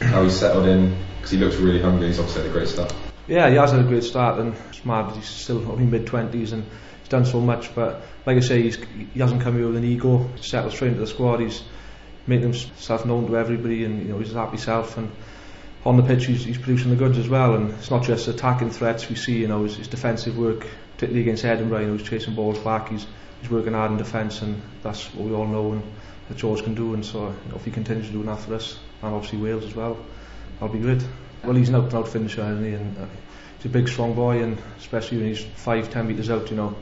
how 0.00 0.22
he 0.22 0.30
settled 0.30 0.66
in? 0.66 0.94
Because 1.16 1.30
he 1.30 1.38
looks 1.38 1.56
really 1.56 1.80
hungry. 1.80 2.08
He's 2.08 2.18
obviously 2.18 2.42
had 2.42 2.50
a 2.50 2.52
great 2.52 2.68
start. 2.68 2.94
Yeah, 3.26 3.48
he 3.48 3.56
has 3.56 3.72
had 3.72 3.80
a 3.80 3.88
great 3.88 4.04
start, 4.04 4.38
and 4.38 4.54
it's 4.68 4.84
mad. 4.84 5.16
He's 5.16 5.28
still 5.28 5.68
only 5.72 5.86
mid 5.86 6.06
twenties, 6.06 6.52
and 6.52 6.64
he's 7.00 7.08
done 7.08 7.24
so 7.24 7.40
much. 7.40 7.74
But 7.74 8.02
like 8.26 8.36
I 8.36 8.40
say, 8.40 8.62
he's, 8.62 8.76
he 9.14 9.18
hasn't 9.18 9.40
come 9.40 9.56
here 9.56 9.66
with 9.66 9.76
an 9.76 9.84
ego. 9.84 10.28
He's 10.36 10.46
settled 10.46 10.74
straight 10.74 10.88
into 10.88 11.00
the 11.00 11.06
squad. 11.06 11.40
He's 11.40 11.62
make 12.26 12.40
himself 12.40 13.04
known 13.04 13.26
to 13.26 13.36
everybody 13.36 13.84
and 13.84 14.02
you 14.02 14.12
know 14.12 14.18
he's 14.18 14.32
happy 14.32 14.56
self 14.56 14.96
and 14.96 15.10
on 15.84 15.96
the 15.96 16.02
pitch 16.02 16.26
he's, 16.26 16.44
he's 16.44 16.58
producing 16.58 16.90
the 16.90 16.96
goods 16.96 17.16
as 17.18 17.28
well. 17.28 17.54
And 17.54 17.70
it's 17.70 17.90
not 17.90 18.02
just 18.02 18.28
attacking 18.28 18.70
threats 18.70 19.08
we 19.08 19.16
see 19.16 19.38
you 19.38 19.48
know 19.48 19.62
his, 19.62 19.76
his 19.76 19.88
defensive 19.88 20.36
work 20.36 20.66
particularly 20.94 21.22
against 21.22 21.44
Edinburgh 21.44 21.80
you 21.80 21.86
know 21.88 21.96
he's 21.96 22.08
chasing 22.08 22.34
balls 22.34 22.58
back 22.58 22.88
he's 22.88 23.06
he's 23.40 23.50
working 23.50 23.72
hard 23.72 23.92
in 23.92 23.98
defence 23.98 24.42
and 24.42 24.60
that's 24.82 25.14
what 25.14 25.28
we 25.28 25.34
all 25.34 25.46
know 25.46 25.72
and 25.72 25.82
that 26.28 26.36
George 26.36 26.62
can 26.64 26.74
do. 26.74 26.94
And 26.94 27.04
so 27.04 27.20
you 27.20 27.50
know, 27.50 27.56
if 27.56 27.64
he 27.64 27.70
continues 27.70 28.10
doing 28.10 28.26
that 28.26 28.40
for 28.40 28.54
us 28.54 28.78
and 29.02 29.14
obviously 29.14 29.38
Wales 29.38 29.64
as 29.64 29.74
well 29.74 29.96
that'll 30.54 30.74
be 30.74 30.80
great 30.80 31.06
well 31.44 31.54
he's 31.54 31.68
an 31.68 31.76
out 31.76 31.84
and 31.84 31.94
out 31.94 32.08
finisher 32.08 32.42
isn't 32.42 32.64
he? 32.64 32.72
And 32.72 32.98
uh, 32.98 33.06
he's 33.58 33.66
a 33.66 33.68
big 33.68 33.88
strong 33.88 34.14
boy 34.14 34.42
and 34.42 34.58
especially 34.78 35.18
when 35.18 35.28
he's 35.28 35.42
5 35.42 35.90
10 35.90 36.08
metres 36.08 36.30
out 36.30 36.50
you 36.50 36.56
know 36.56 36.76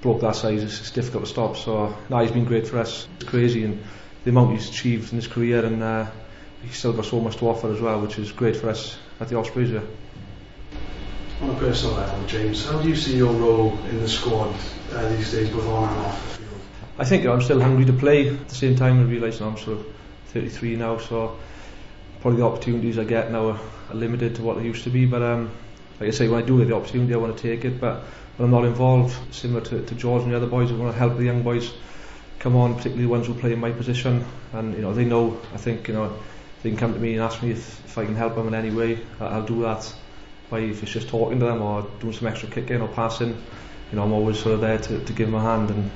bloke 0.00 0.20
that 0.22 0.34
size 0.34 0.62
it's, 0.62 0.80
it's 0.80 0.90
difficult 0.90 1.24
to 1.24 1.30
stop. 1.30 1.56
So 1.56 1.94
now 2.08 2.20
he's 2.22 2.32
been 2.32 2.44
great 2.44 2.66
for 2.66 2.78
us. 2.78 3.06
It's 3.16 3.28
crazy 3.28 3.64
and 3.64 3.82
the 4.24 4.30
amount 4.30 4.52
he's 4.52 4.68
achieved 4.68 5.12
in 5.12 5.16
his 5.16 5.26
career, 5.26 5.64
and 5.64 5.82
uh, 5.82 6.06
he's 6.62 6.76
still 6.76 6.92
got 6.92 7.04
so 7.04 7.20
much 7.20 7.36
to 7.36 7.48
offer 7.48 7.72
as 7.72 7.80
well, 7.80 8.00
which 8.00 8.18
is 8.18 8.32
great 8.32 8.56
for 8.56 8.68
us 8.68 8.98
at 9.18 9.28
the 9.28 9.36
Ospreys. 9.36 9.70
Yeah. 9.70 9.80
On 11.42 11.50
a 11.50 11.54
personal 11.54 11.96
level, 11.96 12.26
James, 12.26 12.66
how 12.66 12.80
do 12.82 12.88
you 12.88 12.96
see 12.96 13.16
your 13.16 13.32
role 13.32 13.78
in 13.88 14.00
the 14.00 14.08
squad 14.08 14.54
uh, 14.92 15.08
these 15.10 15.32
days, 15.32 15.48
both 15.48 15.66
on 15.68 15.88
and 15.88 15.98
off 16.00 16.22
the 16.22 16.44
field? 16.44 16.60
I 16.98 17.04
think 17.04 17.24
I'm 17.24 17.40
still 17.40 17.60
hungry 17.60 17.86
to 17.86 17.94
play. 17.94 18.28
At 18.28 18.48
the 18.48 18.54
same 18.54 18.76
time, 18.76 19.00
I 19.00 19.04
realise 19.04 19.40
I'm 19.40 19.56
sort 19.56 19.78
of 19.78 19.86
33 20.28 20.76
now, 20.76 20.98
so 20.98 21.38
probably 22.20 22.40
the 22.40 22.46
opportunities 22.46 22.98
I 22.98 23.04
get 23.04 23.32
now 23.32 23.50
are, 23.50 23.60
are 23.88 23.94
limited 23.94 24.34
to 24.36 24.42
what 24.42 24.58
they 24.58 24.64
used 24.64 24.84
to 24.84 24.90
be. 24.90 25.06
But 25.06 25.22
um, 25.22 25.50
like 25.98 26.08
I 26.08 26.12
say, 26.12 26.28
when 26.28 26.42
I 26.42 26.46
do 26.46 26.58
get 26.58 26.68
the 26.68 26.76
opportunity, 26.76 27.14
I 27.14 27.16
want 27.16 27.36
to 27.36 27.42
take 27.42 27.64
it. 27.64 27.80
But 27.80 28.02
when 28.36 28.46
I'm 28.46 28.50
not 28.50 28.66
involved, 28.66 29.16
similar 29.34 29.62
to, 29.62 29.82
to 29.82 29.94
George 29.94 30.24
and 30.24 30.32
the 30.32 30.36
other 30.36 30.46
boys, 30.46 30.70
I 30.70 30.74
want 30.74 30.92
to 30.92 30.98
help 30.98 31.16
the 31.16 31.24
young 31.24 31.42
boys 31.42 31.72
come 32.40 32.56
on, 32.56 32.74
particularly 32.74 33.04
the 33.04 33.08
ones 33.08 33.26
who 33.28 33.34
play 33.34 33.52
in 33.52 33.60
my 33.60 33.70
position. 33.70 34.24
And 34.52 34.74
you 34.74 34.82
know, 34.82 34.92
they 34.92 35.04
know. 35.04 35.40
I 35.54 35.58
think 35.58 35.86
you 35.86 35.94
know, 35.94 36.12
they 36.62 36.70
can 36.70 36.78
come 36.78 36.92
to 36.94 36.98
me 36.98 37.14
and 37.14 37.22
ask 37.22 37.40
me 37.42 37.52
if, 37.52 37.84
if 37.84 37.96
I 37.96 38.04
can 38.04 38.16
help 38.16 38.34
them 38.34 38.48
in 38.48 38.54
any 38.54 38.70
way. 38.70 38.98
I'll 39.20 39.46
do 39.46 39.62
that. 39.62 39.92
By 40.50 40.60
if 40.60 40.82
it's 40.82 40.90
just 40.90 41.08
talking 41.08 41.38
to 41.38 41.46
them 41.46 41.62
or 41.62 41.86
doing 42.00 42.12
some 42.12 42.26
extra 42.26 42.48
kicking 42.48 42.80
or 42.80 42.88
passing, 42.88 43.28
you 43.28 43.96
know, 43.96 44.02
I'm 44.02 44.12
always 44.12 44.40
sort 44.40 44.54
of 44.54 44.60
there 44.60 44.78
to, 44.78 45.04
to 45.04 45.12
give 45.12 45.28
them 45.28 45.36
a 45.36 45.40
hand. 45.40 45.70
And 45.70 45.90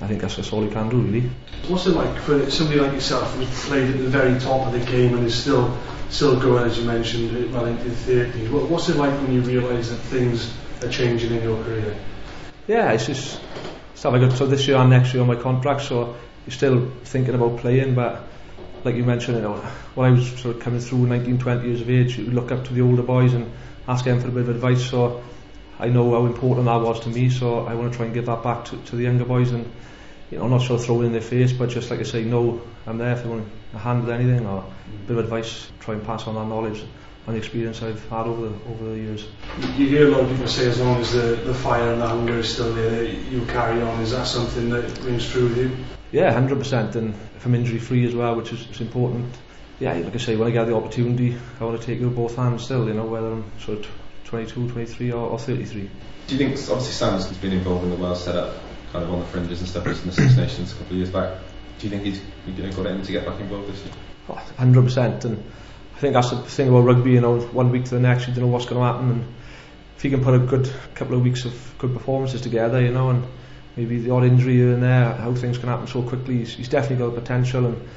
I 0.00 0.06
think 0.06 0.20
that's 0.20 0.52
all 0.52 0.62
you 0.62 0.70
can 0.70 0.88
do, 0.88 1.00
really. 1.00 1.28
What's 1.66 1.86
it 1.86 1.90
like 1.90 2.16
for 2.20 2.48
somebody 2.48 2.78
like 2.78 2.92
yourself 2.92 3.34
who's 3.34 3.48
played 3.66 3.90
at 3.90 3.98
the 3.98 4.08
very 4.08 4.38
top 4.38 4.68
of 4.68 4.72
the 4.72 4.80
game 4.90 5.16
and 5.16 5.26
is 5.26 5.34
still 5.34 5.76
still 6.10 6.38
going, 6.38 6.64
as 6.64 6.78
you 6.78 6.84
mentioned, 6.84 7.52
well 7.52 7.66
into 7.66 7.88
the 7.88 8.12
30s? 8.12 8.68
What's 8.68 8.88
it 8.88 8.96
like 8.96 9.12
when 9.22 9.32
you 9.32 9.40
realise 9.40 9.88
that 9.88 9.96
things 9.96 10.54
are 10.82 10.88
changing 10.88 11.34
in 11.34 11.42
your 11.42 11.62
career? 11.64 11.96
Yeah, 12.68 12.92
it's 12.92 13.06
just 13.06 13.40
stuff 13.98 14.14
I 14.14 14.20
got 14.20 14.30
so 14.30 14.46
this 14.46 14.68
year 14.68 14.76
and 14.76 14.90
next 14.90 15.12
year 15.12 15.22
on 15.22 15.26
my 15.26 15.34
contract, 15.34 15.82
so 15.82 16.14
you're 16.46 16.54
still 16.54 16.88
thinking 17.02 17.34
about 17.34 17.58
playing, 17.58 17.96
but 17.96 18.22
like 18.84 18.94
you 18.94 19.02
mentioned, 19.02 19.38
you 19.38 19.42
know, 19.42 19.56
when 19.96 20.12
I 20.12 20.14
was 20.14 20.28
sort 20.38 20.54
of 20.54 20.62
coming 20.62 20.78
through 20.78 21.06
19, 21.06 21.38
20 21.40 21.66
years 21.66 21.80
of 21.80 21.90
age, 21.90 22.16
you 22.16 22.30
look 22.30 22.52
up 22.52 22.64
to 22.66 22.72
the 22.72 22.80
older 22.80 23.02
boys 23.02 23.34
and 23.34 23.50
ask 23.88 24.04
them 24.04 24.20
for 24.20 24.28
a 24.28 24.30
bit 24.30 24.42
of 24.42 24.50
advice. 24.50 24.88
So 24.88 25.24
I 25.80 25.88
know 25.88 26.12
how 26.12 26.26
important 26.26 26.66
that 26.66 26.80
was 26.80 27.00
to 27.00 27.08
me, 27.08 27.28
so 27.28 27.66
I 27.66 27.74
want 27.74 27.90
to 27.90 27.96
try 27.96 28.06
and 28.06 28.14
give 28.14 28.26
that 28.26 28.44
back 28.44 28.66
to, 28.66 28.76
to 28.76 28.94
the 28.94 29.02
younger 29.02 29.24
boys 29.24 29.50
and 29.50 29.68
you 30.30 30.38
know, 30.38 30.46
not 30.46 30.62
sure 30.62 30.78
throw 30.78 31.02
it 31.02 31.06
in 31.06 31.12
their 31.12 31.20
face, 31.20 31.52
but 31.52 31.68
just 31.68 31.90
like 31.90 31.98
I 31.98 32.04
say, 32.04 32.22
no, 32.22 32.62
I'm 32.86 32.98
there 32.98 33.14
if 33.14 33.24
they 33.24 33.28
want 33.28 33.48
a 33.74 33.78
hand 33.78 34.04
with 34.04 34.10
anything 34.14 34.46
or 34.46 34.58
a 34.58 35.08
bit 35.08 35.18
of 35.18 35.24
advice, 35.24 35.72
try 35.80 35.94
and 35.94 36.04
pass 36.04 36.28
on 36.28 36.36
that 36.36 36.46
knowledge 36.46 36.84
and 37.28 37.36
the 37.36 37.40
experience 37.40 37.82
I've 37.82 38.08
had 38.08 38.26
over 38.26 38.48
the, 38.48 38.54
over 38.70 38.84
the 38.86 38.96
years. 38.96 39.28
You 39.76 39.86
hear 39.86 40.08
a 40.08 40.10
lot 40.12 40.22
of 40.22 40.30
people 40.30 40.48
say 40.48 40.66
as 40.66 40.80
long 40.80 40.98
as 40.98 41.12
the, 41.12 41.38
the 41.44 41.52
fire 41.52 41.92
and 41.92 42.00
the 42.00 42.08
hunger 42.08 42.38
is 42.38 42.54
still 42.54 42.72
there, 42.72 43.04
you 43.04 43.44
carry 43.44 43.82
on. 43.82 44.00
Is 44.00 44.12
that 44.12 44.26
something 44.26 44.70
that 44.70 44.98
rings 45.00 45.30
true 45.30 45.44
with 45.44 45.58
you? 45.58 45.76
Yeah, 46.10 46.32
100%, 46.32 46.94
and 46.94 47.12
if 47.36 47.44
I'm 47.44 47.54
injury 47.54 47.78
free 47.78 48.06
as 48.06 48.14
well, 48.14 48.34
which 48.34 48.50
is, 48.54 48.66
is 48.70 48.80
important. 48.80 49.26
Yeah, 49.78 49.92
like 49.92 50.14
I 50.14 50.18
say, 50.18 50.36
when 50.36 50.48
I 50.48 50.52
get 50.52 50.68
the 50.68 50.74
opportunity, 50.74 51.36
I 51.60 51.64
want 51.64 51.78
to 51.78 51.86
take 51.86 52.00
it 52.00 52.04
with 52.06 52.16
both 52.16 52.34
hands 52.34 52.64
still, 52.64 52.88
you 52.88 52.94
know, 52.94 53.04
whether 53.04 53.30
I'm 53.30 53.44
sort 53.60 53.80
of 53.80 53.90
22, 54.24 54.70
23 54.70 55.12
or, 55.12 55.28
or 55.28 55.38
33. 55.38 55.90
Do 56.28 56.34
you 56.34 56.38
think, 56.38 56.52
obviously 56.70 56.92
Sam's 56.92 57.26
been 57.36 57.52
involved 57.52 57.84
in 57.84 57.90
the 57.90 57.96
Wales 57.96 58.24
setup, 58.24 58.56
kind 58.90 59.04
of 59.04 59.12
on 59.12 59.20
the 59.20 59.26
fringes 59.26 59.60
and 59.60 59.68
stuff, 59.68 59.84
just 59.84 60.02
in 60.02 60.08
the 60.08 60.14
Six 60.14 60.34
Nations 60.34 60.72
a 60.72 60.76
couple 60.76 60.92
of 60.92 60.96
years 60.96 61.10
back. 61.10 61.38
Do 61.78 61.86
you 61.86 61.90
think 61.90 62.04
he's 62.04 62.22
you 62.46 62.62
know, 62.62 62.72
got 62.72 62.86
it 62.86 62.92
in 62.92 63.02
to 63.02 63.12
get 63.12 63.26
back 63.26 63.38
involved 63.38 63.70
this 63.70 63.80
year? 63.84 63.92
Oh, 64.30 64.40
100%, 64.58 65.24
and 65.26 65.44
I 65.98 66.00
think 66.00 66.14
that's 66.14 66.30
the 66.30 66.36
thing 66.36 66.68
about 66.68 66.84
rugby, 66.84 67.10
you 67.10 67.20
know, 67.20 67.40
one 67.40 67.72
week 67.72 67.86
to 67.86 67.90
the 67.90 67.98
next, 67.98 68.28
you 68.28 68.32
don't 68.34 68.44
know 68.44 68.50
what's 68.52 68.66
going 68.66 68.80
to 68.80 68.86
happen, 68.86 69.10
and 69.10 69.34
if 69.96 70.02
he 70.02 70.10
can 70.10 70.22
put 70.22 70.32
a 70.32 70.38
good 70.38 70.72
couple 70.94 71.16
of 71.16 71.24
weeks 71.24 71.44
of 71.44 71.74
good 71.76 71.92
performances 71.92 72.40
together, 72.40 72.80
you 72.80 72.92
know, 72.92 73.10
and 73.10 73.24
maybe 73.76 73.98
the 73.98 74.12
odd 74.12 74.22
injury 74.22 74.58
here 74.58 74.72
and 74.74 74.80
there, 74.80 75.12
how 75.14 75.34
things 75.34 75.58
can 75.58 75.68
happen 75.68 75.88
so 75.88 76.02
quickly, 76.02 76.36
he's, 76.36 76.54
he's 76.54 76.68
definitely 76.68 77.04
got 77.04 77.16
the 77.16 77.20
potential, 77.20 77.66
and 77.66 77.88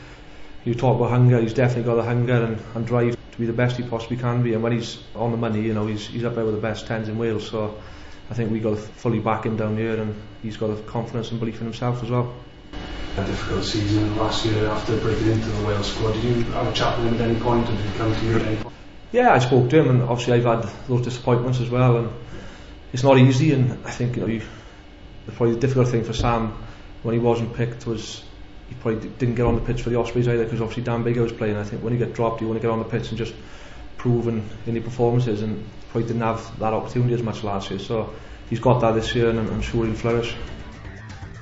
you 0.66 0.74
talk 0.74 0.98
about 0.98 1.12
hunger, 1.12 1.40
he's 1.40 1.54
definitely 1.54 1.84
got 1.84 1.94
the 1.94 2.04
hunger 2.04 2.44
and, 2.44 2.60
and 2.74 2.88
drive 2.88 3.16
to 3.34 3.38
be 3.38 3.46
the 3.46 3.54
best 3.54 3.78
he 3.78 3.84
possibly 3.84 4.18
can 4.18 4.42
be, 4.42 4.56
and 4.56 4.64
when 4.64 4.72
he's 4.72 5.04
on 5.14 5.30
the 5.30 5.38
money, 5.38 5.62
you 5.62 5.76
know, 5.76 5.86
he's, 5.86 6.08
he's 6.08 6.24
up 6.24 6.34
there 6.34 6.44
with 6.44 6.56
the 6.56 6.62
best 6.62 6.88
tens 6.88 7.08
in 7.08 7.20
Wales, 7.20 7.48
so 7.48 7.80
I 8.32 8.34
think 8.34 8.52
we 8.52 8.60
got 8.60 8.80
fully 8.80 9.20
back 9.20 9.46
him 9.46 9.58
down 9.58 9.78
here, 9.78 10.02
and 10.02 10.20
he's 10.42 10.58
got 10.58 10.76
the 10.76 10.82
confidence 10.90 11.30
and 11.30 11.40
belief 11.40 11.60
in 11.60 11.66
himself 11.66 12.02
as 12.02 12.10
well. 12.10 12.34
A 13.18 13.26
difficult 13.26 13.66
season 13.66 14.16
last 14.18 14.46
year 14.46 14.68
after 14.68 14.96
breaking 14.98 15.32
into 15.32 15.50
the 15.50 15.68
Wales 15.68 15.94
squad. 15.94 16.14
Did 16.14 16.24
you 16.24 16.44
have 16.54 16.68
a 16.68 16.72
chat 16.72 16.98
with 16.98 17.08
him 17.08 17.16
at 17.16 17.22
any 17.22 17.40
point, 17.40 17.68
or 17.68 17.74
did 17.74 17.86
he 17.86 17.98
come 17.98 18.16
to 18.16 18.26
you 18.26 18.36
at 18.38 18.42
any 18.44 18.56
point? 18.56 18.74
Yeah, 19.12 19.34
I 19.34 19.40
spoke 19.40 19.70
to 19.70 19.82
him, 19.82 19.90
and 19.90 20.04
obviously 20.04 20.34
I've 20.36 20.46
had 20.46 20.64
those 20.88 21.02
disappointments 21.02 21.60
as 21.60 21.70
well, 21.70 21.98
and 21.98 22.10
it's 22.94 23.04
not 23.04 23.18
easy. 23.18 23.52
And 23.52 23.86
I 23.86 23.92
think 23.92 24.16
you 24.16 24.22
know, 24.22 24.28
you, 24.28 24.42
the 25.26 25.34
probably 25.34 25.56
the 25.56 25.60
difficult 25.60 25.90
thing 25.90 26.06
for 26.06 26.14
Sam 26.14 26.54
when 27.04 27.14
he 27.14 27.20
wasn't 27.20 27.54
picked 27.54 27.86
was 27.86 28.24
he 28.70 28.76
probably 28.76 29.10
didn't 29.10 29.36
get 29.36 29.46
on 29.46 29.56
the 29.56 29.62
pitch 29.62 29.82
for 29.82 29.90
the 29.90 30.00
Ospreys 30.00 30.30
either 30.30 30.46
because 30.46 30.62
obviously 30.62 30.84
Dan 30.84 31.04
Biggar 31.04 31.24
was 31.24 31.34
playing. 31.34 31.58
I 31.58 31.64
think 31.64 31.84
when 31.84 31.92
you 31.92 32.00
get 32.00 32.14
dropped, 32.14 32.40
you 32.40 32.48
want 32.48 32.62
to 32.62 32.66
get 32.66 32.72
on 32.72 32.80
the 32.80 32.86
pitch 32.86 33.10
and 33.10 33.18
just 33.18 33.34
prove 33.98 34.30
in, 34.30 34.48
in 34.66 34.76
your 34.76 34.84
performances, 34.84 35.42
and 35.42 35.64
probably 35.90 36.08
didn't 36.08 36.22
have 36.22 36.60
that 36.60 36.72
opportunity 36.72 37.14
as 37.14 37.22
much 37.22 37.44
last 37.44 37.70
year. 37.70 37.80
So 37.80 38.14
he's 38.50 38.62
got 38.62 38.80
that 38.80 38.94
this 38.94 39.14
year, 39.14 39.30
and 39.30 39.38
I'm 39.38 39.62
sure 39.62 39.86
he'll 39.86 39.96
flourish. 39.96 40.34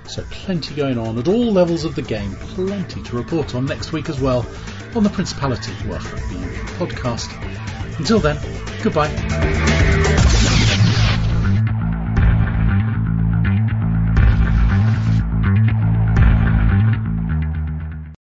So 0.10 0.24
plenty 0.32 0.74
going 0.74 0.98
on 0.98 1.20
at 1.20 1.28
all 1.28 1.52
levels 1.52 1.86
of 1.86 1.94
the 1.94 2.02
game. 2.02 2.36
Plenty 2.36 3.04
to 3.04 3.16
report 3.16 3.54
on 3.54 3.66
next 3.66 3.92
week 3.92 4.10
as 4.10 4.20
well 4.20 4.44
on 4.96 5.04
the 5.04 5.10
Principality 5.10 5.72
Welsh 5.88 6.04
podcast. 6.80 7.30
Until 8.00 8.20
then, 8.20 8.40
goodbye. 8.82 10.18